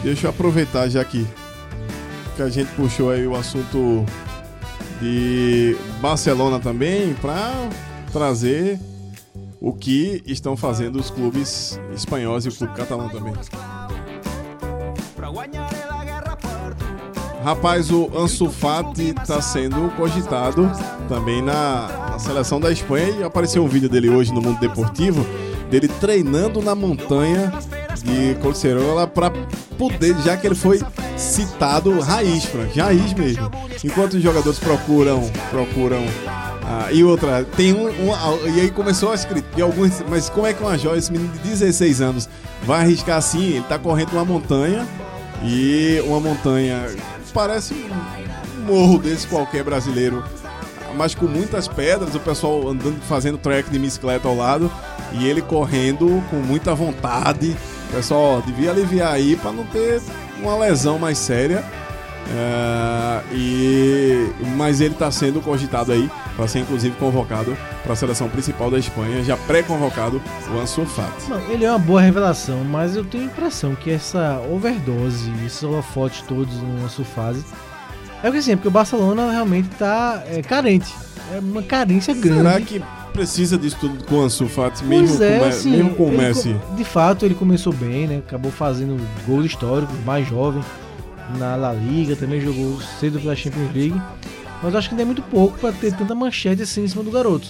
deixa 0.03 0.27
eu 0.27 0.31
aproveitar 0.31 0.89
já 0.89 1.03
que, 1.03 1.25
que 2.35 2.41
a 2.41 2.49
gente 2.49 2.69
puxou 2.75 3.11
aí 3.11 3.25
o 3.27 3.35
assunto 3.35 4.05
de 5.01 5.75
Barcelona 6.01 6.59
também 6.59 7.13
para 7.15 7.51
trazer 8.11 8.79
o 9.59 9.73
que 9.73 10.23
estão 10.25 10.57
fazendo 10.57 10.99
os 10.99 11.09
clubes 11.09 11.79
espanhóis 11.95 12.45
e 12.45 12.49
o 12.49 12.51
clube 12.53 12.73
catalão 12.73 13.09
também. 13.09 13.33
Rapaz, 17.43 17.89
o 17.89 18.09
Ansu 18.15 18.49
Fati 18.51 19.15
está 19.19 19.41
sendo 19.41 19.89
cogitado 19.95 20.69
também 21.09 21.41
na, 21.41 21.88
na 22.11 22.19
seleção 22.19 22.59
da 22.59 22.71
Espanha 22.71 23.09
e 23.19 23.23
apareceu 23.23 23.63
um 23.63 23.67
vídeo 23.67 23.89
dele 23.89 24.09
hoje 24.09 24.32
no 24.32 24.41
Mundo 24.41 24.59
Deportivo 24.59 25.25
dele 25.69 25.88
treinando 25.88 26.61
na 26.61 26.75
montanha 26.75 27.51
de 28.03 28.36
Colcerola 28.41 29.07
para 29.07 29.32
poder, 29.77 30.15
já 30.21 30.36
que 30.38 30.45
ele 30.45 30.55
foi 30.55 30.82
citado 31.17 31.97
raiz, 32.01 32.43
Frank, 32.45 32.77
raiz 32.77 33.13
mesmo. 33.13 33.49
Enquanto 33.84 34.13
os 34.15 34.21
jogadores 34.21 34.59
procuram, 34.59 35.21
procuram 35.49 36.03
ah, 36.63 36.91
e 36.91 37.03
outra, 37.03 37.43
tem 37.55 37.73
um, 37.73 37.88
um- 37.88 38.13
ah, 38.13 38.38
e 38.53 38.61
aí 38.61 38.69
começou 38.71 39.11
a 39.11 39.15
escrita 39.15 39.47
de 39.55 39.61
alguns, 39.61 40.03
mas 40.09 40.29
como 40.29 40.45
é 40.45 40.53
que 40.53 40.61
uma 40.61 40.77
joia, 40.77 40.99
esse 40.99 41.11
menino 41.11 41.32
de 41.34 41.39
16 41.39 42.01
anos 42.01 42.29
vai 42.63 42.82
arriscar 42.82 43.17
assim? 43.17 43.51
Ele 43.53 43.63
tá 43.63 43.79
correndo 43.79 44.11
uma 44.13 44.25
montanha 44.25 44.86
e 45.43 46.01
uma 46.05 46.19
montanha 46.19 46.87
parece 47.33 47.73
um 47.73 48.61
morro 48.65 48.99
desse 48.99 49.27
qualquer 49.27 49.63
brasileiro, 49.63 50.23
mas 50.95 51.15
com 51.15 51.25
muitas 51.25 51.67
pedras, 51.67 52.13
o 52.15 52.19
pessoal 52.19 52.69
andando 52.69 53.01
fazendo 53.01 53.37
track 53.37 53.69
de 53.69 53.79
bicicleta 53.79 54.27
ao 54.27 54.35
lado 54.35 54.71
e 55.13 55.27
ele 55.27 55.41
correndo 55.41 56.23
com 56.29 56.37
muita 56.37 56.75
vontade. 56.75 57.55
O 57.89 57.93
pessoal 57.93 58.37
ó, 58.37 58.41
devia 58.41 58.71
aliviar 58.71 59.13
aí 59.13 59.35
para 59.35 59.51
não 59.51 59.65
ter 59.65 60.01
uma 60.41 60.57
lesão 60.57 60.99
mais 60.99 61.17
séria. 61.17 61.63
É, 62.30 63.22
e 63.34 64.32
mas 64.55 64.80
ele 64.80 64.93
está 64.93 65.09
sendo 65.11 65.41
cogitado 65.41 65.91
aí 65.91 66.09
para 66.36 66.47
ser 66.47 66.59
inclusive 66.59 66.95
convocado 66.97 67.57
para 67.84 67.93
a 67.93 67.95
seleção 67.95 68.30
principal 68.30 68.69
da 68.69 68.78
Espanha, 68.78 69.24
já 69.24 69.36
pré-convocado 69.36 70.22
o 70.53 70.59
Ansu 70.59 70.86
Fati. 70.86 71.30
Não, 71.30 71.39
ele 71.49 71.65
é 71.65 71.69
uma 71.69 71.80
boa 71.80 72.01
revelação, 72.01 72.63
mas 72.63 72.95
eu 72.95 73.03
tenho 73.03 73.24
a 73.24 73.28
impressão 73.28 73.76
que 73.76 73.89
essa 73.89 74.41
overdose, 74.51 75.32
esses 75.45 75.61
holofotes 75.63 76.22
todos 76.22 76.53
no 76.61 76.88
sulfase, 76.89 77.43
é 78.19 78.24
porque 78.24 78.38
assim, 78.38 78.55
porque 78.55 78.67
o 78.67 78.72
Barcelona 78.72 79.32
realmente 79.32 79.69
tá 79.69 80.24
é, 80.28 80.41
carente. 80.41 80.93
É 81.34 81.39
uma 81.39 81.63
carência 81.63 82.13
grande. 82.13 82.38
Será 82.38 82.61
que 82.61 82.84
precisa 83.13 83.57
disso 83.57 83.78
tudo 83.80 84.03
com 84.05 84.15
o 84.15 84.22
Ansu 84.22 84.47
Fati, 84.47 84.84
mesmo, 84.86 85.24
é, 85.24 85.39
com, 85.39 85.45
o 85.45 85.47
assim, 85.47 85.72
mesmo 85.72 85.95
com 85.95 86.05
o 86.05 86.11
Messi? 86.11 86.55
De 86.76 86.84
fato, 86.84 87.26
ele 87.26 87.36
começou 87.36 87.74
bem, 87.74 88.07
né? 88.07 88.17
Acabou 88.17 88.51
fazendo 88.51 88.99
gols 89.26 89.45
históricos, 89.45 89.95
mais 90.05 90.28
jovem 90.28 90.61
na 91.38 91.55
La 91.55 91.73
Liga, 91.73 92.15
também 92.15 92.41
jogou 92.41 92.79
cedo 92.99 93.19
pela 93.19 93.36
Champions 93.36 93.73
League. 93.73 94.01
Mas 94.61 94.75
acho 94.75 94.89
que 94.89 94.93
ainda 94.93 95.03
é 95.03 95.05
muito 95.05 95.21
pouco 95.23 95.57
para 95.57 95.71
ter 95.73 95.95
tanta 95.95 96.13
manchete 96.13 96.61
assim 96.61 96.84
em 96.84 96.88
cima 96.88 97.03
do 97.03 97.11
garoto. 97.11 97.47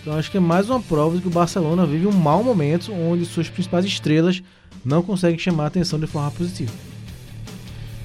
Então 0.00 0.14
acho 0.16 0.30
que 0.30 0.36
é 0.36 0.40
mais 0.40 0.68
uma 0.68 0.80
prova 0.80 1.16
de 1.16 1.22
que 1.22 1.28
o 1.28 1.30
Barcelona 1.30 1.86
vive 1.86 2.06
um 2.06 2.12
mau 2.12 2.42
momento 2.42 2.92
onde 2.92 3.24
suas 3.24 3.48
principais 3.48 3.84
estrelas 3.84 4.42
não 4.84 5.02
conseguem 5.02 5.38
chamar 5.38 5.64
a 5.64 5.66
atenção 5.68 5.98
de 5.98 6.06
forma 6.06 6.30
positiva. 6.30 6.72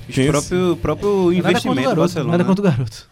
O 0.09 0.27
próprio, 0.27 0.77
próprio 0.77 1.33
investimento 1.33 1.81
do 1.81 1.83
garoto, 1.83 1.99
Barcelona. 1.99 2.31
nada 2.31 2.43
contra 2.45 2.61
o 2.61 2.71
garoto. 2.71 3.09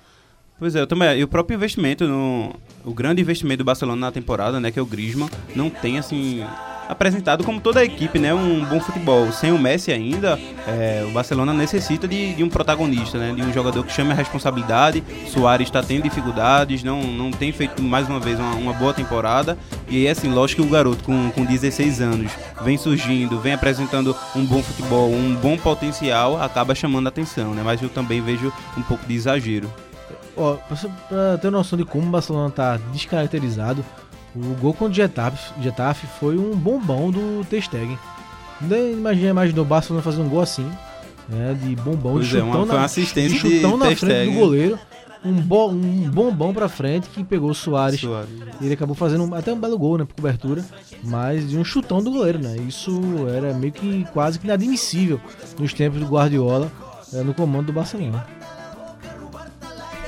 Pois 0.57 0.75
é, 0.75 0.81
eu 0.81 0.87
também. 0.87 1.19
E 1.19 1.23
o 1.23 1.27
próprio 1.27 1.55
investimento 1.55 2.07
no. 2.07 2.55
O 2.85 2.93
grande 2.93 3.21
investimento 3.21 3.57
do 3.57 3.65
Barcelona 3.65 3.99
na 3.99 4.11
temporada, 4.11 4.59
né? 4.59 4.71
Que 4.71 4.79
é 4.79 4.81
o 4.81 4.85
Griezmann, 4.85 5.29
não 5.55 5.69
tem 5.69 5.97
assim. 5.97 6.45
Apresentado 6.87 7.43
como 7.43 7.59
toda 7.59 7.79
a 7.79 7.83
equipe, 7.83 8.19
né? 8.19 8.33
Um 8.33 8.63
bom 8.65 8.79
futebol. 8.79 9.31
Sem 9.31 9.51
o 9.51 9.57
Messi 9.57 9.91
ainda, 9.91 10.39
é, 10.67 11.03
o 11.07 11.11
Barcelona 11.11 11.53
necessita 11.53 12.07
de, 12.07 12.35
de 12.35 12.43
um 12.43 12.49
protagonista, 12.49 13.17
né? 13.17 13.33
De 13.33 13.41
um 13.41 13.51
jogador 13.51 13.83
que 13.83 13.91
chame 13.91 14.11
a 14.11 14.15
responsabilidade. 14.15 15.03
Soares 15.27 15.67
está 15.67 15.81
tendo 15.81 16.03
dificuldades, 16.03 16.83
não, 16.83 17.01
não 17.01 17.31
tem 17.31 17.51
feito 17.51 17.81
mais 17.81 18.07
uma 18.07 18.19
vez 18.19 18.39
uma, 18.39 18.53
uma 18.55 18.73
boa 18.73 18.93
temporada. 18.93 19.57
E 19.87 20.07
assim, 20.07 20.31
lógico 20.31 20.61
que 20.61 20.67
o 20.67 20.71
garoto 20.71 21.03
com, 21.03 21.31
com 21.31 21.43
16 21.43 22.01
anos 22.01 22.31
vem 22.61 22.77
surgindo, 22.77 23.39
vem 23.39 23.53
apresentando 23.53 24.15
um 24.35 24.45
bom 24.45 24.61
futebol, 24.61 25.11
um 25.11 25.35
bom 25.35 25.57
potencial, 25.57 26.41
acaba 26.41 26.75
chamando 26.75 27.07
a 27.07 27.09
atenção, 27.09 27.53
né? 27.53 27.61
Mas 27.63 27.81
eu 27.81 27.89
também 27.89 28.21
vejo 28.21 28.53
um 28.77 28.81
pouco 28.83 29.05
de 29.05 29.15
exagero. 29.15 29.71
Ó, 30.37 30.55
pra, 30.55 30.77
pra 31.07 31.37
ter 31.37 31.49
noção 31.49 31.77
de 31.77 31.85
como 31.85 32.07
o 32.07 32.11
Barcelona 32.11 32.49
tá 32.51 32.77
descaracterizado, 32.91 33.85
o 34.35 34.55
gol 34.61 34.73
contra 34.73 34.91
o 34.91 34.93
Getafe, 34.95 35.53
Getafe 35.61 36.07
foi 36.19 36.37
um 36.37 36.55
bombão 36.55 37.09
do 37.11 37.45
Ter 37.49 37.61
Stegen. 37.61 37.97
Nem 38.61 38.93
imagina, 38.93 39.29
imaginou 39.29 39.63
o 39.63 39.67
Barcelona 39.67 40.01
fazer 40.03 40.21
um 40.21 40.29
gol 40.29 40.41
assim, 40.41 40.69
né, 41.29 41.57
de 41.61 41.75
bombão, 41.75 42.13
Pois 42.13 42.27
de 42.27 42.37
é, 42.37 42.39
chutão, 42.39 42.47
uma- 42.51 42.57
foi 42.59 42.67
na, 42.67 42.73
uma 42.75 42.85
assistência 42.85 43.29
de 43.31 43.39
chutão 43.39 43.71
de 43.73 43.77
na 43.77 43.95
frente 43.95 44.31
do 44.33 44.39
goleiro, 44.39 44.79
um, 45.23 45.33
bo, 45.33 45.69
um 45.69 46.09
bombão 46.09 46.53
pra 46.53 46.69
frente 46.69 47.09
que 47.09 47.23
pegou 47.23 47.49
o 47.49 47.55
Soares. 47.55 47.99
Suárez. 47.99 48.29
Ele 48.61 48.73
acabou 48.73 48.95
fazendo 48.95 49.23
um- 49.25 49.33
até 49.33 49.51
um 49.51 49.59
belo 49.59 49.77
gol, 49.77 49.97
né, 49.97 50.05
por 50.05 50.15
cobertura, 50.15 50.63
mas 51.03 51.49
de 51.49 51.57
um 51.57 51.63
chutão 51.63 52.01
do 52.03 52.11
goleiro, 52.11 52.39
né? 52.39 52.55
Isso 52.67 53.01
era 53.35 53.53
meio 53.53 53.73
que 53.73 54.05
quase 54.13 54.37
que 54.39 54.45
inadmissível 54.45 55.19
nos 55.59 55.73
tempos 55.73 55.99
do 55.99 56.05
Guardiola 56.05 56.71
eh, 57.13 57.23
no 57.23 57.33
comando 57.33 57.67
do 57.67 57.73
Barcelona. 57.73 58.25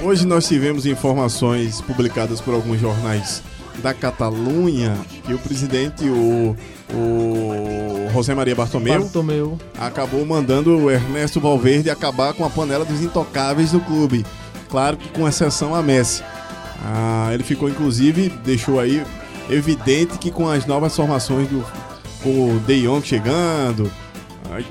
Hoje 0.02 0.28
nós 0.28 0.48
tivemos 0.48 0.86
informações 0.86 1.82
publicadas 1.82 2.40
por 2.40 2.54
alguns 2.54 2.80
jornais 2.80 3.42
da 3.82 3.94
Catalunha, 3.94 4.98
que 5.24 5.34
o 5.34 5.40
presidente, 5.40 6.06
o, 6.08 6.56
o 6.94 8.10
José 8.14 8.34
Maria 8.34 8.56
Bartomeu, 8.56 9.04
Bartomeu. 9.04 9.60
acabou 9.78 10.26
mandando 10.26 10.78
o 10.78 10.92
Ernesto 10.92 11.40
Valverde 11.40 11.90
acabar 11.90 12.34
com 12.34 12.46
a 12.46 12.50
panela 12.50 12.86
dos 12.86 13.02
intocáveis 13.02 13.72
do 13.72 13.80
clube. 13.80 14.26
Claro 14.70 14.98
que 14.98 15.10
com 15.10 15.28
exceção 15.28 15.74
a 15.74 15.82
Messi. 15.82 16.24
Ah, 16.84 17.30
ele 17.34 17.44
ficou, 17.44 17.70
inclusive, 17.70 18.30
deixou 18.44 18.80
aí 18.80 19.04
evidente 19.50 20.18
que 20.18 20.30
com 20.30 20.50
as 20.50 20.66
novas 20.66 20.96
formações 20.96 21.48
do 21.48 21.64
com 22.22 22.56
o 22.56 22.60
De 22.60 22.82
Jong 22.82 23.06
chegando, 23.06 23.92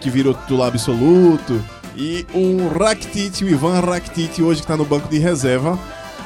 que 0.00 0.10
virou 0.10 0.34
titular 0.34 0.68
absoluto, 0.68 1.62
e 1.96 2.26
o 2.34 2.68
Rakitic, 2.78 3.42
o 3.42 3.48
Ivan 3.48 3.80
Rakitic, 3.80 4.40
hoje 4.40 4.60
que 4.60 4.64
está 4.64 4.76
no 4.76 4.84
banco 4.84 5.08
de 5.08 5.18
reserva, 5.18 5.78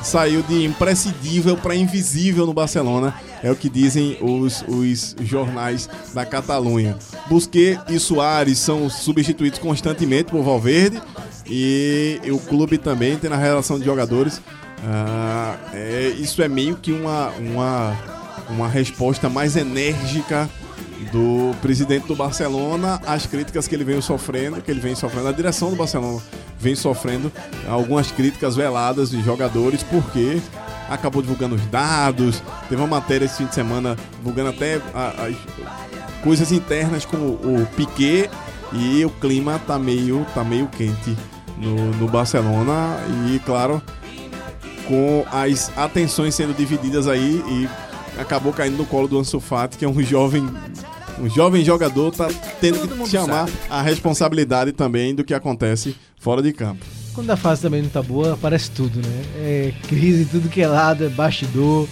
saiu 0.03 0.43
de 0.43 0.65
imprescindível 0.65 1.57
para 1.57 1.75
invisível 1.75 2.47
no 2.47 2.53
Barcelona, 2.53 3.15
é 3.43 3.51
o 3.51 3.57
que 3.57 3.69
dizem 3.69 4.19
os, 4.21 4.65
os 4.67 5.17
jornais 5.23 5.89
da 6.15 6.25
Catalunha. 6.25 6.97
Busquet 7.29 7.79
e 7.89 7.99
Soares 7.99 8.59
são 8.59 8.89
substituídos 8.89 9.59
constantemente 9.59 10.31
por 10.31 10.43
Valverde 10.43 11.01
e 11.47 12.21
o 12.31 12.39
clube 12.39 12.79
também 12.79 13.17
tem 13.17 13.31
na 13.31 13.37
relação 13.37 13.79
de 13.79 13.85
jogadores. 13.85 14.41
ah, 14.85 15.57
é, 15.73 16.15
isso 16.19 16.43
é 16.43 16.49
meio 16.49 16.77
que 16.77 16.93
uma, 16.93 17.29
uma, 17.39 17.97
uma 18.49 18.69
resposta 18.69 19.29
mais 19.29 19.57
enérgica 19.57 20.49
do 21.13 21.55
presidente 21.63 22.07
do 22.07 22.15
Barcelona 22.15 23.01
às 23.07 23.27
críticas 23.27 23.67
que 23.67 23.75
ele 23.75 23.85
vem 23.85 24.01
sofrendo, 24.01 24.61
que 24.61 24.71
ele 24.71 24.81
vem 24.81 24.95
sofrendo, 24.95 25.29
a 25.29 25.33
direção 25.33 25.71
do 25.71 25.77
Barcelona 25.77 26.21
vem 26.61 26.75
sofrendo 26.75 27.33
algumas 27.69 28.13
críticas 28.13 28.55
veladas 28.55 29.11
de 29.11 29.23
jogadores, 29.23 29.83
porque 29.83 30.41
acabou 30.89 31.23
divulgando 31.23 31.55
os 31.55 31.65
dados, 31.67 32.43
teve 32.69 32.81
uma 32.81 32.87
matéria 32.87 33.25
esse 33.25 33.39
fim 33.39 33.47
de 33.47 33.55
semana 33.55 33.97
divulgando 34.19 34.51
até 34.51 34.81
as 34.95 35.35
coisas 36.23 36.53
internas 36.53 37.05
com 37.05 37.17
o, 37.17 37.67
Piquet 37.77 38.29
e 38.73 39.05
o 39.05 39.11
clima 39.11 39.61
tá 39.67 39.79
meio, 39.79 40.27
tá 40.35 40.45
meio 40.45 40.67
quente 40.69 41.17
no, 41.57 41.77
no 41.93 42.09
Barcelona 42.09 42.97
e 43.33 43.39
claro 43.41 43.83
com 44.87 45.25
as 45.31 45.71
atenções 45.79 46.35
sendo 46.35 46.53
divididas 46.53 47.07
aí 47.07 47.43
e 47.49 47.69
acabou 48.21 48.53
caindo 48.53 48.77
no 48.77 48.85
colo 48.85 49.07
do 49.07 49.19
Ansu 49.19 49.39
Fati, 49.39 49.79
que 49.79 49.85
é 49.85 49.89
um 49.89 50.03
jovem 50.03 50.47
um 51.21 51.29
jovem 51.29 51.65
jogador 51.65 52.11
tá 52.13 52.29
tendo 52.61 52.89
que 52.89 53.11
chamar 53.11 53.47
sabe. 53.47 53.53
a 53.69 53.83
responsabilidade 53.83 54.73
também 54.73 55.15
do 55.15 55.23
que 55.23 55.35
acontece 55.35 55.95
fora 56.21 56.41
de 56.41 56.53
campo. 56.53 56.85
Quando 57.13 57.29
a 57.31 57.37
fase 57.37 57.61
também 57.63 57.83
não 57.83 57.89
tá 57.89 58.01
boa, 58.01 58.35
aparece 58.35 58.71
tudo, 58.71 59.01
né? 59.01 59.23
É 59.37 59.73
crise, 59.89 60.27
tudo 60.27 60.49
que 60.49 60.61
é 60.63 60.69
lado, 60.69 61.05
é 61.05 61.09
bastidor, 61.09 61.89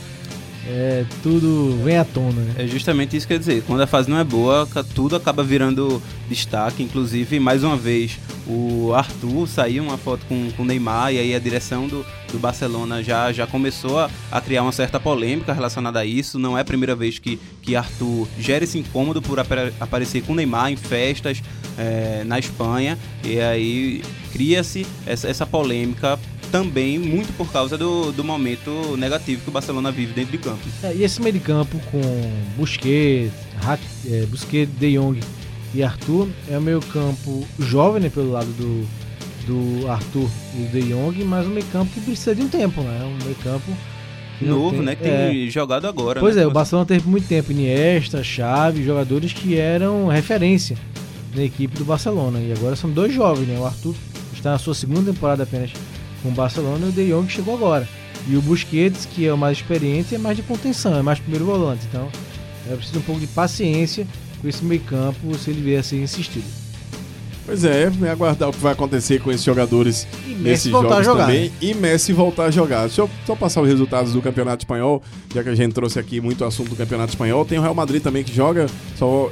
é 0.64 1.04
tudo 1.22 1.80
vem 1.82 1.96
à 1.96 2.04
tona, 2.04 2.40
né? 2.40 2.54
É 2.58 2.66
justamente 2.68 3.16
isso 3.16 3.26
que 3.26 3.34
quer 3.34 3.38
dizer. 3.40 3.64
Quando 3.66 3.80
a 3.80 3.86
fase 3.86 4.08
não 4.08 4.18
é 4.18 4.22
boa, 4.22 4.68
tudo 4.94 5.16
acaba 5.16 5.42
virando 5.42 6.00
destaque. 6.28 6.82
Inclusive, 6.84 7.40
mais 7.40 7.64
uma 7.64 7.76
vez, 7.76 8.18
o 8.46 8.92
Arthur 8.94 9.48
saiu 9.48 9.82
uma 9.82 9.98
foto 9.98 10.24
com 10.26 10.50
com 10.56 10.62
o 10.62 10.66
Neymar 10.66 11.12
e 11.12 11.18
aí 11.18 11.34
a 11.34 11.38
direção 11.38 11.88
do, 11.88 12.04
do 12.30 12.38
Barcelona 12.38 13.02
já, 13.02 13.32
já 13.32 13.46
começou 13.46 13.98
a, 13.98 14.10
a 14.30 14.40
criar 14.40 14.62
uma 14.62 14.72
certa 14.72 15.00
polêmica 15.00 15.52
relacionada 15.52 15.98
a 15.98 16.04
isso. 16.04 16.38
Não 16.38 16.56
é 16.56 16.60
a 16.60 16.64
primeira 16.64 16.94
vez 16.94 17.18
que, 17.18 17.40
que 17.60 17.74
Arthur 17.74 18.28
gera 18.38 18.62
esse 18.62 18.78
incômodo 18.78 19.20
por 19.20 19.40
apare- 19.40 19.72
aparecer 19.80 20.22
com 20.22 20.32
o 20.32 20.36
Neymar 20.36 20.70
em 20.70 20.76
festas 20.76 21.42
eh, 21.78 22.22
na 22.26 22.38
Espanha. 22.38 22.98
E 23.24 23.40
aí 23.40 24.02
cria-se 24.32 24.84
essa, 25.06 25.28
essa 25.28 25.46
polêmica 25.46 26.18
também 26.50 26.98
muito 26.98 27.30
por 27.36 27.50
causa 27.52 27.76
do, 27.76 28.10
do 28.10 28.24
momento 28.24 28.96
negativo 28.96 29.42
que 29.42 29.48
o 29.50 29.52
Barcelona 29.52 29.90
vive 29.92 30.12
dentro 30.14 30.32
de 30.32 30.38
campo. 30.38 30.60
É, 30.82 30.94
e 30.94 31.04
esse 31.04 31.20
meio 31.20 31.34
de 31.34 31.40
campo 31.40 31.78
com 31.90 32.00
Busquets, 32.56 33.32
Rak- 33.62 33.82
é, 34.10 34.24
Busquets, 34.26 34.72
De 34.78 34.94
Jong 34.96 35.20
e 35.74 35.82
Arthur 35.82 36.26
é 36.50 36.56
um 36.56 36.60
meio 36.62 36.80
campo 36.80 37.46
jovem 37.58 38.02
né, 38.02 38.08
pelo 38.08 38.32
lado 38.32 38.46
do, 38.52 38.86
do 39.46 39.88
Arthur 39.90 40.28
e 40.54 40.62
do 40.62 40.80
De 40.80 40.88
Jong, 40.88 41.22
mas 41.24 41.46
um 41.46 41.50
meio 41.50 41.66
campo 41.66 41.92
que 41.92 42.00
precisa 42.00 42.34
de 42.34 42.40
um 42.42 42.48
tempo, 42.48 42.80
né? 42.80 43.00
Um 43.04 43.22
meio 43.24 43.36
campo 43.36 43.70
Novo, 44.40 44.76
tem- 44.76 44.82
né? 44.82 44.94
Que 44.94 45.02
tem 45.02 45.46
é. 45.48 45.50
jogado 45.50 45.86
agora. 45.86 46.20
Pois 46.20 46.36
né? 46.36 46.42
é, 46.44 46.46
o 46.46 46.50
Barcelona 46.50 46.86
teve 46.86 47.06
muito 47.08 47.26
tempo 47.28 47.50
Iniesta, 47.52 48.22
Xavi, 48.24 48.84
jogadores 48.84 49.32
que 49.32 49.56
eram 49.58 50.06
referência 50.06 50.78
na 51.34 51.42
equipe 51.42 51.76
do 51.76 51.84
Barcelona. 51.84 52.40
E 52.40 52.52
agora 52.52 52.76
são 52.76 52.90
dois 52.90 53.12
jovens, 53.12 53.46
né? 53.46 53.58
O 53.58 53.64
Arthur 53.64 53.94
está 54.32 54.52
na 54.52 54.58
sua 54.58 54.74
segunda 54.74 55.12
temporada 55.12 55.42
apenas 55.42 55.72
com 56.22 56.28
o 56.28 56.32
Barcelona 56.32 56.86
e 56.86 56.88
o 56.88 56.92
De 56.92 57.08
Jong 57.08 57.30
chegou 57.30 57.54
agora. 57.54 57.88
E 58.26 58.36
o 58.36 58.42
Busquets, 58.42 59.06
que 59.06 59.26
é 59.26 59.32
o 59.32 59.38
mais 59.38 59.58
experiente, 59.58 60.14
é 60.14 60.18
mais 60.18 60.36
de 60.36 60.42
contenção, 60.42 60.98
é 60.98 61.02
mais 61.02 61.18
primeiro 61.18 61.46
volante. 61.46 61.86
Então, 61.88 62.08
é 62.70 62.74
preciso 62.74 62.98
um 62.98 63.02
pouco 63.02 63.20
de 63.20 63.26
paciência 63.28 64.06
com 64.40 64.48
esse 64.48 64.64
meio 64.64 64.80
campo 64.82 65.36
se 65.38 65.50
ele 65.50 65.62
vier 65.62 65.80
a 65.80 65.82
ser 65.82 66.02
insistido. 66.02 66.67
Pois 67.48 67.64
é, 67.64 67.90
é 68.02 68.10
aguardar 68.10 68.50
o 68.50 68.52
que 68.52 68.58
vai 68.58 68.74
acontecer 68.74 69.22
com 69.22 69.30
esses 69.30 69.42
jogadores 69.42 70.06
E 70.26 70.34
nesses 70.34 70.70
voltar 70.70 70.96
jogos 70.96 70.98
a 70.98 71.02
jogar, 71.02 71.26
também 71.28 71.52
e 71.62 71.72
Messi 71.72 72.12
voltar 72.12 72.44
a 72.44 72.50
jogar. 72.50 72.80
Deixa 72.82 73.00
eu 73.00 73.10
só 73.26 73.34
passar 73.34 73.62
os 73.62 73.68
resultados 73.68 74.12
do 74.12 74.20
Campeonato 74.20 74.64
Espanhol, 74.64 75.02
já 75.34 75.42
que 75.42 75.48
a 75.48 75.54
gente 75.54 75.72
trouxe 75.72 75.98
aqui 75.98 76.20
muito 76.20 76.44
assunto 76.44 76.68
do 76.68 76.76
Campeonato 76.76 77.08
Espanhol. 77.08 77.46
Tem 77.46 77.58
o 77.58 77.62
Real 77.62 77.74
Madrid 77.74 78.02
também 78.02 78.22
que 78.22 78.34
joga, 78.34 78.66
só 78.98 79.30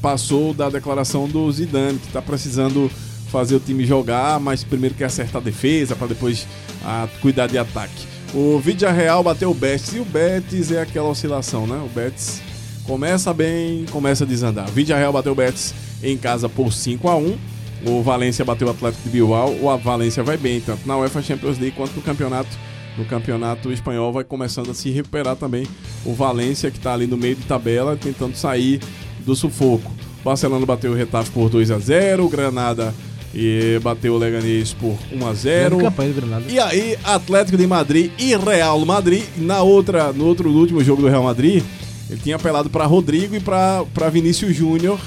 passou 0.00 0.54
da 0.54 0.70
declaração 0.70 1.26
do 1.26 1.50
Zidane, 1.50 1.98
que 1.98 2.06
está 2.06 2.22
precisando 2.22 2.88
fazer 3.32 3.56
o 3.56 3.60
time 3.60 3.84
jogar, 3.84 4.38
mas 4.38 4.62
primeiro 4.62 4.94
quer 4.94 5.06
acertar 5.06 5.42
a 5.42 5.44
defesa 5.44 5.96
para 5.96 6.06
depois 6.06 6.46
ah, 6.84 7.08
cuidar 7.20 7.48
de 7.48 7.58
ataque. 7.58 8.06
O 8.32 8.62
Real 8.94 9.24
bateu 9.24 9.50
o 9.50 9.54
Betis 9.54 9.92
e 9.94 9.98
o 9.98 10.04
Betis 10.04 10.70
é 10.70 10.82
aquela 10.82 11.08
oscilação, 11.08 11.66
né? 11.66 11.82
O 11.84 11.88
Betis 11.88 12.40
começa 12.84 13.32
bem, 13.32 13.84
começa 13.90 14.24
a 14.24 14.26
desandar. 14.26 14.68
Real 14.74 15.12
bateu 15.12 15.32
o 15.32 15.34
Betis 15.34 15.74
em 16.02 16.16
casa 16.16 16.48
por 16.48 16.72
5 16.72 17.08
a 17.08 17.16
1 17.16 17.50
o 17.86 18.02
Valência 18.02 18.44
bateu 18.44 18.68
o 18.68 18.70
Atlético 18.70 19.04
de 19.04 19.10
Bilbao. 19.10 19.56
O 19.60 19.78
Valência 19.78 20.22
vai 20.22 20.36
bem, 20.36 20.60
tanto 20.60 20.86
na 20.86 20.98
UEFA 20.98 21.22
Champions 21.22 21.58
League 21.58 21.76
quanto 21.76 21.94
no 21.94 22.02
campeonato. 22.02 22.50
No 22.98 23.04
campeonato 23.04 23.72
espanhol 23.72 24.12
vai 24.12 24.24
começando 24.24 24.70
a 24.70 24.74
se 24.74 24.90
recuperar 24.90 25.36
também. 25.36 25.66
O 26.04 26.12
Valência, 26.12 26.70
que 26.70 26.76
está 26.76 26.92
ali 26.92 27.06
no 27.06 27.16
meio 27.16 27.36
de 27.36 27.42
tabela, 27.44 27.96
tentando 27.96 28.34
sair 28.34 28.80
do 29.24 29.34
sufoco. 29.34 29.90
O 30.20 30.24
Barcelona 30.24 30.66
bateu 30.66 30.92
o 30.92 30.94
Retafe 30.94 31.30
por 31.30 31.48
2 31.48 31.70
a 31.70 31.78
0 31.78 32.26
O 32.26 32.28
Granada 32.28 32.92
e 33.34 33.78
bateu 33.82 34.14
o 34.14 34.18
Leganés 34.18 34.74
por 34.74 34.98
1 35.10 35.26
a 35.26 35.32
0 35.32 35.76
Grande 35.76 35.84
campanha 35.84 36.12
do 36.12 36.20
Granada. 36.20 36.44
e 36.48 36.58
aí, 36.58 36.98
Atlético 37.02 37.56
de 37.56 37.66
Madrid 37.66 38.10
e 38.18 38.36
Real 38.36 38.84
Madrid. 38.84 39.24
Na 39.38 39.62
outra, 39.62 40.12
no 40.12 40.26
outro 40.26 40.50
no 40.50 40.58
último 40.58 40.84
jogo 40.84 41.00
do 41.00 41.08
Real 41.08 41.22
Madrid, 41.22 41.62
ele 42.10 42.20
tinha 42.20 42.36
apelado 42.36 42.68
para 42.68 42.84
Rodrigo 42.86 43.36
e 43.36 43.40
para 43.40 44.10
Vinícius 44.10 44.54
Júnior. 44.54 45.00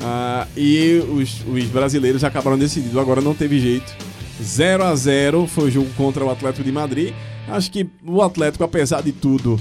Ah, 0.00 0.46
e 0.54 1.02
os, 1.08 1.40
os 1.46 1.64
brasileiros 1.64 2.22
acabaram 2.22 2.58
decidindo. 2.58 3.00
Agora 3.00 3.22
não 3.22 3.34
teve 3.34 3.58
jeito. 3.58 3.90
0 4.42 4.84
a 4.84 4.94
0 4.94 5.46
foi 5.46 5.68
o 5.68 5.70
jogo 5.70 5.88
contra 5.96 6.22
o 6.22 6.30
Atlético 6.30 6.62
de 6.62 6.70
Madrid. 6.70 7.14
Acho 7.48 7.70
que 7.70 7.88
o 8.04 8.20
Atlético, 8.20 8.64
apesar 8.64 9.02
de 9.02 9.12
tudo, 9.12 9.58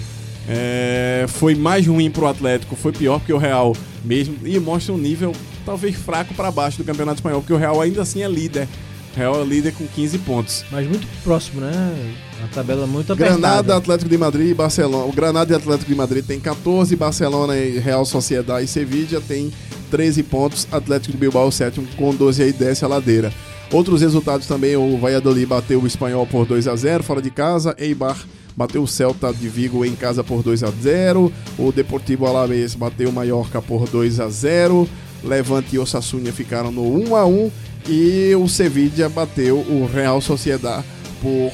é, 0.49 1.25
foi 1.29 1.55
mais 1.55 1.87
ruim 1.87 2.11
pro 2.11 2.27
Atlético, 2.27 2.75
foi 2.75 2.91
pior 2.91 3.21
que 3.21 3.31
o 3.31 3.37
Real 3.37 3.75
mesmo. 4.03 4.35
E 4.43 4.59
mostra 4.59 4.93
um 4.93 4.97
nível 4.97 5.33
talvez 5.65 5.95
fraco 5.95 6.33
para 6.33 6.51
baixo 6.51 6.77
do 6.77 6.83
Campeonato 6.83 7.19
Espanhol, 7.19 7.39
porque 7.39 7.53
o 7.53 7.57
Real 7.57 7.79
ainda 7.79 8.01
assim 8.01 8.21
é 8.21 8.27
líder. 8.27 8.67
O 9.13 9.17
Real 9.17 9.41
é 9.41 9.45
líder 9.45 9.73
com 9.73 9.87
15 9.87 10.17
pontos. 10.19 10.65
Mas 10.71 10.87
muito 10.87 11.07
próximo, 11.23 11.61
né? 11.61 12.13
A 12.43 12.47
tabela 12.47 12.87
muito 12.87 13.13
apertada. 13.13 13.39
Granada, 13.39 13.77
Atlético 13.77 14.09
de 14.09 14.17
Madrid 14.17 14.49
e 14.49 14.53
Barcelona. 14.53 15.05
O 15.05 15.11
Granada 15.11 15.53
e 15.53 15.55
Atlético 15.55 15.89
de 15.89 15.95
Madrid 15.95 16.25
tem 16.25 16.39
14, 16.39 16.95
Barcelona 16.95 17.55
e 17.57 17.77
Real 17.77 18.05
Sociedade 18.05 18.65
e 18.65 18.67
Sevilla 18.67 19.21
tem 19.21 19.51
13 19.91 20.23
pontos, 20.23 20.67
Atlético 20.71 21.11
de 21.11 21.17
Bilbao 21.17 21.51
sétimo 21.51 21.87
com 21.95 22.15
12 22.15 22.41
aí 22.41 22.53
desce 22.53 22.83
a 22.83 22.87
ladeira. 22.87 23.31
Outros 23.71 24.01
resultados 24.01 24.47
também, 24.47 24.75
o 24.75 24.97
Valladolid 24.97 25.45
bateu 25.45 25.81
o 25.81 25.87
Espanhol 25.87 26.25
por 26.25 26.45
2 26.45 26.67
a 26.67 26.75
0 26.75 27.03
fora 27.03 27.21
de 27.21 27.29
casa, 27.29 27.75
Eibar 27.77 28.17
bateu 28.55 28.83
o 28.83 28.87
Celta 28.87 29.33
de 29.33 29.47
Vigo 29.47 29.85
em 29.85 29.95
casa 29.95 30.23
por 30.23 30.43
2 30.43 30.63
a 30.63 30.71
0 30.81 31.31
o 31.57 31.71
Deportivo 31.71 32.27
Alavés 32.27 32.75
bateu 32.75 33.09
o 33.09 33.13
Mallorca 33.13 33.61
por 33.61 33.87
2 33.87 34.19
a 34.19 34.29
0 34.29 34.89
Levante 35.23 35.75
e 35.75 35.79
Osasuna 35.79 36.33
ficaram 36.33 36.69
no 36.69 36.83
1 37.09 37.15
a 37.15 37.25
1 37.25 37.51
e 37.87 38.35
o 38.35 38.47
Sevilla 38.49 39.07
bateu 39.07 39.57
o 39.57 39.89
Real 39.91 40.19
Sociedade 40.19 40.83
por 41.21 41.51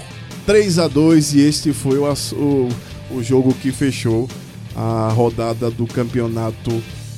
3 0.47 0.79
a 0.79 0.87
2 0.87 1.33
e 1.33 1.41
este 1.41 1.73
foi 1.73 1.97
o, 1.97 2.05
o, 2.09 2.69
o 3.17 3.21
jogo 3.21 3.53
que 3.53 3.69
fechou 3.69 4.29
a 4.73 5.09
rodada 5.13 5.69
do 5.69 5.85
campeonato 5.85 6.71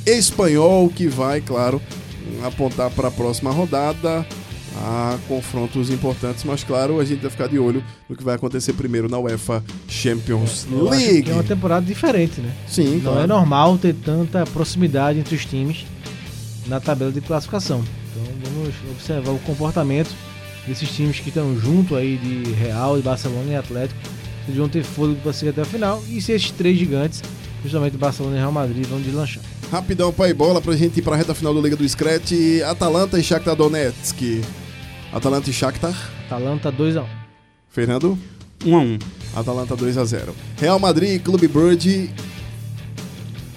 espanhol, 0.03 0.89
que 0.89 1.07
vai, 1.07 1.39
claro, 1.39 1.79
apontar 2.43 2.89
para 2.89 3.09
a 3.09 3.11
próxima 3.11 3.51
rodada. 3.51 4.25
A 4.81 5.17
confrontos 5.27 5.89
importantes, 5.89 6.43
mas 6.43 6.63
claro, 6.63 6.99
a 6.99 7.05
gente 7.05 7.19
vai 7.21 7.29
ficar 7.29 7.47
de 7.47 7.59
olho 7.59 7.83
no 8.07 8.15
que 8.15 8.23
vai 8.23 8.35
acontecer 8.35 8.71
primeiro 8.73 9.09
na 9.09 9.17
UEFA 9.17 9.63
Champions 9.87 10.65
Eu 10.71 10.87
acho 10.89 11.01
League. 11.01 11.29
é 11.29 11.33
uma 11.33 11.43
temporada 11.43 11.85
diferente, 11.85 12.39
né? 12.39 12.53
Sim, 12.67 12.95
Não 12.97 13.11
claro. 13.11 13.19
é 13.21 13.27
normal 13.27 13.77
ter 13.77 13.93
tanta 13.95 14.45
proximidade 14.45 15.19
entre 15.19 15.35
os 15.35 15.43
times 15.43 15.85
na 16.67 16.79
tabela 16.79 17.11
de 17.11 17.19
classificação. 17.19 17.83
Então 18.11 18.51
vamos 18.53 18.73
observar 18.91 19.31
o 19.31 19.39
comportamento 19.39 20.11
desses 20.69 20.89
times 20.89 21.19
que 21.19 21.29
estão 21.29 21.59
junto 21.59 21.95
aí 21.95 22.17
de 22.17 22.51
Real, 22.53 22.97
e 22.97 23.01
Barcelona 23.01 23.51
e 23.51 23.55
Atlético 23.55 23.99
Eles 24.47 24.57
vão 24.57 24.69
ter 24.69 24.83
fôlego 24.83 25.19
para 25.21 25.33
seguir 25.33 25.49
até 25.49 25.61
a 25.61 25.65
final. 25.65 26.01
E 26.07 26.21
se 26.21 26.31
esses 26.31 26.51
três 26.51 26.77
gigantes, 26.77 27.21
justamente 27.63 27.97
Barcelona 27.97 28.35
e 28.37 28.39
Real 28.39 28.51
Madrid, 28.51 28.85
vão 28.85 29.01
deslanchar. 29.01 29.43
Rapidão, 29.71 30.13
pai 30.13 30.33
bola 30.33 30.61
pra 30.61 30.75
gente 30.75 30.99
ir 30.99 31.01
pra 31.01 31.15
reta 31.15 31.35
final 31.35 31.53
do 31.53 31.61
Liga 31.61 31.75
do 31.75 31.87
Scratch. 31.87 32.31
Atalanta 32.65 33.19
e 33.19 33.23
Shakhtar 33.23 33.55
Donetsk. 33.55 34.41
Atalanta 35.11 35.49
e 35.49 35.53
Shakhtar. 35.53 35.95
Atalanta 36.25 36.71
2x1. 36.71 37.05
Fernando? 37.69 38.17
1 38.65 38.75
a 38.75 38.79
1 38.79 38.99
Atalanta 39.35 39.75
2x0. 39.75 40.29
Real 40.59 40.79
Madrid 40.79 41.15
e 41.15 41.19
Clube 41.19 41.47
Bird. 41.47 42.09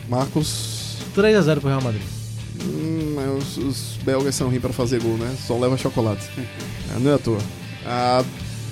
Marcos. 0.08 0.98
3x0 1.16 1.60
pro 1.60 1.68
Real 1.68 1.82
Madrid. 1.82 2.21
Hum, 2.64 3.14
mas 3.16 3.56
os, 3.56 3.56
os 3.58 3.98
belgas 4.04 4.34
são 4.34 4.48
ruins 4.48 4.60
pra 4.60 4.72
fazer 4.72 5.00
gol, 5.00 5.16
né? 5.16 5.34
Só 5.46 5.58
leva 5.58 5.76
chocolate. 5.76 6.28
É, 6.38 6.98
não 6.98 7.10
é 7.10 7.14
à 7.14 7.18
toa. 7.18 7.38
Ah, 7.86 8.24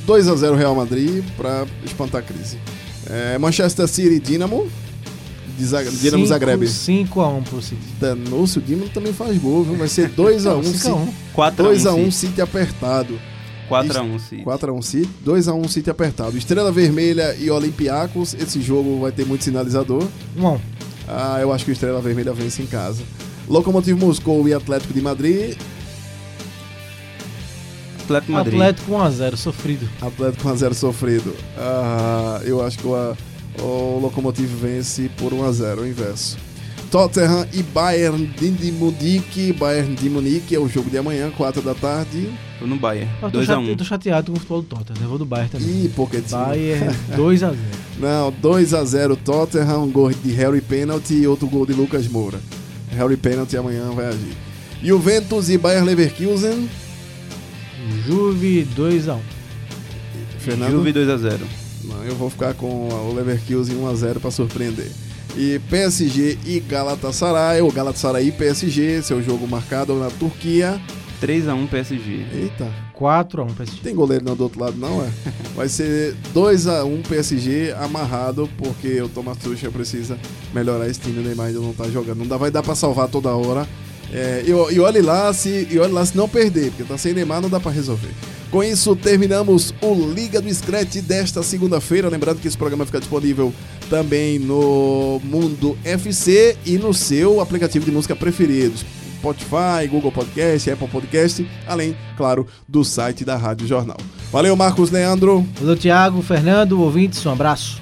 2x0 0.06 0.54
Real 0.56 0.74
Madrid 0.74 1.24
pra 1.36 1.66
espantar 1.84 2.20
a 2.20 2.24
crise. 2.24 2.58
É, 3.08 3.38
Manchester 3.38 3.88
City 3.88 4.14
e 4.16 4.20
Dinamo. 4.20 4.68
de 5.58 5.64
Zag- 5.66 5.90
Dinamo 5.90 6.26
Zagreb. 6.26 6.64
5x1 6.64 7.42
pro 7.44 7.60
City. 7.60 7.82
Danou-se, 8.00 8.58
o 8.58 8.62
Dinamo 8.62 8.88
também 8.90 9.12
faz 9.12 9.36
gol, 9.38 9.64
viu? 9.64 9.74
Vai 9.76 9.88
ser 9.88 10.08
2x1 10.10 10.62
5x1. 10.62 11.08
4 11.34 11.66
a 11.66 11.68
1 11.70 11.72
2x1 11.74 11.96
City. 12.04 12.12
City 12.12 12.40
apertado. 12.40 13.18
4 13.68 13.98
a 13.98 14.02
1 14.02 14.18
City. 14.18 14.42
4x1 14.44 14.82
City, 14.82 15.10
2x1 15.26 15.68
City 15.68 15.90
apertado. 15.90 16.36
Estrela 16.38 16.72
Vermelha 16.72 17.36
e 17.38 17.50
Olympiacos, 17.50 18.34
esse 18.34 18.60
jogo 18.60 19.00
vai 19.00 19.12
ter 19.12 19.24
muito 19.26 19.44
sinalizador. 19.44 20.06
1x1. 20.38 20.58
Ah, 21.06 21.38
eu 21.40 21.52
acho 21.52 21.64
que 21.64 21.70
o 21.70 21.74
Estrela 21.74 22.00
Vermelha 22.00 22.32
vence 22.32 22.62
em 22.62 22.66
casa. 22.66 23.02
Locomotivo 23.54 23.98
Moscou 24.06 24.46
e 24.48 24.54
Atlético 24.54 24.94
de 24.94 25.00
Madrid. 25.02 25.56
Atlético 28.04 28.32
Madrid. 28.32 28.54
Atlético 28.54 28.92
1x0, 28.92 29.36
sofrido. 29.36 29.88
Atlético 30.00 30.48
1x0 30.48 30.74
sofrido. 30.74 31.34
Ah, 31.58 32.40
eu 32.44 32.64
acho 32.64 32.78
que 32.78 32.86
o, 32.86 33.16
o 33.60 33.98
Locomotivo 34.00 34.56
vence 34.56 35.10
por 35.16 35.32
1x0, 35.32 35.78
o 35.80 35.86
inverso. 35.86 36.38
Tottenham 36.92 37.46
e 37.52 37.62
Bayern 37.62 38.26
de 38.26 38.72
Munique. 38.72 39.52
Bayern 39.52 39.94
de 39.94 40.08
Munique 40.10 40.54
é 40.54 40.58
o 40.58 40.68
jogo 40.68 40.88
de 40.90 40.98
amanhã, 40.98 41.30
4 41.36 41.60
da 41.62 41.74
tarde. 41.74 42.28
Tô 42.58 42.66
no 42.66 42.76
Bayern. 42.76 43.08
Eu 43.22 43.30
tô, 43.30 43.38
2 43.38 43.50
a 43.50 43.54
chate- 43.54 43.64
1 43.66 43.68
eu 43.70 43.76
tô 43.76 43.84
chateado 43.84 44.32
com 44.32 44.36
o 44.36 44.40
futebol 44.40 44.62
do 44.62 44.68
Tottenham. 44.68 45.00
né? 45.00 45.06
Vou 45.08 45.18
do 45.18 45.24
Bayern 45.26 45.50
também. 45.50 45.68
Ih, 45.84 45.88
Pochettino. 45.94 46.38
Bayern 46.46 46.86
2x0. 47.16 47.54
Não, 48.00 48.32
2x0 48.32 49.16
Tottenham, 49.24 49.84
um 49.84 49.90
gol 49.90 50.10
de 50.10 50.32
Harry 50.32 50.60
Penalty 50.60 51.14
e 51.14 51.26
outro 51.28 51.46
gol 51.48 51.64
de 51.66 51.72
Lucas 51.74 52.08
Moura. 52.08 52.40
Harry 52.92 53.16
Penalty 53.16 53.56
amanhã 53.56 53.90
vai 53.92 54.06
agir. 54.06 54.36
Juventus 54.82 55.48
e 55.48 55.58
Bayern 55.58 55.86
Leverkusen. 55.86 56.68
Juve 58.06 58.66
2x1. 58.76 59.18
Fernando? 60.38 60.72
Juve 60.72 60.92
2 60.92 61.08
a 61.08 61.16
0 61.16 61.46
Não, 61.84 62.02
eu 62.04 62.14
vou 62.14 62.30
ficar 62.30 62.54
com 62.54 62.88
o 62.88 63.14
Leverkusen 63.14 63.76
1x0 63.76 64.20
para 64.20 64.30
surpreender. 64.30 64.90
E 65.36 65.60
PSG 65.70 66.38
e 66.44 66.60
Galatasaray, 66.60 67.60
ou 67.60 67.70
Galatasaray 67.70 68.28
e 68.28 68.32
PSG, 68.32 69.02
seu 69.02 69.22
jogo 69.22 69.46
marcado 69.46 69.94
na 69.98 70.10
Turquia. 70.10 70.80
3 71.20 71.48
a 71.48 71.54
1 71.54 71.66
PSG. 71.66 72.26
Eita, 72.32 72.72
4x1 72.98 73.54
PSG. 73.54 73.80
tem 73.82 73.94
goleiro 73.94 74.24
não 74.24 74.34
do 74.34 74.44
outro 74.44 74.60
lado 74.60 74.76
não, 74.78 75.02
é? 75.02 75.10
Vai 75.54 75.68
ser 75.68 76.16
2x1 76.34 77.06
PSG 77.06 77.74
amarrado, 77.78 78.48
porque 78.56 79.00
o 79.02 79.08
Thomas 79.08 79.36
Tuchel 79.38 79.70
precisa 79.70 80.18
melhorar 80.54 80.88
esse 80.88 81.00
time, 81.00 81.20
o 81.20 81.22
Neymar 81.22 81.48
ainda 81.48 81.60
não 81.60 81.74
tá 81.74 81.84
jogando. 81.88 82.18
Não 82.18 82.26
dá, 82.26 82.36
vai 82.36 82.50
dar 82.50 82.62
pra 82.62 82.74
salvar 82.74 83.08
toda 83.08 83.30
hora. 83.30 83.68
É, 84.12 84.42
e, 84.44 84.50
e 84.50 84.80
olhe 84.80 85.00
lá 85.00 85.32
se 85.32 85.68
e 85.70 85.78
olhe 85.78 85.92
lá 85.92 86.04
se 86.04 86.16
não 86.16 86.28
perder, 86.28 86.70
porque 86.70 86.84
tá 86.84 86.98
sem 86.98 87.12
Neymar 87.12 87.40
não 87.40 87.48
dá 87.48 87.60
pra 87.60 87.70
resolver. 87.70 88.10
Com 88.50 88.64
isso, 88.64 88.96
terminamos 88.96 89.72
o 89.80 89.94
Liga 89.94 90.40
do 90.40 90.52
Scratch 90.52 90.96
desta 90.96 91.40
segunda-feira. 91.40 92.08
Lembrando 92.08 92.40
que 92.40 92.48
esse 92.48 92.58
programa 92.58 92.84
fica 92.84 92.98
disponível 92.98 93.54
também 93.88 94.40
no 94.40 95.20
Mundo 95.22 95.78
FC 95.84 96.56
e 96.66 96.76
no 96.76 96.92
seu 96.92 97.40
aplicativo 97.40 97.84
de 97.84 97.92
música 97.92 98.16
preferido. 98.16 98.74
Spotify, 99.20 99.86
Google 99.88 100.10
Podcast, 100.10 100.70
Apple 100.70 100.88
Podcast, 100.88 101.46
além, 101.66 101.94
claro, 102.16 102.46
do 102.66 102.82
site 102.82 103.22
da 103.22 103.36
Rádio 103.36 103.66
Jornal. 103.66 103.98
Valeu, 104.32 104.56
Marcos 104.56 104.90
Leandro. 104.90 105.46
Valeu, 105.60 105.76
Thiago, 105.76 106.22
Fernando, 106.22 106.80
ouvintes, 106.80 107.24
um 107.26 107.30
abraço. 107.30 107.80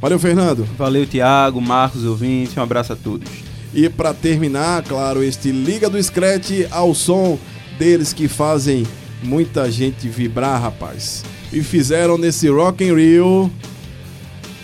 Valeu, 0.00 0.18
Fernando. 0.18 0.66
Valeu, 0.76 1.06
Thiago, 1.06 1.60
Marcos, 1.60 2.04
ouvintes. 2.04 2.56
Um 2.56 2.62
abraço 2.62 2.92
a 2.92 2.96
todos. 2.96 3.28
E 3.72 3.88
para 3.88 4.12
terminar, 4.12 4.82
claro, 4.82 5.22
este 5.22 5.52
Liga 5.52 5.88
do 5.88 6.02
Scratch 6.02 6.66
ao 6.70 6.94
som 6.94 7.38
deles 7.78 8.12
que 8.12 8.26
fazem 8.26 8.84
muita 9.22 9.70
gente 9.70 10.08
vibrar, 10.08 10.60
rapaz. 10.60 11.22
E 11.52 11.62
fizeram 11.62 12.18
nesse 12.18 12.48
Rock 12.48 12.82
in 12.82 12.94
Rio 12.94 13.50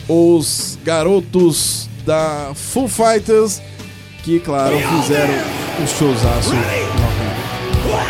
os 0.08 0.78
garotos 0.84 1.88
da 2.04 2.52
Foo 2.54 2.88
Fighters 2.88 3.60
que, 4.26 4.40
claro, 4.40 4.76
fizeram 4.76 5.34
um 5.80 5.86
showzaço. 5.86 6.52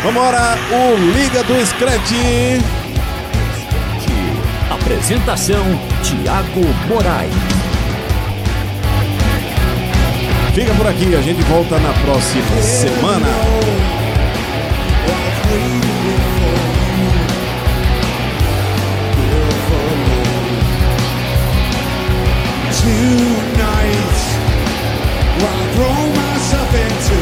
Vambora, 0.03 0.57
o 0.71 0.95
Liga 1.15 1.43
do 1.43 1.63
Scratch. 1.63 2.11
Apresentação: 4.71 5.63
Tiago 6.01 6.65
Moraes. 6.87 7.31
Fica 10.55 10.73
por 10.73 10.87
aqui, 10.87 11.15
a 11.15 11.21
gente 11.21 11.43
volta 11.43 11.77
na 11.77 11.93
próxima 11.93 12.61
semana. 12.63 13.27
Tonight, 22.81 23.36
Here 27.07 27.15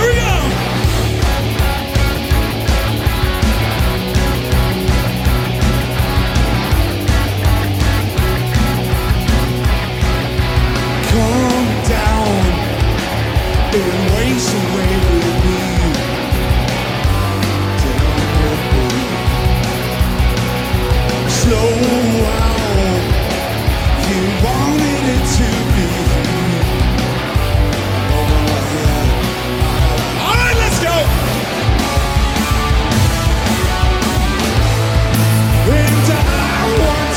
we 0.00 0.14
go! 0.14 0.19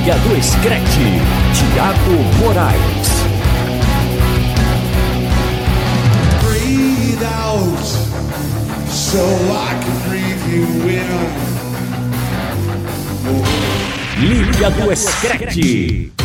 Liga 0.00 0.16
do 0.24 0.42
Scratch. 0.42 0.96
Tiago 1.52 2.16
Moraes. 2.38 3.10
Breathe 6.40 7.22
out, 7.22 7.84
so 8.88 9.20
I 9.20 9.76
can 9.82 9.96
breathe 10.08 10.44
you 10.48 10.64
in. 10.88 11.10
Liga 14.22 14.68
do 14.70 14.96
Scratch. 14.96 16.19